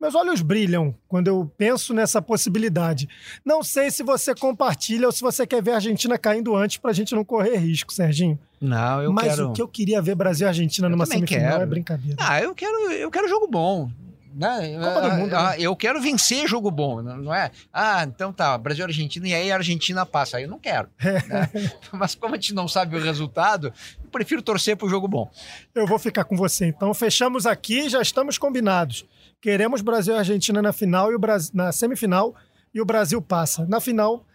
Meus 0.00 0.14
olhos 0.14 0.40
brilham 0.40 0.94
quando 1.06 1.28
eu 1.28 1.52
penso 1.58 1.92
nessa 1.92 2.22
possibilidade. 2.22 3.06
Não 3.44 3.62
sei 3.62 3.90
se 3.90 4.02
você 4.02 4.34
compartilha 4.34 5.06
ou 5.06 5.12
se 5.12 5.20
você 5.20 5.46
quer 5.46 5.62
ver 5.62 5.72
a 5.72 5.74
Argentina 5.74 6.16
caindo 6.16 6.56
antes 6.56 6.78
para 6.78 6.90
a 6.90 6.94
gente 6.94 7.14
não 7.14 7.22
correr 7.22 7.58
risco, 7.58 7.92
Serginho. 7.92 8.38
Não, 8.58 9.02
eu 9.02 9.12
Mas 9.12 9.24
quero. 9.26 9.42
Mas 9.42 9.50
o 9.50 9.52
que 9.52 9.60
eu 9.60 9.68
queria 9.68 10.00
ver 10.00 10.14
Brasil 10.14 10.46
e 10.46 10.48
Argentina 10.48 10.86
eu 10.86 10.90
numa 10.90 11.04
semifinal 11.04 11.50
quero. 11.50 11.62
é 11.62 11.66
brincadeira. 11.66 12.16
Ah, 12.18 12.40
eu 12.40 12.54
quero, 12.54 12.92
eu 12.92 13.10
quero 13.10 13.28
jogo 13.28 13.46
bom. 13.46 13.90
Né? 14.32 14.78
Copa 14.78 15.02
do 15.02 15.16
Mundo, 15.16 15.34
ah, 15.34 15.50
né? 15.50 15.56
Eu 15.58 15.74
quero 15.74 16.00
vencer 16.00 16.46
jogo 16.48 16.70
bom, 16.70 17.02
não 17.02 17.34
é? 17.34 17.50
Ah, 17.72 18.04
então 18.04 18.32
tá, 18.32 18.56
Brasil 18.56 18.84
e 18.84 18.86
Argentina, 18.86 19.28
e 19.28 19.34
aí 19.34 19.50
a 19.52 19.56
Argentina 19.56 20.06
passa. 20.06 20.36
Aí 20.36 20.44
eu 20.44 20.48
não 20.48 20.58
quero. 20.58 20.88
Né? 21.28 21.50
Mas 21.92 22.14
como 22.14 22.34
a 22.34 22.38
gente 22.38 22.54
não 22.54 22.68
sabe 22.68 22.96
o 22.96 23.02
resultado, 23.02 23.72
eu 24.02 24.10
prefiro 24.10 24.40
torcer 24.40 24.76
pro 24.76 24.88
jogo 24.88 25.08
bom. 25.08 25.28
Eu 25.74 25.86
vou 25.86 25.98
ficar 25.98 26.24
com 26.24 26.36
você. 26.36 26.66
Então 26.66 26.94
fechamos 26.94 27.44
aqui, 27.44 27.88
já 27.88 28.00
estamos 28.00 28.38
combinados. 28.38 29.04
Queremos 29.40 29.80
Brasil 29.80 30.14
e 30.14 30.18
Argentina 30.18 30.60
na 30.60 30.72
final 30.72 31.10
e 31.10 31.14
o 31.14 31.18
Brasil, 31.18 31.50
na 31.54 31.72
semifinal 31.72 32.34
e 32.74 32.80
o 32.80 32.84
Brasil 32.84 33.22
passa. 33.22 33.64
Na 33.66 33.80
final, 33.80 34.26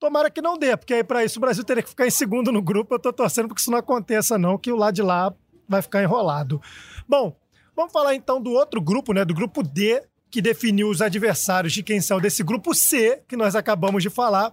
tomara 0.00 0.30
que 0.30 0.42
não 0.42 0.58
dê, 0.58 0.76
porque 0.76 0.94
aí 0.94 1.04
para 1.04 1.24
isso 1.24 1.38
o 1.38 1.40
Brasil 1.40 1.62
teria 1.62 1.82
que 1.82 1.88
ficar 1.88 2.06
em 2.06 2.10
segundo 2.10 2.50
no 2.50 2.60
grupo. 2.60 2.94
Eu 2.94 2.98
tô 2.98 3.12
torcendo 3.12 3.48
porque 3.48 3.60
isso 3.60 3.70
não 3.70 3.78
aconteça 3.78 4.36
não, 4.36 4.58
que 4.58 4.72
o 4.72 4.76
lado 4.76 4.94
de 4.94 5.02
lá 5.02 5.32
vai 5.68 5.80
ficar 5.80 6.02
enrolado. 6.02 6.60
Bom, 7.08 7.36
vamos 7.74 7.92
falar 7.92 8.14
então 8.14 8.40
do 8.40 8.50
outro 8.50 8.80
grupo, 8.80 9.12
né, 9.12 9.24
do 9.24 9.32
grupo 9.32 9.62
D, 9.62 10.02
que 10.28 10.42
definiu 10.42 10.88
os 10.88 11.00
adversários 11.00 11.72
de 11.72 11.82
quem 11.82 12.00
saiu 12.00 12.20
desse 12.20 12.42
grupo 12.42 12.74
C, 12.74 13.22
que 13.28 13.36
nós 13.36 13.54
acabamos 13.54 14.02
de 14.02 14.10
falar. 14.10 14.52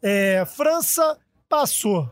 É, 0.00 0.44
França 0.46 1.18
passou. 1.48 2.10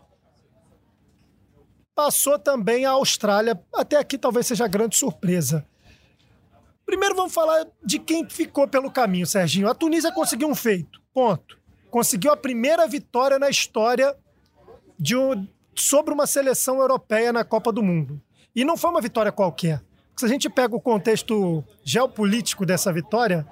Passou 1.95 2.39
também 2.39 2.85
a 2.85 2.91
Austrália. 2.91 3.59
Até 3.75 3.97
aqui 3.97 4.19
talvez 4.19 4.47
seja 4.47 4.69
grande 4.69 4.97
surpresa. 4.97 5.67
Primeiro 6.87 7.17
vamos 7.17 7.35
falar 7.35 7.67
de 7.85 7.99
quem 7.99 8.29
ficou 8.29 8.69
pelo 8.69 8.91
caminho, 8.91 9.27
Serginho. 9.27 9.69
A 9.69 9.75
Tunísia 9.75 10.13
conseguiu 10.13 10.49
um 10.49 10.55
feito, 10.55 11.03
ponto. 11.13 11.59
Conseguiu 11.91 12.31
a 12.31 12.37
primeira 12.37 12.87
vitória 12.87 13.39
na 13.39 13.51
história 13.51 14.15
de 14.99 15.17
um, 15.17 15.47
sobre 15.75 16.15
uma 16.15 16.27
seleção 16.27 16.79
europeia 16.79 17.33
na 17.33 17.45
Copa 17.45 17.73
do 17.73 17.83
Mundo. 17.83 18.23
E 18.55 18.65
não 18.65 18.77
foi 18.77 18.91
uma 18.91 19.01
vitória 19.01 19.33
qualquer. 19.33 19.83
Se 20.17 20.25
a 20.25 20.29
gente 20.29 20.49
pega 20.49 20.75
o 20.75 20.81
contexto 20.81 21.63
geopolítico 21.85 22.65
dessa 22.65 22.93
vitória, 22.93 23.47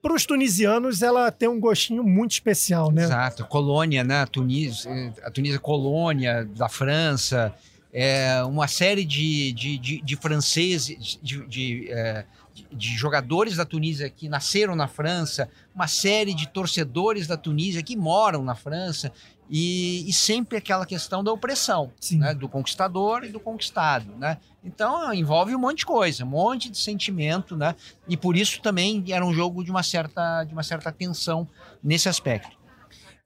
para 0.00 0.12
os 0.12 0.26
tunisianos 0.26 1.02
ela 1.02 1.32
tem 1.32 1.48
um 1.48 1.58
gostinho 1.58 2.04
muito 2.04 2.32
especial, 2.32 2.92
né? 2.92 3.04
Exato. 3.04 3.46
Colônia, 3.46 4.04
né? 4.04 4.20
A 4.20 4.26
Tunísia, 4.26 5.12
a 5.24 5.30
Tunísia 5.30 5.56
é 5.56 5.58
colônia 5.58 6.44
da 6.44 6.68
França, 6.68 7.54
é 7.96 8.42
uma 8.42 8.66
série 8.66 9.04
de, 9.04 9.52
de, 9.52 9.78
de, 9.78 10.02
de 10.02 10.16
franceses, 10.16 11.16
de, 11.22 11.46
de, 11.46 11.92
é, 11.92 12.24
de, 12.72 12.88
jogadores 12.88 13.54
da 13.54 13.64
Tunísia 13.64 14.10
que 14.10 14.28
nasceram 14.28 14.74
na 14.74 14.88
França, 14.88 15.48
uma 15.72 15.86
série 15.86 16.34
de 16.34 16.48
torcedores 16.48 17.28
da 17.28 17.36
Tunísia 17.36 17.84
que 17.84 17.96
moram 17.96 18.42
na 18.42 18.56
França. 18.56 19.12
E, 19.48 20.08
e 20.08 20.12
sempre 20.12 20.56
aquela 20.56 20.86
questão 20.86 21.22
da 21.22 21.30
opressão, 21.30 21.92
né? 22.12 22.32
do 22.32 22.48
conquistador 22.48 23.24
e 23.24 23.28
do 23.28 23.38
conquistado. 23.38 24.10
Né? 24.16 24.38
Então 24.64 25.12
envolve 25.12 25.54
um 25.54 25.58
monte 25.58 25.80
de 25.80 25.86
coisa, 25.86 26.24
um 26.24 26.28
monte 26.28 26.70
de 26.70 26.78
sentimento, 26.78 27.54
né? 27.54 27.76
E 28.08 28.16
por 28.16 28.38
isso 28.38 28.62
também 28.62 29.04
era 29.10 29.24
um 29.24 29.34
jogo 29.34 29.62
de 29.62 29.70
uma 29.70 29.82
certa, 29.82 30.44
de 30.44 30.54
uma 30.54 30.62
certa 30.62 30.90
tensão 30.90 31.46
nesse 31.82 32.08
aspecto. 32.08 32.56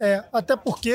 É, 0.01 0.25
até 0.33 0.57
porque 0.57 0.93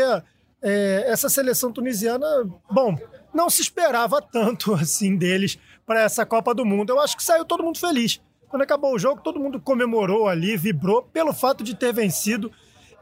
é, 0.62 1.06
essa 1.08 1.30
seleção 1.30 1.72
tunisiana, 1.72 2.26
bom, 2.70 2.98
não 3.34 3.50
se 3.50 3.62
esperava 3.62 4.22
tanto 4.22 4.74
assim 4.76 5.16
deles 5.16 5.58
para 5.86 6.02
essa 6.02 6.26
Copa 6.26 6.54
do 6.54 6.66
Mundo. 6.66 6.92
Eu 6.92 7.00
acho 7.00 7.18
que 7.18 7.24
saiu 7.24 7.44
todo 7.46 7.64
mundo 7.64 7.80
feliz. 7.80 8.22
Quando 8.48 8.62
acabou 8.62 8.94
o 8.94 9.00
jogo, 9.00 9.22
todo 9.22 9.40
mundo 9.40 9.60
comemorou 9.60 10.28
ali, 10.28 10.56
vibrou 10.56 11.02
pelo 11.02 11.34
fato 11.34 11.64
de 11.64 11.76
ter 11.76 11.92
vencido. 11.92 12.52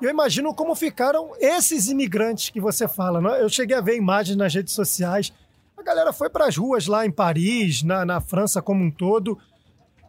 Eu 0.02 0.10
imagino 0.10 0.54
como 0.54 0.74
ficaram 0.74 1.32
esses 1.40 1.88
imigrantes 1.90 2.50
que 2.50 2.60
você 2.60 2.88
fala. 2.88 3.22
Né? 3.22 3.42
Eu 3.42 3.50
cheguei 3.50 3.76
a 3.76 3.82
ver 3.82 3.98
imagens 3.98 4.38
nas 4.38 4.54
redes 4.54 4.74
sociais. 4.74 5.34
A 5.78 5.84
galera 5.84 6.14
foi 6.14 6.30
para 6.30 6.46
as 6.46 6.56
ruas 6.56 6.88
lá 6.88 7.06
em 7.06 7.12
Paris, 7.12 7.84
na, 7.84 8.06
na 8.06 8.22
França 8.22 8.62
como 8.62 8.84
um 8.84 8.90
todo. 8.90 9.38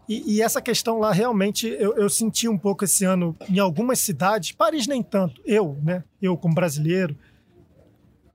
E, 0.08 0.36
e, 0.36 0.42
essa 0.42 0.60
questão 0.60 0.98
lá, 0.98 1.12
realmente, 1.12 1.66
eu, 1.66 1.94
eu, 1.96 2.08
senti 2.08 2.48
um 2.48 2.58
pouco 2.58 2.84
esse 2.84 3.04
ano 3.04 3.36
em 3.48 3.58
algumas 3.58 3.98
cidades. 3.98 4.52
Paris 4.52 4.86
nem 4.86 5.02
tanto. 5.02 5.40
Eu, 5.44 5.78
né? 5.82 6.04
Eu 6.20 6.36
como 6.36 6.54
brasileiro. 6.54 7.16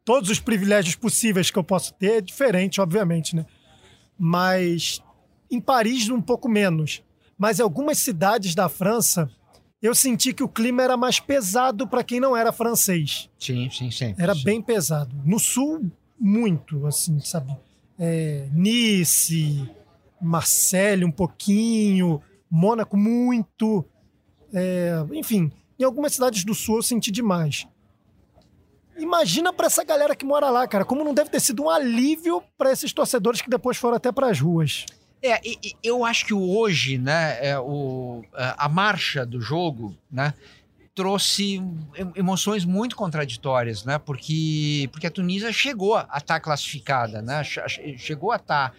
Todos 0.07 0.29
os 0.29 0.39
privilégios 0.39 0.95
possíveis 0.95 1.51
que 1.51 1.59
eu 1.59 1.63
posso 1.65 1.93
ter, 1.95 2.19
é 2.19 2.21
diferente, 2.21 2.79
obviamente, 2.79 3.35
né? 3.35 3.45
Mas 4.17 5.03
em 5.51 5.59
Paris, 5.59 6.07
um 6.07 6.21
pouco 6.21 6.47
menos. 6.47 7.03
Mas 7.37 7.59
em 7.59 7.61
algumas 7.61 7.97
cidades 7.97 8.55
da 8.55 8.69
França, 8.69 9.29
eu 9.81 9.93
senti 9.93 10.33
que 10.33 10.41
o 10.41 10.47
clima 10.47 10.81
era 10.81 10.95
mais 10.95 11.19
pesado 11.19 11.85
para 11.85 12.05
quem 12.05 12.21
não 12.21 12.37
era 12.37 12.53
francês. 12.53 13.29
Sim, 13.37 13.69
sim, 13.69 13.91
sim. 13.91 14.15
Era 14.17 14.33
sim. 14.33 14.45
bem 14.45 14.61
pesado. 14.61 15.13
No 15.25 15.37
sul, 15.37 15.91
muito, 16.17 16.87
assim, 16.87 17.19
sabe? 17.19 17.53
É, 17.99 18.47
nice, 18.53 19.69
Marseille 20.21 21.03
um 21.03 21.11
pouquinho, 21.11 22.21
Mônaco 22.49 22.95
muito. 22.95 23.83
É, 24.53 25.05
enfim, 25.11 25.51
em 25.77 25.83
algumas 25.83 26.13
cidades 26.13 26.45
do 26.45 26.55
sul 26.55 26.77
eu 26.77 26.81
senti 26.81 27.11
demais. 27.11 27.67
Imagina 28.97 29.53
para 29.53 29.67
essa 29.67 29.83
galera 29.83 30.15
que 30.15 30.25
mora 30.25 30.49
lá, 30.49 30.67
cara, 30.67 30.83
como 30.83 31.03
não 31.03 31.13
deve 31.13 31.29
ter 31.29 31.39
sido 31.39 31.63
um 31.63 31.69
alívio 31.69 32.41
para 32.57 32.71
esses 32.71 32.91
torcedores 32.91 33.41
que 33.41 33.49
depois 33.49 33.77
foram 33.77 33.97
até 33.97 34.11
para 34.11 34.29
as 34.29 34.39
ruas. 34.39 34.85
É, 35.21 35.41
eu 35.83 36.05
acho 36.05 36.25
que 36.25 36.33
hoje, 36.33 36.97
né, 36.97 37.37
é, 37.41 37.59
o, 37.59 38.23
a 38.33 38.69
marcha 38.69 39.25
do 39.25 39.41
jogo, 39.41 39.95
né, 40.11 40.33
trouxe 40.93 41.61
emoções 42.15 42.65
muito 42.65 42.95
contraditórias, 42.95 43.83
né, 43.83 43.97
porque, 43.97 44.87
porque 44.91 45.07
a 45.07 45.11
Tunísia 45.11 45.51
chegou 45.51 45.95
a 45.95 46.01
estar 46.01 46.21
tá 46.21 46.39
classificada, 46.39 47.21
né, 47.21 47.43
chegou 47.43 48.31
a 48.31 48.35
estar 48.35 48.71
tá 48.71 48.75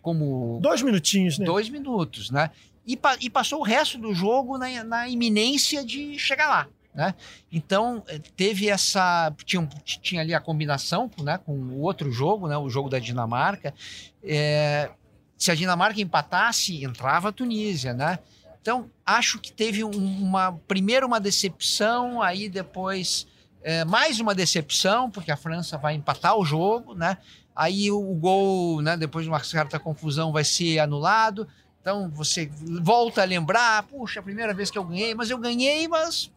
como... 0.00 0.58
Dois 0.62 0.82
minutinhos, 0.82 1.38
né? 1.38 1.44
Dois 1.44 1.68
minutos, 1.68 2.30
né, 2.30 2.50
e, 2.86 2.98
e 3.20 3.30
passou 3.30 3.60
o 3.60 3.64
resto 3.64 3.98
do 3.98 4.14
jogo 4.14 4.58
na, 4.58 4.82
na 4.84 5.08
iminência 5.08 5.84
de 5.84 6.18
chegar 6.18 6.48
lá, 6.48 6.68
né? 6.94 7.14
Então 7.50 8.02
eh, 8.06 8.20
teve 8.36 8.68
essa 8.68 9.32
tinha, 9.44 9.66
tinha 9.84 10.20
ali 10.20 10.34
a 10.34 10.40
combinação 10.40 11.10
né, 11.22 11.38
com 11.38 11.52
o 11.52 11.80
outro 11.80 12.12
jogo, 12.12 12.46
né, 12.48 12.56
o 12.56 12.68
jogo 12.68 12.88
da 12.88 12.98
Dinamarca. 12.98 13.74
É, 14.22 14.90
se 15.36 15.50
a 15.50 15.54
Dinamarca 15.54 16.00
empatasse, 16.00 16.84
entrava 16.84 17.30
a 17.30 17.32
Tunísia, 17.32 17.92
né? 17.92 18.18
Então, 18.60 18.88
acho 19.04 19.40
que 19.40 19.52
teve 19.52 19.82
uma. 19.82 20.52
Primeiro 20.68 21.04
uma 21.04 21.18
decepção, 21.18 22.22
aí 22.22 22.48
depois 22.48 23.26
é, 23.62 23.84
mais 23.84 24.20
uma 24.20 24.34
decepção, 24.34 25.10
porque 25.10 25.32
a 25.32 25.36
França 25.36 25.76
vai 25.76 25.94
empatar 25.94 26.36
o 26.36 26.44
jogo, 26.44 26.94
né? 26.94 27.18
Aí 27.54 27.90
o, 27.90 27.98
o 27.98 28.14
gol, 28.14 28.80
né, 28.80 28.96
depois 28.96 29.24
de 29.24 29.30
uma 29.30 29.42
certa 29.42 29.78
confusão, 29.78 30.32
vai 30.32 30.44
ser 30.44 30.78
anulado. 30.78 31.46
Então 31.80 32.08
você 32.10 32.50
volta 32.80 33.22
a 33.22 33.24
lembrar, 33.24 33.82
puxa, 33.84 34.20
a 34.20 34.22
primeira 34.22 34.54
vez 34.54 34.70
que 34.70 34.78
eu 34.78 34.84
ganhei, 34.84 35.14
mas 35.14 35.28
eu 35.28 35.38
ganhei, 35.38 35.88
mas 35.88 36.30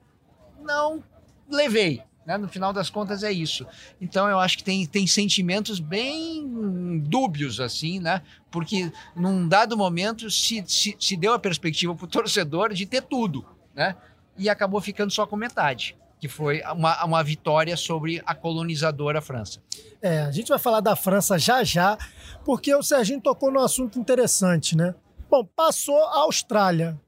não 0.66 1.04
levei. 1.50 2.02
Né? 2.26 2.38
No 2.38 2.48
final 2.48 2.74
das 2.74 2.90
contas 2.90 3.24
é 3.24 3.32
isso. 3.32 3.68
Então 4.02 4.28
eu 4.28 4.40
acho 4.40 4.58
que 4.58 4.64
tem, 4.64 4.86
tem 4.86 5.06
sentimentos 5.06 5.80
bem 5.80 7.00
dúbios, 7.00 7.60
assim, 7.60 8.00
né? 8.00 8.22
Porque 8.50 8.92
num 9.16 9.48
dado 9.48 9.78
momento 9.78 10.30
se, 10.32 10.64
se, 10.68 10.96
se 11.00 11.16
deu 11.16 11.34
a 11.34 11.40
perspectiva 11.40 11.94
para 11.94 12.06
o 12.06 12.08
torcedor 12.08 12.74
de 12.74 12.86
ter 12.86 13.04
tudo, 13.04 13.46
né? 13.76 13.96
E 14.38 14.50
acabou 14.50 14.82
ficando 14.82 15.12
só 15.12 15.28
com 15.28 15.36
metade, 15.36 15.96
que 16.20 16.28
foi 16.28 16.62
uma, 16.64 17.06
uma 17.06 17.24
vitória 17.24 17.78
sobre 17.78 18.22
a 18.26 18.34
colonizadora 18.34 19.22
França. 19.22 19.62
É, 20.02 20.22
a 20.22 20.32
gente 20.32 20.50
vai 20.50 20.60
falar 20.60 20.82
da 20.82 20.96
França 20.96 21.38
já 21.38 21.64
já, 21.64 21.96
porque 22.44 22.74
o 22.74 22.82
Serginho 22.82 23.22
tocou 23.22 23.52
num 23.52 23.62
assunto 23.62 24.00
interessante, 24.00 24.76
né? 24.76 24.96
Bom, 25.30 25.46
passou 25.46 26.02
a 26.06 26.20
Austrália, 26.22 27.00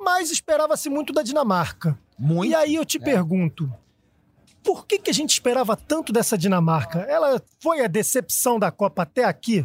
mas 0.00 0.30
esperava-se 0.30 0.90
muito 0.90 1.12
da 1.12 1.22
Dinamarca. 1.22 1.98
Muito. 2.18 2.50
E 2.50 2.54
aí 2.54 2.74
eu 2.74 2.84
te 2.84 2.98
é. 2.98 3.00
pergunto, 3.00 3.72
por 4.66 4.84
que, 4.84 4.98
que 4.98 5.10
a 5.10 5.14
gente 5.14 5.30
esperava 5.30 5.76
tanto 5.76 6.12
dessa 6.12 6.36
Dinamarca? 6.36 6.98
Ela 7.00 7.40
foi 7.60 7.84
a 7.84 7.86
decepção 7.86 8.58
da 8.58 8.70
Copa 8.70 9.02
até 9.02 9.24
aqui? 9.24 9.64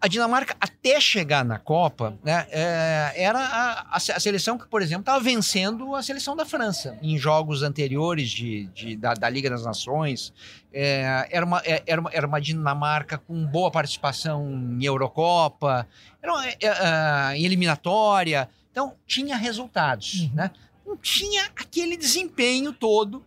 A 0.00 0.08
Dinamarca, 0.08 0.56
até 0.60 1.00
chegar 1.00 1.44
na 1.44 1.60
Copa, 1.60 2.18
né, 2.24 2.44
é, 2.50 3.12
era 3.14 3.38
a, 3.38 3.96
a, 3.96 4.00
seleção 4.00 4.58
que, 4.58 4.66
por 4.66 4.82
exemplo, 4.82 5.02
estava 5.02 5.20
vencendo 5.20 5.94
a 5.94 6.02
seleção 6.02 6.34
da 6.34 6.44
França 6.44 6.98
em 7.00 7.16
jogos 7.16 7.62
anteriores 7.62 8.28
de, 8.28 8.66
de 8.74 8.96
da, 8.96 9.14
da, 9.14 9.30
Liga 9.30 9.48
das 9.48 9.64
Nações. 9.64 10.32
É, 10.72 11.28
era, 11.30 11.46
uma, 11.46 11.62
é, 11.64 11.84
era, 11.86 12.00
uma, 12.00 12.10
era 12.12 12.26
uma 12.26 12.40
Dinamarca 12.40 13.16
com 13.16 13.46
boa 13.46 13.70
participação 13.70 14.50
em 14.50 14.84
Eurocopa, 14.84 15.86
era 16.20 16.32
uma, 16.32 16.48
é, 16.48 16.56
é, 16.60 17.36
em 17.36 17.44
eliminatória. 17.44 18.48
Então, 18.72 18.96
tinha 19.06 19.36
resultados. 19.36 20.22
Uhum. 20.22 20.30
Né? 20.34 20.50
Não 20.86 20.96
tinha 20.96 21.44
aquele 21.56 21.96
desempenho 21.96 22.72
todo 22.72 23.24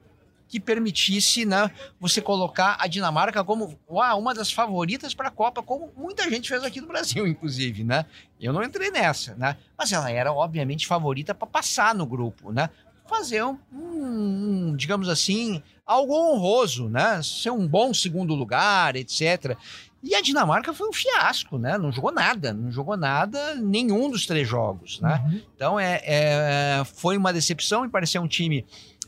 que 0.48 0.60
permitisse 0.60 1.46
né, 1.46 1.70
você 2.00 2.22
colocar 2.22 2.78
a 2.80 2.88
Dinamarca 2.88 3.44
como 3.44 3.78
uau, 3.90 4.20
uma 4.20 4.34
das 4.34 4.52
favoritas 4.52 5.14
para 5.14 5.28
a 5.28 5.32
Copa, 5.32 5.62
como 5.64 5.92
muita 5.98 6.30
gente 6.30 6.48
fez 6.48 6.64
aqui 6.64 6.80
no 6.80 6.88
Brasil, 6.88 7.26
inclusive, 7.28 7.84
né? 7.84 8.06
Eu 8.40 8.54
não 8.54 8.64
entrei 8.64 8.92
nessa, 8.92 9.36
né? 9.36 9.58
Mas 9.78 9.92
ela 9.92 10.10
era, 10.10 10.32
obviamente, 10.32 10.88
favorita 10.88 11.34
para 11.34 11.48
passar 11.48 11.96
no 11.96 12.06
grupo, 12.06 12.52
né? 12.52 12.70
Fazer 13.08 13.44
um, 13.44 13.58
um, 13.72 14.76
digamos 14.76 15.10
assim, 15.10 15.62
algo 15.86 16.14
honroso, 16.14 16.90
né? 16.90 17.22
Ser 17.22 17.52
um 17.52 17.68
bom 17.68 17.94
segundo 17.94 18.34
lugar, 18.34 18.96
etc. 18.96 19.58
E 20.06 20.14
a 20.14 20.22
Dinamarca 20.22 20.72
foi 20.72 20.88
um 20.88 20.94
fiasco, 20.94 21.58
né? 21.58 21.80
Não 21.80 21.92
jogou 21.92 22.12
nada, 22.12 22.54
não 22.54 22.72
jogou 22.72 22.96
nada, 22.96 23.56
nenhum 23.56 24.08
dos 24.08 24.28
três 24.28 24.48
jogos, 24.48 25.02
né? 25.02 25.24
Uhum. 25.26 25.42
Então 25.56 25.80
é, 25.80 26.00
é, 26.04 26.84
foi 26.86 27.18
uma 27.18 27.34
decepção 27.34 27.84
e 27.84 27.90
parecia 27.90 28.22
um 28.22 28.28
time 28.28 28.64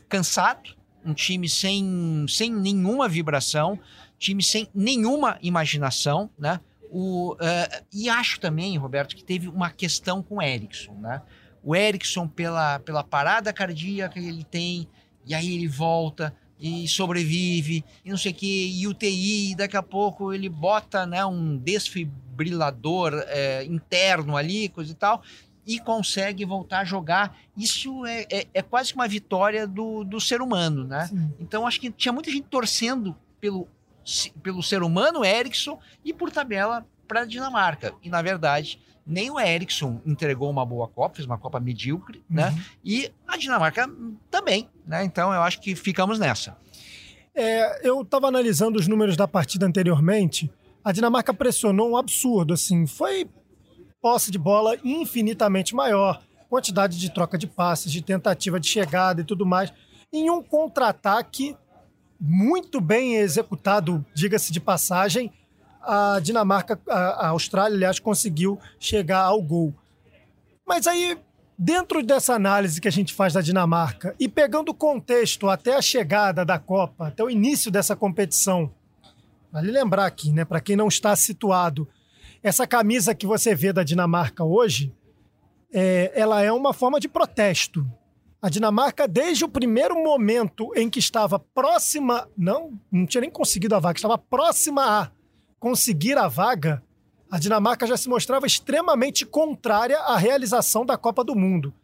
cansado, 0.08 0.76
um 1.04 1.14
time 1.14 1.48
sem, 1.48 2.26
sem 2.28 2.52
nenhuma 2.52 3.08
vibração, 3.08 3.78
time 4.18 4.42
sem 4.42 4.68
nenhuma 4.74 5.38
imaginação, 5.40 6.28
né? 6.36 6.60
O, 6.90 7.34
uh, 7.34 7.84
e 7.92 8.08
acho 8.08 8.40
também, 8.40 8.76
Roberto, 8.76 9.14
que 9.14 9.22
teve 9.22 9.46
uma 9.46 9.70
questão 9.70 10.20
com 10.20 10.38
o 10.38 10.42
Erickson, 10.42 10.94
né? 10.94 11.22
O 11.62 11.76
Erickson, 11.76 12.26
pela, 12.26 12.80
pela 12.80 13.04
parada 13.04 13.52
cardíaca 13.52 14.20
que 14.20 14.26
ele 14.26 14.42
tem, 14.42 14.88
e 15.24 15.32
aí 15.32 15.54
ele 15.54 15.68
volta 15.68 16.34
e 16.60 16.88
sobrevive, 16.88 17.84
e 18.04 18.10
não 18.10 18.16
sei 18.16 18.32
o 18.32 18.34
que, 18.34 18.80
e 18.80 18.86
UTI, 18.86 19.52
e 19.52 19.54
daqui 19.54 19.76
a 19.76 19.82
pouco 19.82 20.32
ele 20.32 20.48
bota 20.48 21.06
né, 21.06 21.24
um 21.24 21.56
desfibrilador 21.56 23.12
é, 23.26 23.64
interno 23.64 24.36
ali, 24.36 24.68
coisa 24.68 24.90
e 24.90 24.94
tal, 24.94 25.22
e 25.66 25.78
consegue 25.78 26.44
voltar 26.44 26.80
a 26.80 26.84
jogar. 26.84 27.36
Isso 27.56 28.04
é, 28.06 28.26
é, 28.30 28.46
é 28.54 28.62
quase 28.62 28.90
que 28.90 28.98
uma 28.98 29.06
vitória 29.06 29.66
do, 29.66 30.02
do 30.02 30.20
ser 30.20 30.40
humano, 30.40 30.84
né? 30.84 31.06
Sim. 31.06 31.30
Então 31.38 31.66
acho 31.66 31.78
que 31.80 31.90
tinha 31.90 32.12
muita 32.12 32.30
gente 32.30 32.46
torcendo 32.48 33.14
pelo, 33.38 33.68
pelo 34.42 34.62
ser 34.62 34.82
humano 34.82 35.24
Erickson 35.24 35.78
e 36.04 36.12
por 36.12 36.30
tabela 36.30 36.86
para 37.06 37.20
a 37.20 37.24
Dinamarca. 37.24 37.94
E 38.02 38.08
na 38.08 38.22
verdade, 38.22 38.80
nem 39.08 39.30
o 39.30 39.40
Erickson 39.40 40.00
entregou 40.04 40.50
uma 40.50 40.66
boa 40.66 40.86
Copa, 40.86 41.16
fez 41.16 41.26
uma 41.26 41.38
Copa 41.38 41.58
medíocre, 41.58 42.22
né? 42.28 42.50
uhum. 42.50 42.54
né? 42.54 42.64
E 42.84 43.10
a 43.26 43.36
Dinamarca 43.38 43.90
também, 44.30 44.68
né? 44.86 45.02
Então 45.02 45.32
eu 45.32 45.42
acho 45.42 45.60
que 45.60 45.74
ficamos 45.74 46.18
nessa. 46.18 46.56
É, 47.34 47.88
eu 47.88 48.02
estava 48.02 48.28
analisando 48.28 48.78
os 48.78 48.86
números 48.86 49.16
da 49.16 49.26
partida 49.26 49.64
anteriormente. 49.64 50.50
A 50.84 50.92
Dinamarca 50.92 51.32
pressionou 51.32 51.90
um 51.90 51.96
absurdo, 51.96 52.52
assim. 52.52 52.86
Foi 52.86 53.28
posse 54.00 54.30
de 54.30 54.38
bola 54.38 54.76
infinitamente 54.84 55.74
maior. 55.74 56.20
quantidade 56.48 56.98
de 56.98 57.10
troca 57.10 57.36
de 57.36 57.46
passes, 57.46 57.92
de 57.92 58.02
tentativa 58.02 58.58
de 58.58 58.68
chegada 58.68 59.20
e 59.20 59.24
tudo 59.24 59.44
mais, 59.44 59.72
em 60.12 60.30
um 60.30 60.42
contra-ataque 60.42 61.54
muito 62.20 62.80
bem 62.80 63.16
executado, 63.16 64.04
diga-se 64.14 64.52
de 64.52 64.58
passagem, 64.58 65.30
a 65.82 66.20
Dinamarca, 66.20 66.80
a, 66.88 67.28
Austrália, 67.28 67.76
aliás, 67.76 67.98
conseguiu 67.98 68.58
chegar 68.78 69.22
ao 69.22 69.40
gol. 69.42 69.74
Mas 70.66 70.86
aí, 70.86 71.18
dentro 71.56 72.02
dessa 72.02 72.34
análise 72.34 72.80
que 72.80 72.88
a 72.88 72.92
gente 72.92 73.14
faz 73.14 73.32
da 73.32 73.40
Dinamarca 73.40 74.14
e 74.18 74.28
pegando 74.28 74.70
o 74.70 74.74
contexto 74.74 75.48
até 75.48 75.74
a 75.74 75.82
chegada 75.82 76.44
da 76.44 76.58
Copa, 76.58 77.08
até 77.08 77.22
o 77.22 77.30
início 77.30 77.70
dessa 77.70 77.96
competição, 77.96 78.70
vale 79.50 79.70
lembrar 79.70 80.06
aqui, 80.06 80.30
né, 80.30 80.44
para 80.44 80.60
quem 80.60 80.76
não 80.76 80.88
está 80.88 81.16
situado, 81.16 81.88
essa 82.42 82.66
camisa 82.66 83.14
que 83.14 83.26
você 83.26 83.54
vê 83.54 83.72
da 83.72 83.82
Dinamarca 83.82 84.44
hoje, 84.44 84.94
é, 85.72 86.12
ela 86.14 86.42
é 86.42 86.52
uma 86.52 86.72
forma 86.72 87.00
de 87.00 87.08
protesto. 87.08 87.86
A 88.40 88.48
Dinamarca, 88.48 89.08
desde 89.08 89.44
o 89.44 89.48
primeiro 89.48 89.96
momento 89.96 90.70
em 90.76 90.88
que 90.88 91.00
estava 91.00 91.38
próxima, 91.38 92.28
não, 92.36 92.78
não 92.90 93.04
tinha 93.04 93.22
nem 93.22 93.30
conseguido 93.30 93.74
a 93.74 93.80
vaga, 93.80 93.98
estava 93.98 94.16
próxima 94.16 94.82
a 94.84 95.10
conseguir 95.58 96.16
a 96.16 96.28
vaga, 96.28 96.82
a 97.30 97.38
Dinamarca 97.38 97.86
já 97.86 97.96
se 97.96 98.08
mostrava 98.08 98.46
extremamente 98.46 99.26
contrária 99.26 99.98
à 99.98 100.16
realização 100.16 100.84
da 100.84 100.96
Copa 100.96 101.22
do 101.22 101.34
Mundo. 101.34 101.74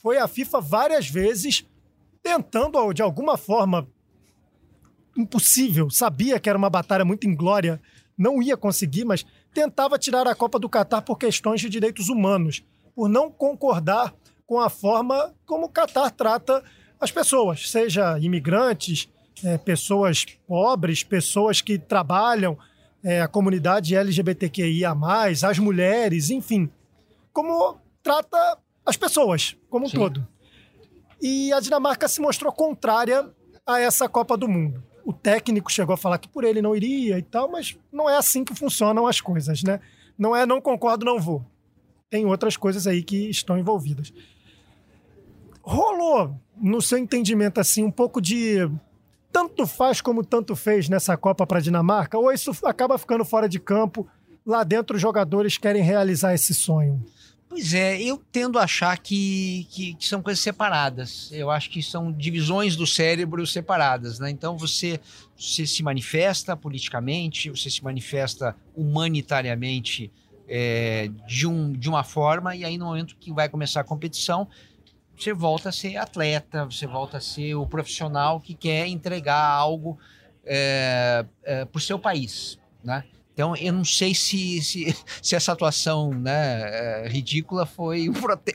Foi 0.00 0.18
a 0.18 0.28
FIFA 0.28 0.60
várias 0.60 1.08
vezes 1.08 1.66
tentando, 2.22 2.92
de 2.92 3.02
alguma 3.02 3.36
forma, 3.36 3.88
impossível, 5.16 5.90
sabia 5.90 6.38
que 6.38 6.48
era 6.48 6.58
uma 6.58 6.70
batalha 6.70 7.04
muito 7.04 7.26
inglória, 7.26 7.80
não 8.16 8.42
ia 8.42 8.56
conseguir, 8.56 9.04
mas 9.04 9.26
tentava 9.52 9.98
tirar 9.98 10.26
a 10.26 10.34
Copa 10.34 10.58
do 10.58 10.68
Catar 10.68 11.02
por 11.02 11.18
questões 11.18 11.60
de 11.60 11.68
direitos 11.68 12.08
humanos, 12.08 12.62
por 12.94 13.08
não 13.08 13.30
concordar 13.30 14.14
com 14.46 14.60
a 14.60 14.70
forma 14.70 15.34
como 15.44 15.66
o 15.66 15.68
Catar 15.68 16.10
trata 16.10 16.62
as 17.00 17.10
pessoas, 17.10 17.68
seja 17.70 18.18
imigrantes, 18.20 19.08
é, 19.42 19.58
pessoas 19.58 20.24
pobres, 20.46 21.02
pessoas 21.02 21.60
que 21.60 21.78
trabalham, 21.78 22.56
é, 23.02 23.20
a 23.20 23.28
comunidade 23.28 23.96
LGBTQIA, 23.96 24.94
as 25.48 25.58
mulheres, 25.58 26.30
enfim. 26.30 26.70
Como 27.32 27.78
trata 28.02 28.58
as 28.84 28.96
pessoas, 28.96 29.56
como 29.68 29.86
um 29.86 29.88
Sim. 29.88 29.96
todo. 29.96 30.26
E 31.20 31.52
a 31.52 31.60
Dinamarca 31.60 32.08
se 32.08 32.20
mostrou 32.20 32.52
contrária 32.52 33.28
a 33.66 33.80
essa 33.80 34.08
Copa 34.08 34.36
do 34.36 34.48
Mundo. 34.48 34.82
O 35.04 35.12
técnico 35.12 35.70
chegou 35.70 35.94
a 35.94 35.96
falar 35.96 36.18
que 36.18 36.28
por 36.28 36.44
ele 36.44 36.62
não 36.62 36.76
iria 36.76 37.18
e 37.18 37.22
tal, 37.22 37.50
mas 37.50 37.76
não 37.92 38.08
é 38.08 38.16
assim 38.16 38.44
que 38.44 38.54
funcionam 38.54 39.06
as 39.06 39.20
coisas, 39.20 39.62
né? 39.62 39.80
Não 40.18 40.34
é 40.34 40.44
não 40.46 40.60
concordo, 40.60 41.04
não 41.04 41.20
vou. 41.20 41.44
Tem 42.10 42.26
outras 42.26 42.56
coisas 42.56 42.86
aí 42.86 43.02
que 43.02 43.30
estão 43.30 43.58
envolvidas. 43.58 44.12
Rolou, 45.62 46.36
no 46.56 46.82
seu 46.82 46.98
entendimento, 46.98 47.60
assim, 47.60 47.82
um 47.84 47.90
pouco 47.90 48.20
de 48.20 48.68
tanto 49.32 49.66
faz 49.66 50.00
como 50.00 50.22
tanto 50.24 50.54
fez 50.54 50.88
nessa 50.88 51.16
Copa 51.16 51.46
para 51.46 51.58
a 51.58 51.62
Dinamarca? 51.62 52.18
Ou 52.18 52.30
isso 52.30 52.52
acaba 52.64 52.98
ficando 52.98 53.24
fora 53.24 53.48
de 53.48 53.58
campo? 53.58 54.06
Lá 54.44 54.62
dentro, 54.62 54.96
os 54.96 55.02
jogadores 55.02 55.56
querem 55.56 55.82
realizar 55.82 56.34
esse 56.34 56.52
sonho? 56.52 57.02
Pois 57.48 57.74
é, 57.74 58.00
eu 58.00 58.20
tendo 58.32 58.58
a 58.58 58.62
achar 58.62 58.96
que, 58.98 59.66
que, 59.70 59.94
que, 59.94 60.08
são 60.08 60.22
coisas 60.22 60.42
separadas. 60.42 61.30
Eu 61.32 61.50
acho 61.50 61.68
que 61.68 61.82
são 61.82 62.10
divisões 62.10 62.76
do 62.76 62.86
cérebro 62.86 63.46
separadas, 63.46 64.18
né? 64.18 64.30
Então 64.30 64.56
você, 64.56 64.98
você 65.36 65.66
se 65.66 65.82
manifesta 65.82 66.56
politicamente, 66.56 67.50
você 67.50 67.68
se 67.68 67.84
manifesta 67.84 68.56
humanitariamente 68.74 70.10
é, 70.48 71.10
de, 71.26 71.46
um, 71.46 71.72
de 71.72 71.90
uma 71.90 72.02
forma, 72.02 72.56
e 72.56 72.64
aí 72.64 72.78
no 72.78 72.86
momento 72.86 73.16
que 73.20 73.30
vai 73.30 73.50
começar 73.50 73.80
a 73.80 73.84
competição, 73.84 74.48
você 75.16 75.32
volta 75.32 75.68
a 75.68 75.72
ser 75.72 75.96
atleta, 75.96 76.64
você 76.64 76.86
volta 76.86 77.18
a 77.18 77.20
ser 77.20 77.54
o 77.54 77.66
profissional 77.66 78.40
que 78.40 78.54
quer 78.54 78.86
entregar 78.86 79.44
algo 79.44 79.98
é, 80.44 81.24
é, 81.44 81.64
para 81.64 81.78
o 81.78 81.80
seu 81.80 81.98
país, 81.98 82.58
né? 82.82 83.04
Então, 83.34 83.56
eu 83.56 83.72
não 83.72 83.84
sei 83.84 84.14
se, 84.14 84.60
se, 84.62 84.94
se 85.22 85.34
essa 85.34 85.52
atuação 85.52 86.12
né, 86.12 87.04
é, 87.04 87.08
ridícula 87.08 87.64
foi 87.64 88.08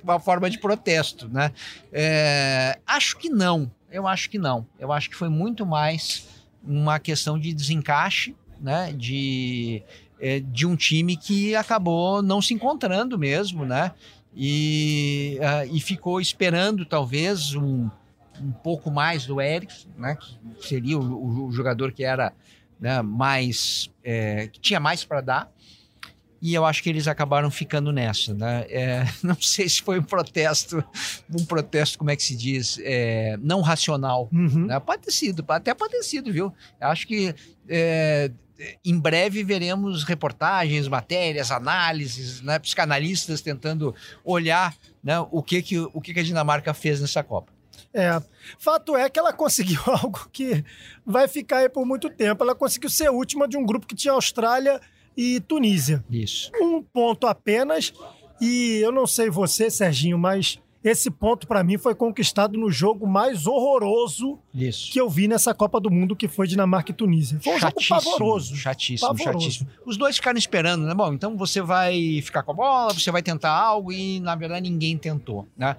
uma 0.03 0.19
forma 0.19 0.49
de 0.49 0.59
protesto, 0.59 1.27
né? 1.27 1.51
É, 1.91 2.79
acho 2.85 3.17
que 3.17 3.29
não, 3.29 3.71
eu 3.91 4.07
acho 4.07 4.29
que 4.29 4.37
não. 4.37 4.65
Eu 4.79 4.91
acho 4.91 5.09
que 5.09 5.15
foi 5.15 5.29
muito 5.29 5.65
mais 5.65 6.27
uma 6.63 6.99
questão 6.99 7.39
de 7.39 7.53
desencaixe, 7.53 8.35
né? 8.59 8.93
De, 8.93 9.81
é, 10.19 10.39
de 10.39 10.65
um 10.65 10.75
time 10.75 11.17
que 11.17 11.55
acabou 11.55 12.21
não 12.21 12.41
se 12.41 12.53
encontrando 12.53 13.17
mesmo, 13.17 13.65
né? 13.65 13.93
E, 14.39 15.39
uh, 15.39 15.75
e 15.75 15.81
ficou 15.81 16.21
esperando 16.21 16.85
talvez 16.85 17.55
um, 17.55 17.89
um 18.39 18.51
pouco 18.51 18.91
mais 18.91 19.25
do 19.25 19.41
Erickson, 19.41 19.89
né, 19.97 20.15
que 20.15 20.67
seria 20.67 20.99
o, 20.99 21.47
o 21.47 21.51
jogador 21.51 21.91
que 21.91 22.03
era 22.03 22.31
né, 22.79 23.01
mais 23.01 23.89
é, 24.03 24.47
que 24.47 24.59
tinha 24.59 24.79
mais 24.79 25.03
para 25.03 25.21
dar. 25.21 25.51
E 26.39 26.53
eu 26.53 26.63
acho 26.65 26.83
que 26.83 26.89
eles 26.89 27.07
acabaram 27.07 27.49
ficando 27.49 27.91
nessa, 27.91 28.31
né? 28.31 28.67
É, 28.69 29.05
não 29.23 29.35
sei 29.41 29.67
se 29.67 29.81
foi 29.81 29.97
um 29.97 30.03
protesto, 30.03 30.83
um 31.33 31.43
protesto, 31.43 31.97
como 31.97 32.11
é 32.11 32.15
que 32.15 32.21
se 32.21 32.35
diz, 32.35 32.79
é, 32.83 33.35
não 33.41 33.61
racional. 33.61 34.29
Uhum. 34.31 34.67
Né? 34.67 34.79
Pode 34.79 35.01
ter 35.01 35.11
sido, 35.11 35.43
até 35.47 35.73
pode 35.73 35.93
ter 35.93 36.03
sido, 36.03 36.31
viu? 36.31 36.53
Eu 36.79 36.87
acho 36.89 37.07
que 37.07 37.33
é, 37.67 38.29
em 38.83 38.99
breve 38.99 39.43
veremos 39.43 40.03
reportagens, 40.03 40.87
matérias, 40.87 41.51
análises, 41.51 42.41
né, 42.41 42.57
psicanalistas 42.59 43.41
tentando 43.41 43.93
olhar 44.23 44.75
né, 45.03 45.19
o, 45.31 45.43
que, 45.43 45.61
que, 45.61 45.79
o 45.79 46.01
que, 46.01 46.13
que 46.13 46.19
a 46.19 46.23
Dinamarca 46.23 46.73
fez 46.73 46.99
nessa 46.99 47.23
Copa. 47.23 47.51
É, 47.93 48.21
fato 48.59 48.95
é 48.95 49.09
que 49.09 49.19
ela 49.19 49.33
conseguiu 49.33 49.81
algo 49.87 50.27
que 50.31 50.63
vai 51.05 51.27
ficar 51.27 51.57
aí 51.57 51.69
por 51.69 51.85
muito 51.85 52.09
tempo. 52.09 52.43
Ela 52.43 52.55
conseguiu 52.55 52.89
ser 52.89 53.09
última 53.09 53.47
de 53.47 53.57
um 53.57 53.65
grupo 53.65 53.87
que 53.87 53.95
tinha 53.95 54.13
Austrália 54.13 54.81
e 55.15 55.39
Tunísia. 55.41 56.03
Isso. 56.09 56.51
Um 56.61 56.81
ponto 56.81 57.25
apenas. 57.25 57.93
E 58.39 58.79
eu 58.83 58.91
não 58.91 59.07
sei 59.07 59.29
você, 59.29 59.69
Serginho, 59.71 60.17
mas 60.17 60.59
esse 60.87 61.09
ponto, 61.11 61.47
para 61.47 61.63
mim, 61.63 61.77
foi 61.77 61.95
conquistado 61.95 62.57
no 62.57 62.71
jogo 62.71 63.07
mais 63.07 63.45
horroroso 63.45 64.39
Isso. 64.53 64.91
que 64.91 64.99
eu 64.99 65.09
vi 65.09 65.27
nessa 65.27 65.53
Copa 65.53 65.79
do 65.79 65.91
Mundo, 65.91 66.15
que 66.15 66.27
foi 66.27 66.47
Dinamarca 66.47 66.91
e 66.91 66.93
Tunísia. 66.93 67.39
Foi 67.41 67.55
um 67.55 67.59
chatíssimo, 67.59 67.99
jogo 67.99 68.11
pavoroso. 68.11 68.55
Chatíssimo, 68.55 69.07
pavoroso. 69.09 69.41
chatíssimo. 69.45 69.69
Os 69.85 69.97
dois 69.97 70.15
ficaram 70.15 70.37
esperando, 70.37 70.85
né? 70.85 70.93
Bom, 70.93 71.13
então 71.13 71.37
você 71.37 71.61
vai 71.61 72.21
ficar 72.21 72.43
com 72.43 72.51
a 72.51 72.55
bola, 72.55 72.93
você 72.93 73.11
vai 73.11 73.21
tentar 73.21 73.51
algo 73.51 73.91
e, 73.91 74.19
na 74.19 74.35
verdade, 74.35 74.69
ninguém 74.69 74.97
tentou, 74.97 75.47
né? 75.57 75.75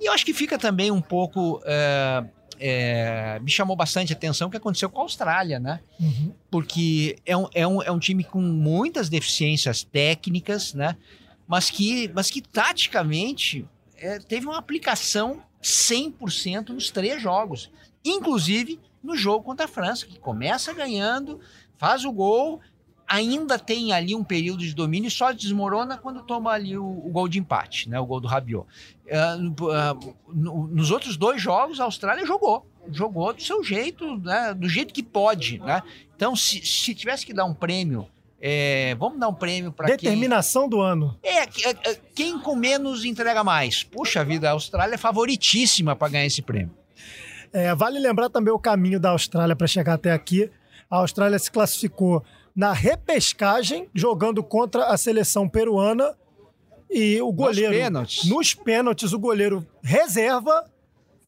E 0.00 0.06
eu 0.06 0.12
acho 0.12 0.24
que 0.24 0.34
fica 0.34 0.58
também 0.58 0.90
um 0.90 1.00
pouco... 1.00 1.60
É, 1.64 2.24
é, 2.60 3.40
me 3.40 3.50
chamou 3.50 3.74
bastante 3.74 4.12
atenção 4.12 4.48
o 4.48 4.50
que 4.50 4.56
aconteceu 4.56 4.90
com 4.90 4.98
a 4.98 5.02
Austrália, 5.02 5.58
né? 5.58 5.80
Uhum. 5.98 6.32
Porque 6.50 7.16
é 7.24 7.34
um, 7.34 7.48
é, 7.54 7.66
um, 7.66 7.82
é 7.82 7.90
um 7.90 7.98
time 7.98 8.22
com 8.22 8.40
muitas 8.40 9.08
deficiências 9.08 9.82
técnicas, 9.82 10.74
né? 10.74 10.94
Mas 11.48 11.70
que, 11.70 12.10
mas 12.14 12.30
que 12.30 12.42
taticamente 12.42 13.66
é, 14.00 14.18
teve 14.18 14.46
uma 14.46 14.58
aplicação 14.58 15.42
100% 15.62 16.70
nos 16.70 16.90
três 16.90 17.20
jogos, 17.20 17.70
inclusive 18.04 18.80
no 19.02 19.16
jogo 19.16 19.44
contra 19.44 19.66
a 19.66 19.68
França, 19.68 20.06
que 20.06 20.18
começa 20.18 20.72
ganhando, 20.72 21.40
faz 21.76 22.04
o 22.04 22.12
gol, 22.12 22.60
ainda 23.06 23.58
tem 23.58 23.92
ali 23.92 24.14
um 24.14 24.24
período 24.24 24.60
de 24.60 24.74
domínio 24.74 25.08
e 25.08 25.10
só 25.10 25.32
desmorona 25.32 25.98
quando 25.98 26.22
toma 26.22 26.52
ali 26.52 26.78
o, 26.78 26.84
o 26.84 27.10
gol 27.10 27.28
de 27.28 27.38
empate, 27.38 27.88
né, 27.88 27.98
o 27.98 28.06
gol 28.06 28.20
do 28.20 28.28
Rabiot. 28.28 28.66
Uh, 29.06 29.64
uh, 29.64 30.16
no, 30.28 30.66
nos 30.68 30.90
outros 30.90 31.16
dois 31.16 31.42
jogos, 31.42 31.80
a 31.80 31.84
Austrália 31.84 32.24
jogou, 32.24 32.66
jogou 32.90 33.32
do 33.32 33.42
seu 33.42 33.62
jeito, 33.64 34.16
né, 34.18 34.54
do 34.54 34.68
jeito 34.68 34.94
que 34.94 35.02
pode. 35.02 35.58
Né? 35.58 35.82
Então, 36.14 36.36
se, 36.36 36.64
se 36.64 36.94
tivesse 36.94 37.26
que 37.26 37.34
dar 37.34 37.44
um 37.44 37.54
prêmio 37.54 38.06
é, 38.40 38.94
vamos 38.94 39.20
dar 39.20 39.28
um 39.28 39.34
prêmio 39.34 39.70
para 39.70 39.86
Determinação 39.86 40.62
quem... 40.62 40.70
do 40.70 40.80
ano. 40.80 41.18
É, 41.22 41.42
é, 41.42 41.70
é, 41.84 42.00
quem 42.14 42.38
com 42.38 42.56
menos 42.56 43.04
entrega 43.04 43.44
mais. 43.44 43.82
Puxa 43.82 44.24
vida, 44.24 44.48
a 44.48 44.52
Austrália 44.52 44.94
é 44.94 44.98
favoritíssima 44.98 45.94
para 45.94 46.08
ganhar 46.08 46.26
esse 46.26 46.40
prêmio. 46.40 46.74
É, 47.52 47.74
vale 47.74 47.98
lembrar 47.98 48.30
também 48.30 48.52
o 48.52 48.58
caminho 48.58 48.98
da 48.98 49.10
Austrália 49.10 49.54
para 49.54 49.66
chegar 49.66 49.94
até 49.94 50.12
aqui. 50.12 50.50
A 50.88 50.96
Austrália 50.96 51.38
se 51.38 51.50
classificou 51.50 52.24
na 52.56 52.72
repescagem, 52.72 53.88
jogando 53.94 54.42
contra 54.42 54.86
a 54.86 54.96
seleção 54.96 55.48
peruana. 55.48 56.16
E 56.90 57.20
o 57.20 57.30
goleiro. 57.30 57.72
Nos 57.72 57.82
pênaltis. 57.82 58.24
Nos 58.24 58.54
pênaltis, 58.54 59.12
o 59.12 59.18
goleiro 59.18 59.66
reserva 59.82 60.64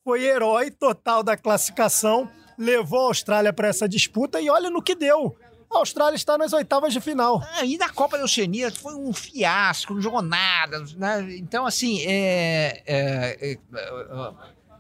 foi 0.03 0.25
herói 0.25 0.71
total 0.71 1.23
da 1.23 1.37
classificação, 1.37 2.29
levou 2.59 3.01
a 3.01 3.09
Austrália 3.09 3.53
para 3.53 3.69
essa 3.69 3.89
disputa 3.89 4.41
e 4.41 4.51
olha 4.51 4.71
no 4.71 4.83
que 4.83 4.97
deu. 4.97 5.37
A 5.73 5.79
Austrália 5.79 6.17
está 6.17 6.37
nas 6.37 6.53
oitavas 6.53 6.93
de 6.93 7.01
final. 7.01 7.43
Ah, 7.55 7.65
e 7.65 7.79
na 7.79 7.89
Copa 7.89 8.19
da 8.19 8.25
Oceania 8.25 8.71
foi 8.71 8.95
um 8.95 9.13
fiasco, 9.13 9.95
não 9.95 10.03
jogou 10.03 10.21
nada. 10.21 10.85
Né? 10.97 11.37
Então, 11.37 11.65
assim, 11.65 12.01
é, 12.07 12.83
é, 12.87 13.53
é, 13.53 13.59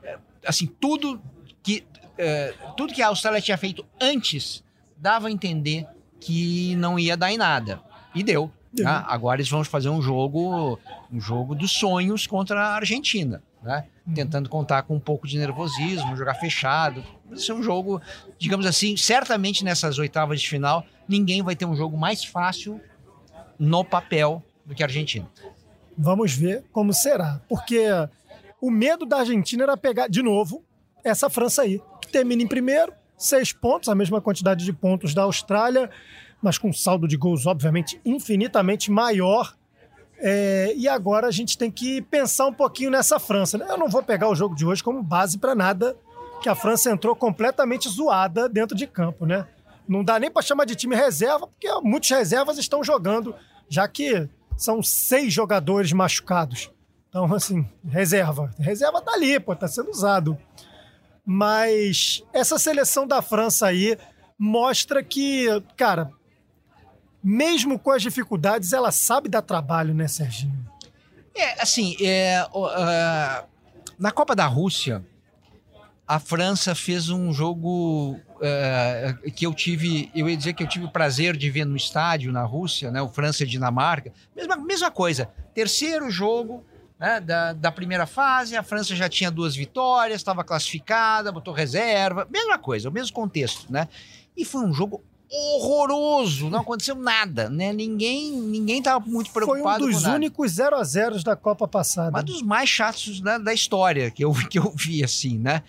é 0.03 0.18
assim 0.47 0.66
tudo 0.66 1.20
que, 1.62 1.84
é, 2.18 2.55
tudo 2.76 2.93
que 2.93 3.03
a 3.03 3.09
Austrália 3.09 3.40
tinha 3.40 3.57
feito 3.57 3.84
antes 4.01 4.62
dava 4.97 5.28
a 5.28 5.30
entender 5.30 5.86
que 6.20 6.76
não 6.76 6.99
ia 6.99 7.16
dar 7.16 7.32
em 7.32 7.38
nada. 7.38 7.80
E 8.14 8.22
deu. 8.22 8.51
Né? 8.72 8.84
Agora 9.07 9.36
eles 9.36 9.51
vão 9.51 9.64
fazer 9.64 9.88
um 9.88 10.01
jogo, 10.01 10.78
um 11.12 11.20
jogo 11.20 11.55
dos 11.55 11.72
sonhos 11.72 12.26
contra 12.26 12.61
a 12.61 12.74
Argentina, 12.76 13.43
né? 13.63 13.87
Uhum. 14.07 14.15
Tentando 14.15 14.49
contar 14.49 14.83
com 14.83 14.97
um 14.97 15.01
pouco 15.01 15.27
de 15.27 15.39
nervosismo, 15.39 16.17
jogar 16.17 16.35
fechado. 16.35 17.05
Isso 17.31 17.53
é 17.53 17.55
um 17.55 17.63
jogo, 17.63 18.01
digamos 18.39 18.67
assim, 18.67 18.97
certamente 18.97 19.65
nessas 19.65 19.99
oitavas 19.99 20.41
de 20.41 20.49
final, 20.49 20.85
ninguém 21.09 21.43
vai 21.43 21.55
ter 21.55 21.65
um 21.65 21.77
jogo 21.77 21.97
mais 21.97 22.25
fácil 22.25 22.81
no 23.59 23.85
papel 23.85 24.43
do 24.65 24.75
que 24.75 24.83
a 24.83 24.87
Argentina. 24.87 25.29
Vamos 25.97 26.33
ver 26.33 26.65
como 26.73 26.93
será, 26.93 27.41
porque 27.49 27.87
o 28.61 28.71
medo 28.71 29.05
da 29.05 29.19
Argentina 29.19 29.65
era 29.65 29.77
pegar 29.77 30.09
de 30.09 30.23
novo 30.23 30.65
essa 31.05 31.29
França 31.29 31.63
aí, 31.63 31.81
que 32.01 32.09
termina 32.09 32.43
em 32.43 32.47
primeiro, 32.47 32.93
seis 33.17 33.53
pontos, 33.53 33.89
a 33.89 33.95
mesma 33.95 34.21
quantidade 34.21 34.65
de 34.65 34.73
pontos 34.73 35.15
da 35.15 35.23
Austrália, 35.23 35.91
mas 36.41 36.59
com 36.59 36.69
um 36.69 36.73
saldo 36.73 37.07
de 37.07 37.17
gols, 37.17 37.47
obviamente, 37.47 38.01
infinitamente 38.05 38.91
maior. 38.91 39.57
É, 40.25 40.73
e 40.77 40.89
agora 40.89 41.27
a 41.27 41.31
gente 41.33 41.59
tem 41.59 41.68
que 41.68 42.01
pensar 42.03 42.47
um 42.47 42.53
pouquinho 42.53 42.91
nessa 42.91 43.18
França. 43.18 43.59
Né? 43.59 43.66
Eu 43.68 43.77
não 43.77 43.89
vou 43.89 44.05
pegar 44.05 44.29
o 44.29 44.37
jogo 44.37 44.55
de 44.55 44.64
hoje 44.64 44.83
como 44.83 45.03
base 45.03 45.37
para 45.37 45.53
nada, 45.53 45.97
que 46.41 46.49
a 46.49 46.55
França 46.55 46.93
entrou 46.93 47.16
completamente 47.16 47.89
zoada 47.89 48.49
dentro 48.49 48.77
de 48.77 48.87
campo, 48.87 49.27
né? 49.27 49.47
Não 49.89 50.05
dá 50.05 50.20
nem 50.20 50.31
para 50.31 50.43
chamar 50.43 50.64
de 50.64 50.77
time 50.77 50.95
reserva, 50.95 51.49
porque 51.49 51.68
muitos 51.83 52.09
reservas 52.09 52.57
estão 52.57 52.85
jogando, 52.85 53.35
já 53.68 53.89
que 53.89 54.29
são 54.57 54.81
seis 54.81 55.33
jogadores 55.33 55.93
machucados. 55.93 56.70
Então, 57.09 57.33
assim, 57.35 57.66
reserva. 57.85 58.51
Reserva 58.59 59.03
tá 59.03 59.12
ali, 59.12 59.41
pô, 59.41 59.57
tá 59.57 59.66
sendo 59.66 59.91
usado. 59.91 60.39
Mas 61.27 62.25
essa 62.33 62.59
seleção 62.59 63.07
da 63.07 63.20
França 63.20 63.66
aí 63.66 63.99
mostra 64.39 65.03
que, 65.03 65.47
cara, 65.77 66.11
mesmo 67.23 67.79
com 67.79 67.91
as 67.91 68.03
dificuldades, 68.03 68.73
ela 68.73 68.91
sabe 68.91 69.29
dar 69.29 69.43
trabalho, 69.43 69.95
né, 69.95 70.09
Serginho? 70.09 70.59
É, 71.35 71.62
assim, 71.62 71.97
é, 72.05 72.47
uh, 72.53 73.47
na 73.99 74.11
Copa 74.11 74.35
da 74.35 74.47
Rússia, 74.47 75.05
a 76.07 76.18
França 76.18 76.75
fez 76.75 77.09
um 77.09 77.33
jogo 77.33 78.16
uh, 78.16 79.31
que 79.31 79.47
eu 79.47 79.55
tive, 79.55 80.11
eu 80.14 80.29
ia 80.29 80.37
dizer 80.37 80.53
que 80.53 80.62
eu 80.62 80.68
tive 80.68 80.85
o 80.85 80.91
prazer 80.91 81.37
de 81.37 81.49
ver 81.49 81.64
no 81.64 81.77
estádio 81.77 82.33
na 82.33 82.43
Rússia, 82.43 82.91
né, 82.91 83.01
o 83.01 83.09
França 83.09 83.45
e 83.45 83.47
Dinamarca, 83.47 84.12
mesma, 84.37 84.57
mesma 84.57 84.91
coisa, 84.91 85.31
terceiro 85.55 86.11
jogo, 86.11 86.64
né, 86.99 87.18
da, 87.20 87.53
da, 87.53 87.73
primeira 87.73 88.07
fase, 88.07 88.57
a 88.57 88.62
França 88.62 88.95
já 88.95 89.09
tinha 89.09 89.31
duas 89.31 89.57
vitórias, 89.57 90.20
estava 90.20 90.45
classificada, 90.45 91.33
botou 91.33 91.55
reserva, 91.55 92.29
mesma 92.31 92.59
coisa, 92.59 92.89
o 92.89 92.93
mesmo 92.93 93.12
contexto, 93.12 93.73
né? 93.73 93.89
E 94.37 94.45
foi 94.45 94.62
um 94.62 94.73
jogo 94.73 95.03
horroroso, 95.33 96.51
não 96.51 96.61
aconteceu 96.61 96.95
nada, 96.95 97.49
né? 97.49 97.72
Ninguém 97.72 98.33
ninguém 98.33 98.78
estava 98.78 99.03
muito 99.05 99.30
preocupado 99.30 99.85
Foi 99.85 99.91
um 99.91 99.95
dos 99.95 100.05
únicos 100.05 100.53
0 100.53 100.76
a 100.76 100.85
0 100.85 101.22
da 101.22 101.35
Copa 101.35 101.66
passada. 101.66 102.11
Mas 102.11 102.24
dos 102.24 102.43
mais 102.43 102.68
chatos 102.68 103.20
né, 103.22 103.39
da 103.39 103.55
história 103.55 104.11
que 104.11 104.22
eu, 104.22 104.33
que 104.51 104.59
eu 104.59 104.70
vi, 104.76 105.03
assim, 105.03 105.39
né? 105.39 105.62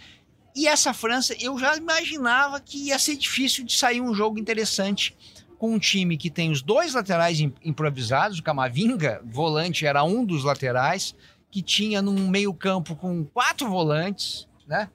E 0.54 0.68
essa 0.68 0.94
França, 0.94 1.34
eu 1.40 1.58
já 1.58 1.78
imaginava 1.78 2.60
que 2.60 2.90
ia 2.90 3.00
ser 3.00 3.16
difícil 3.16 3.64
de 3.64 3.76
sair 3.76 4.02
um 4.02 4.14
jogo 4.14 4.38
interessante 4.38 5.16
com 5.58 5.74
um 5.74 5.80
time 5.80 6.18
que 6.18 6.30
tem 6.30 6.52
os 6.52 6.62
dois 6.62 6.94
laterais 6.94 7.40
improvisados, 7.64 8.40
o 8.40 8.44
Camavinga, 8.44 9.22
volante, 9.24 9.86
era 9.86 10.04
um 10.04 10.26
dos 10.26 10.44
laterais, 10.44 11.16
que 11.50 11.62
tinha 11.62 12.02
num 12.02 12.28
meio-campo 12.28 12.96
com 12.96 13.24
quatro 13.24 13.70
volantes, 13.70 14.48
né? 14.68 14.90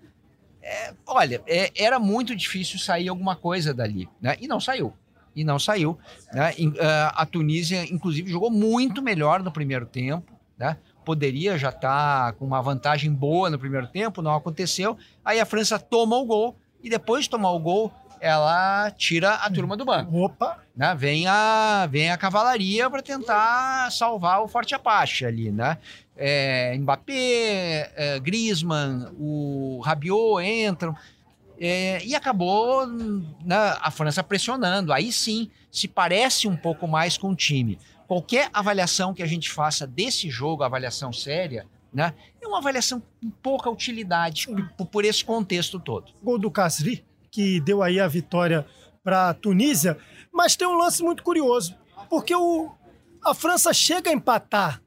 É, 0.68 0.92
olha, 1.06 1.42
é, 1.46 1.72
era 1.74 1.98
muito 1.98 2.36
difícil 2.36 2.78
sair 2.78 3.08
alguma 3.08 3.34
coisa 3.34 3.72
dali, 3.72 4.06
né? 4.20 4.36
E 4.38 4.46
não 4.46 4.60
saiu. 4.60 4.92
E 5.34 5.42
não 5.42 5.58
saiu. 5.58 5.98
Né? 6.30 6.52
Uh, 6.58 6.74
a 7.14 7.24
Tunísia, 7.24 7.82
inclusive, 7.90 8.30
jogou 8.30 8.50
muito 8.50 9.00
melhor 9.00 9.42
no 9.42 9.50
primeiro 9.50 9.86
tempo, 9.86 10.30
né? 10.58 10.76
Poderia 11.06 11.56
já 11.56 11.70
estar 11.70 11.80
tá 12.26 12.32
com 12.32 12.44
uma 12.44 12.60
vantagem 12.60 13.10
boa 13.10 13.48
no 13.48 13.58
primeiro 13.58 13.86
tempo, 13.86 14.20
não 14.20 14.34
aconteceu. 14.34 14.98
Aí 15.24 15.40
a 15.40 15.46
França 15.46 15.78
toma 15.78 16.16
o 16.16 16.26
gol 16.26 16.54
e 16.82 16.90
depois 16.90 17.24
de 17.24 17.30
tomar 17.30 17.52
o 17.52 17.58
gol, 17.58 17.90
ela 18.20 18.90
tira 18.90 19.34
a 19.34 19.50
turma 19.50 19.74
do 19.74 19.86
banco. 19.86 20.14
Opa! 20.18 20.58
Né? 20.76 20.94
Vem, 20.94 21.26
a, 21.26 21.88
vem 21.90 22.10
a 22.10 22.18
cavalaria 22.18 22.90
para 22.90 23.00
tentar 23.00 23.90
salvar 23.90 24.42
o 24.42 24.48
Forte 24.48 24.74
Apache 24.74 25.24
ali, 25.24 25.50
né? 25.50 25.78
É, 26.18 26.76
Mbappé, 26.76 27.92
é, 27.94 28.20
Griezmann, 28.20 29.12
o 29.18 29.80
Rabiot 29.84 30.44
entram. 30.44 30.94
É, 31.60 32.04
e 32.04 32.14
acabou 32.14 32.86
né, 32.86 33.76
a 33.80 33.90
França 33.90 34.22
pressionando. 34.22 34.92
Aí 34.92 35.10
sim 35.12 35.50
se 35.70 35.88
parece 35.88 36.46
um 36.46 36.56
pouco 36.56 36.86
mais 36.86 37.16
com 37.16 37.30
o 37.30 37.36
time. 37.36 37.78
Qualquer 38.06 38.48
avaliação 38.52 39.14
que 39.14 39.22
a 39.22 39.26
gente 39.26 39.50
faça 39.50 39.86
desse 39.86 40.28
jogo, 40.28 40.62
avaliação 40.62 41.12
séria, 41.12 41.66
né, 41.92 42.14
é 42.40 42.46
uma 42.46 42.58
avaliação 42.58 43.02
com 43.20 43.30
pouca 43.30 43.70
utilidade 43.70 44.48
por, 44.76 44.86
por 44.86 45.04
esse 45.04 45.24
contexto 45.24 45.80
todo. 45.80 46.12
Gol 46.22 46.38
do 46.38 46.50
Casri 46.50 47.04
que 47.30 47.60
deu 47.60 47.82
aí 47.82 48.00
a 48.00 48.08
vitória 48.08 48.66
para 49.02 49.30
a 49.30 49.34
Tunísia. 49.34 49.98
Mas 50.32 50.56
tem 50.56 50.66
um 50.66 50.76
lance 50.76 51.02
muito 51.02 51.22
curioso, 51.22 51.76
porque 52.08 52.34
o, 52.34 52.70
a 53.24 53.34
França 53.34 53.72
chega 53.72 54.10
a 54.10 54.12
empatar 54.12 54.82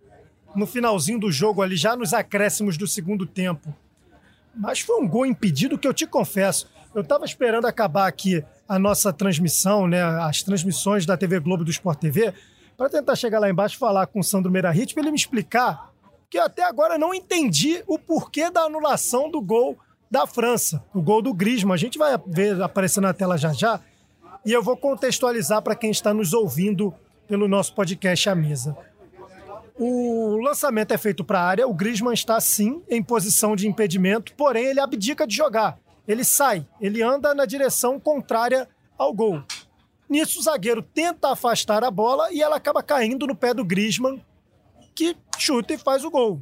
no 0.56 0.66
finalzinho 0.66 1.20
do 1.20 1.32
jogo 1.32 1.62
ali, 1.62 1.76
já 1.76 1.96
nos 1.96 2.14
acréscimos 2.14 2.78
do 2.78 2.88
segundo 2.88 3.26
tempo. 3.26 3.74
Mas 4.56 4.80
foi 4.80 5.02
um 5.02 5.08
gol 5.08 5.26
impedido 5.26 5.78
que 5.78 5.88
eu 5.88 5.94
te 5.94 6.06
confesso. 6.06 6.70
Eu 6.94 7.02
estava 7.02 7.26
esperando 7.26 7.66
acabar 7.66 8.08
aqui 8.08 8.44
a 8.68 8.78
nossa 8.78 9.14
transmissão, 9.14 9.88
né, 9.88 10.02
as 10.02 10.44
transmissões 10.44 11.06
da 11.06 11.16
TV 11.16 11.40
Globo 11.40 11.64
do 11.64 11.72
Sport 11.72 12.00
TV, 12.00 12.34
para 12.78 12.90
tentar 12.90 13.16
chegar 13.16 13.40
lá 13.40 13.50
embaixo 13.50 13.76
e 13.76 13.80
falar 13.80 14.08
com 14.08 14.20
o 14.20 14.24
Sandro 14.24 14.52
Meirahit 14.52 14.94
para 14.94 15.04
ele 15.04 15.12
me 15.12 15.18
explicar 15.18 15.92
que 16.30 16.38
até 16.38 16.64
agora 16.64 16.98
não 16.98 17.14
entendi 17.14 17.84
o 17.86 18.00
porquê 18.00 18.50
da 18.50 18.62
anulação 18.62 19.30
do 19.30 19.42
gol 19.42 19.78
da 20.10 20.26
França, 20.26 20.84
o 20.94 21.02
gol 21.02 21.22
do 21.22 21.34
Griezmann. 21.34 21.74
A 21.74 21.78
gente 21.78 21.98
vai 21.98 22.18
ver 22.26 22.62
aparecendo 22.62 23.04
na 23.04 23.14
tela 23.14 23.38
já 23.38 23.52
já. 23.52 23.80
E 24.46 24.52
eu 24.52 24.64
vou 24.64 24.76
contextualizar 24.76 25.62
para 25.62 25.76
quem 25.76 25.92
está 25.92 26.14
nos 26.14 26.34
ouvindo 26.34 26.94
pelo 27.28 27.48
nosso 27.48 27.76
podcast 27.76 28.30
à 28.30 28.36
mesa. 28.36 28.76
O 29.84 30.40
lançamento 30.40 30.94
é 30.94 30.98
feito 31.00 31.24
para 31.24 31.40
a 31.40 31.44
área, 31.44 31.68
o 31.68 31.74
Griezmann 31.74 32.14
está 32.14 32.40
sim 32.40 32.84
em 32.88 33.02
posição 33.02 33.56
de 33.56 33.68
impedimento, 33.68 34.32
porém 34.36 34.66
ele 34.66 34.80
abdica 34.80 35.26
de 35.26 35.36
jogar. 35.36 35.80
Ele 36.08 36.24
sai, 36.24 36.68
ele 36.80 37.02
anda 37.02 37.34
na 37.34 37.48
direção 37.48 38.00
contrária 38.00 38.70
ao 38.96 39.12
gol. 39.12 39.42
Nisso 40.08 40.40
o 40.40 40.44
zagueiro 40.44 40.84
tenta 40.84 41.32
afastar 41.32 41.84
a 41.84 41.90
bola 41.90 42.32
e 42.32 42.44
ela 42.44 42.58
acaba 42.58 42.84
caindo 42.84 43.26
no 43.26 43.36
pé 43.36 43.56
do 43.56 43.66
Griezmann, 43.66 44.24
que 44.94 45.18
chuta 45.40 45.74
e 45.74 45.80
faz 45.80 46.06
o 46.06 46.12
gol. 46.12 46.40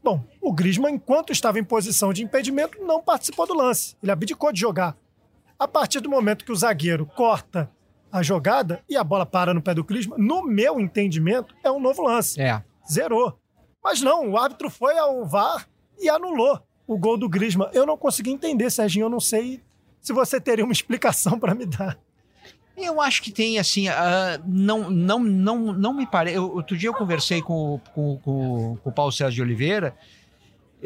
Bom, 0.00 0.24
o 0.40 0.52
Griezmann, 0.52 0.94
enquanto 0.94 1.32
estava 1.32 1.58
em 1.58 1.64
posição 1.64 2.12
de 2.12 2.22
impedimento, 2.22 2.80
não 2.84 3.02
participou 3.02 3.48
do 3.48 3.54
lance. 3.54 3.96
Ele 4.00 4.12
abdicou 4.12 4.52
de 4.52 4.60
jogar. 4.60 4.96
A 5.58 5.66
partir 5.66 5.98
do 5.98 6.08
momento 6.08 6.44
que 6.44 6.52
o 6.52 6.56
zagueiro 6.56 7.04
corta 7.04 7.68
a 8.14 8.22
jogada 8.22 8.80
e 8.88 8.96
a 8.96 9.02
bola 9.02 9.26
para 9.26 9.52
no 9.52 9.60
pé 9.60 9.74
do 9.74 9.82
Griezmann, 9.82 10.24
no 10.24 10.46
meu 10.46 10.78
entendimento, 10.78 11.52
é 11.64 11.70
um 11.70 11.80
novo 11.80 12.00
lance. 12.00 12.40
É. 12.40 12.62
Zerou. 12.88 13.36
Mas 13.82 14.00
não, 14.00 14.30
o 14.30 14.38
árbitro 14.38 14.70
foi 14.70 14.96
ao 14.96 15.26
VAR 15.26 15.68
e 15.98 16.08
anulou 16.08 16.60
o 16.86 16.96
gol 16.96 17.18
do 17.18 17.28
Griezmann. 17.28 17.70
Eu 17.72 17.84
não 17.84 17.96
consegui 17.96 18.30
entender, 18.30 18.70
Serginho. 18.70 19.06
Eu 19.06 19.10
não 19.10 19.18
sei 19.18 19.60
se 20.00 20.12
você 20.12 20.40
teria 20.40 20.64
uma 20.64 20.70
explicação 20.72 21.40
para 21.40 21.56
me 21.56 21.66
dar. 21.66 21.98
Eu 22.76 23.00
acho 23.00 23.20
que 23.20 23.32
tem, 23.32 23.58
assim, 23.58 23.88
uh, 23.88 23.92
não, 24.46 24.88
não, 24.90 25.18
não, 25.18 25.72
não 25.72 25.92
me 25.92 26.06
parece. 26.06 26.38
Outro 26.38 26.76
dia 26.76 26.90
eu 26.90 26.94
conversei 26.94 27.42
com, 27.42 27.80
com, 27.92 28.16
com, 28.18 28.78
com 28.80 28.90
o 28.90 28.92
Paulo 28.92 29.10
César 29.10 29.32
de 29.32 29.42
Oliveira 29.42 29.92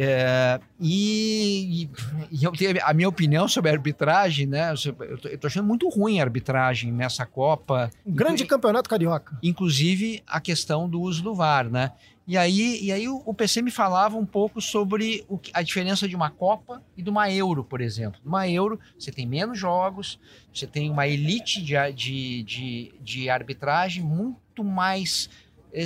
é, 0.00 0.60
e, 0.80 1.88
e, 2.30 2.44
eu 2.44 2.52
tenho 2.52 2.78
a 2.84 2.94
minha 2.94 3.08
opinião 3.08 3.48
sobre 3.48 3.68
a 3.68 3.74
arbitragem, 3.74 4.46
né? 4.46 4.70
Eu 4.70 5.16
estou 5.34 5.48
achando 5.48 5.66
muito 5.66 5.88
ruim 5.88 6.20
a 6.20 6.22
arbitragem 6.22 6.92
nessa 6.92 7.26
Copa. 7.26 7.90
Um 8.06 8.12
grande 8.12 8.46
campeonato 8.46 8.88
carioca. 8.88 9.36
Inclusive 9.42 10.22
a 10.24 10.40
questão 10.40 10.88
do 10.88 11.00
uso 11.00 11.20
do 11.20 11.34
VAR, 11.34 11.68
né? 11.68 11.90
E 12.28 12.36
aí, 12.36 12.78
e 12.80 12.92
aí 12.92 13.08
o 13.08 13.34
PC 13.34 13.60
me 13.60 13.72
falava 13.72 14.16
um 14.16 14.26
pouco 14.26 14.60
sobre 14.60 15.24
o, 15.28 15.40
a 15.52 15.62
diferença 15.62 16.06
de 16.06 16.14
uma 16.14 16.30
Copa 16.30 16.80
e 16.96 17.02
de 17.02 17.10
uma 17.10 17.28
Euro, 17.32 17.64
por 17.64 17.80
exemplo. 17.80 18.20
Uma 18.24 18.48
Euro, 18.48 18.78
você 18.96 19.10
tem 19.10 19.26
menos 19.26 19.58
jogos, 19.58 20.20
você 20.54 20.66
tem 20.66 20.90
uma 20.90 21.08
elite 21.08 21.60
de, 21.60 21.74
de, 21.92 22.42
de, 22.44 22.94
de 23.00 23.30
arbitragem 23.30 24.04
muito 24.04 24.62
mais 24.62 25.28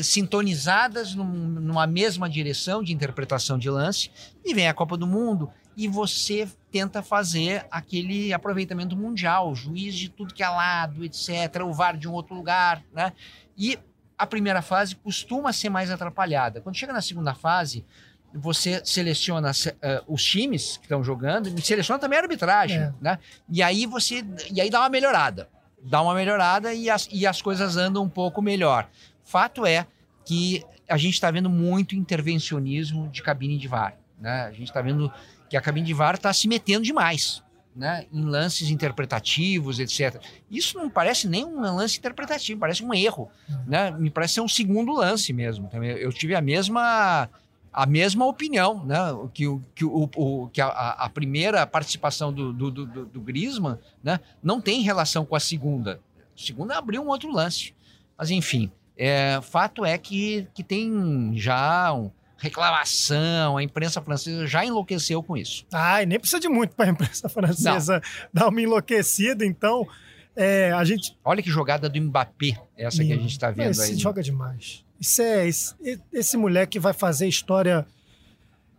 sintonizadas 0.02 1.14
num, 1.14 1.24
numa 1.24 1.86
mesma 1.86 2.28
direção 2.28 2.82
de 2.82 2.92
interpretação 2.92 3.58
de 3.58 3.68
lance, 3.68 4.10
e 4.44 4.54
vem 4.54 4.68
a 4.68 4.74
Copa 4.74 4.96
do 4.96 5.06
Mundo 5.06 5.50
e 5.76 5.88
você 5.88 6.48
tenta 6.70 7.02
fazer 7.02 7.66
aquele 7.70 8.32
aproveitamento 8.32 8.96
mundial, 8.96 9.54
juiz 9.54 9.94
de 9.94 10.08
tudo 10.08 10.34
que 10.34 10.42
é 10.42 10.48
lado, 10.48 11.04
etc., 11.04 11.62
o 11.64 11.72
VAR 11.72 11.96
de 11.96 12.08
um 12.08 12.12
outro 12.12 12.34
lugar, 12.34 12.82
né? 12.92 13.12
E 13.56 13.78
a 14.18 14.26
primeira 14.26 14.62
fase 14.62 14.94
costuma 14.96 15.52
ser 15.52 15.70
mais 15.70 15.90
atrapalhada. 15.90 16.60
Quando 16.60 16.76
chega 16.76 16.92
na 16.92 17.00
segunda 17.00 17.34
fase, 17.34 17.84
você 18.32 18.80
seleciona 18.84 19.50
uh, 19.50 20.12
os 20.12 20.22
times 20.24 20.76
que 20.78 20.84
estão 20.84 21.02
jogando 21.02 21.48
e 21.48 21.62
seleciona 21.62 21.98
também 21.98 22.18
a 22.18 22.22
arbitragem, 22.22 22.78
é. 22.78 22.92
né? 23.00 23.18
E 23.48 23.62
aí 23.62 23.86
você 23.86 24.24
e 24.50 24.60
aí 24.60 24.70
dá 24.70 24.80
uma 24.80 24.88
melhorada. 24.88 25.48
Dá 25.84 26.00
uma 26.00 26.14
melhorada 26.14 26.72
e 26.72 26.88
as, 26.88 27.08
e 27.10 27.26
as 27.26 27.42
coisas 27.42 27.76
andam 27.76 28.04
um 28.04 28.08
pouco 28.08 28.40
melhor. 28.40 28.88
Fato 29.24 29.64
é 29.66 29.86
que 30.24 30.62
a 30.88 30.96
gente 30.96 31.14
está 31.14 31.30
vendo 31.30 31.48
muito 31.48 31.94
intervencionismo 31.96 33.08
de 33.08 33.22
cabine 33.22 33.58
de 33.58 33.68
VAR. 33.68 33.96
Né? 34.20 34.42
A 34.42 34.52
gente 34.52 34.64
está 34.64 34.82
vendo 34.82 35.12
que 35.48 35.56
a 35.56 35.60
cabine 35.60 35.86
de 35.86 35.94
VAR 35.94 36.14
está 36.14 36.32
se 36.32 36.46
metendo 36.48 36.84
demais. 36.84 37.42
Né, 37.74 38.04
em 38.12 38.22
lances 38.22 38.68
interpretativos, 38.68 39.78
etc. 39.78 40.22
Isso 40.50 40.76
não 40.76 40.90
parece 40.90 41.26
nem 41.26 41.42
um 41.42 41.58
lance 41.58 41.98
interpretativo, 41.98 42.60
parece 42.60 42.84
um 42.84 42.92
erro. 42.92 43.30
Né? 43.66 43.90
Me 43.92 44.10
parece 44.10 44.34
ser 44.34 44.42
um 44.42 44.48
segundo 44.48 44.92
lance 44.92 45.32
mesmo. 45.32 45.70
Eu 45.98 46.12
tive 46.12 46.34
a 46.34 46.42
mesma 46.42 47.30
a 47.72 47.86
mesma 47.86 48.26
opinião, 48.26 48.84
né? 48.84 48.98
Que, 49.32 49.44
que, 49.74 49.84
o, 49.84 50.10
o, 50.14 50.48
que 50.48 50.60
a, 50.60 50.68
a, 50.68 51.08
primeira 51.08 51.66
participação 51.66 52.30
do, 52.32 52.52
do, 52.52 52.70
do, 52.70 53.06
do 53.06 53.20
Griezmann 53.20 53.78
né? 54.04 54.20
não 54.42 54.60
tem 54.60 54.82
relação 54.82 55.24
com 55.24 55.34
a 55.34 55.40
segunda. 55.40 55.98
A 56.36 56.38
segunda 56.38 56.76
abriu 56.76 57.02
um 57.02 57.08
outro 57.08 57.32
lance. 57.32 57.74
Mas, 58.18 58.30
enfim, 58.30 58.70
é, 58.96 59.40
fato 59.42 59.84
é 59.84 59.96
que, 59.98 60.46
que 60.54 60.62
tem 60.62 61.32
já 61.34 61.92
um, 61.92 62.10
reclamação, 62.42 63.56
a 63.56 63.62
imprensa 63.62 64.02
francesa 64.02 64.46
já 64.46 64.64
enlouqueceu 64.64 65.22
com 65.22 65.36
isso. 65.36 65.64
Ah, 65.72 66.04
nem 66.04 66.18
precisa 66.18 66.40
de 66.40 66.48
muito 66.48 66.74
para 66.74 66.86
a 66.86 66.88
imprensa 66.92 67.28
francesa 67.28 67.94
não. 67.94 68.28
dar 68.32 68.48
uma 68.48 68.60
enlouquecida, 68.60 69.46
então. 69.46 69.86
É, 70.34 70.72
a 70.72 70.82
gente... 70.82 71.16
Olha 71.24 71.42
que 71.42 71.50
jogada 71.50 71.88
do 71.88 72.00
Mbappé, 72.00 72.58
essa 72.76 73.04
que 73.04 73.12
a 73.12 73.16
gente 73.16 73.32
está 73.32 73.50
vendo 73.50 73.70
esse 73.70 73.82
aí. 73.92 73.98
joga 73.98 74.22
demais. 74.22 74.82
Isso 74.98 75.20
é 75.20 75.46
esse, 75.46 75.74
esse 76.12 76.36
moleque 76.36 76.78
vai 76.78 76.92
fazer 76.92 77.28
história. 77.28 77.86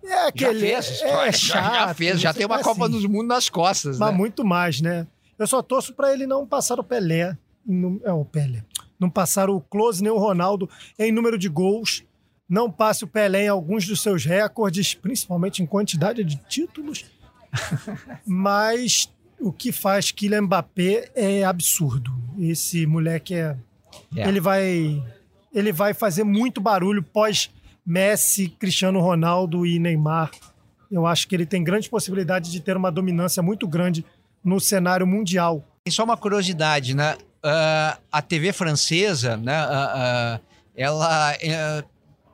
É 0.04 0.28
aquele. 0.28 0.60
Já 0.68 0.82
fez 0.82 0.90
história, 0.90 1.30
é 1.30 1.32
chato, 1.32 1.74
já, 1.74 1.94
fez, 1.94 2.22
já 2.22 2.34
tem 2.34 2.46
uma 2.46 2.56
assim, 2.56 2.64
Copa 2.64 2.90
dos 2.90 3.06
Mundos 3.06 3.28
nas 3.28 3.50
costas. 3.50 4.00
Mas 4.00 4.12
né? 4.12 4.18
muito 4.18 4.44
mais, 4.44 4.82
né? 4.82 5.08
Eu 5.38 5.48
só 5.48 5.62
torço 5.62 5.94
para 5.94 6.12
ele 6.12 6.26
não 6.26 6.46
passar 6.46 6.80
o 6.80 6.84
Pelé. 6.84 7.38
é 8.04 8.12
o 8.12 8.26
Pelé. 8.26 8.64
Não 9.04 9.10
passar 9.10 9.50
o 9.50 9.60
Close 9.60 10.02
nem 10.02 10.12
o 10.12 10.18
Ronaldo 10.18 10.70
em 10.98 11.12
número 11.12 11.38
de 11.38 11.50
gols. 11.50 12.04
Não 12.48 12.72
passe 12.72 13.04
o 13.04 13.08
Pelé 13.08 13.46
em 13.46 13.50
alguns 13.50 13.86
dos 13.86 14.02
seus 14.02 14.24
recordes, 14.24 14.94
principalmente 14.94 15.62
em 15.62 15.66
quantidade 15.66 16.24
de 16.24 16.38
títulos. 16.48 17.06
Mas 18.26 19.10
o 19.40 19.52
que 19.52 19.74
faz 19.74 20.10
Kylian 20.12 20.44
Mbappé 20.44 21.12
é 21.14 21.44
absurdo. 21.44 22.14
Esse 22.40 22.86
moleque 22.86 23.34
é. 23.34 23.58
Yeah. 24.14 24.32
Ele 24.32 24.40
vai 24.40 25.04
ele 25.54 25.72
vai 25.72 25.94
fazer 25.94 26.24
muito 26.24 26.62
barulho 26.62 27.04
pós 27.04 27.52
Messi, 27.86 28.48
Cristiano 28.48 29.02
Ronaldo 29.02 29.66
e 29.66 29.78
Neymar. 29.80 30.32
Eu 30.90 31.06
acho 31.06 31.28
que 31.28 31.36
ele 31.36 31.46
tem 31.46 31.64
grandes 31.64 31.90
possibilidades 31.90 32.52
de 32.52 32.62
ter 32.62 32.78
uma 32.78 32.92
dominância 32.92 33.44
muito 33.44 33.68
grande 33.68 34.06
no 34.44 34.60
cenário 34.60 35.06
mundial. 35.06 35.64
E 35.86 35.92
só 35.92 36.04
uma 36.06 36.16
curiosidade, 36.16 36.96
né? 36.96 37.18
Uh, 37.44 38.00
a 38.12 38.22
TV 38.22 38.54
francesa, 38.54 39.36
né? 39.36 39.66
Uh, 39.66 40.38
uh, 40.38 40.42
ela 40.76 41.34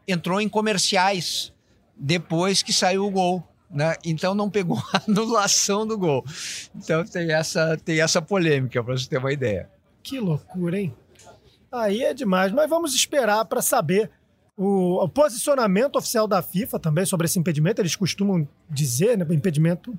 entrou 0.07 0.39
em 0.39 0.47
comerciais 0.47 1.51
depois 1.95 2.63
que 2.63 2.71
saiu 2.71 3.05
o 3.05 3.11
gol. 3.11 3.43
Né? 3.69 3.95
Então 4.03 4.33
não 4.33 4.49
pegou 4.49 4.81
a 4.93 5.01
anulação 5.07 5.85
do 5.85 5.97
gol. 5.97 6.23
Então 6.75 7.03
tem 7.03 7.31
essa, 7.31 7.77
tem 7.77 8.01
essa 8.01 8.21
polêmica, 8.21 8.83
para 8.83 8.97
você 8.97 9.07
ter 9.07 9.17
uma 9.17 9.31
ideia. 9.31 9.69
Que 10.01 10.19
loucura, 10.19 10.79
hein? 10.79 10.95
Aí 11.71 12.03
é 12.03 12.13
demais, 12.13 12.51
mas 12.51 12.67
vamos 12.67 12.95
esperar 12.95 13.45
para 13.45 13.61
saber 13.61 14.09
o, 14.57 15.03
o, 15.03 15.07
posicionamento 15.07 15.97
oficial 15.97 16.27
da 16.27 16.41
FIFA 16.41 16.79
também 16.79 17.05
sobre 17.05 17.25
esse 17.25 17.37
impedimento. 17.37 17.79
Eles 17.79 17.95
costumam 17.95 18.47
dizer, 18.69 19.17
né, 19.17 19.25
impedimento, 19.29 19.97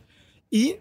e 0.50 0.80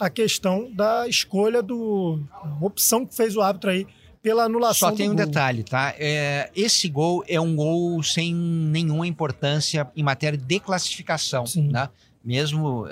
a 0.00 0.08
questão 0.08 0.70
da 0.72 1.06
escolha 1.06 1.62
do 1.62 2.20
opção 2.60 3.04
que 3.04 3.14
fez 3.14 3.36
o 3.36 3.42
árbitro 3.42 3.70
aí 3.70 3.86
pela 4.22 4.44
anulação. 4.44 4.90
Só 4.90 4.94
tem 4.94 5.10
um 5.10 5.14
gol. 5.14 5.26
detalhe, 5.26 5.62
tá? 5.62 5.94
É, 5.98 6.50
esse 6.54 6.88
gol 6.88 7.22
é 7.28 7.40
um 7.40 7.54
gol 7.54 8.02
sem 8.02 8.34
nenhuma 8.34 9.06
importância 9.06 9.90
em 9.94 10.02
matéria 10.02 10.38
de 10.38 10.60
classificação, 10.60 11.46
Sim. 11.46 11.68
né? 11.68 11.88
Mesmo 12.24 12.84
uh, 12.84 12.90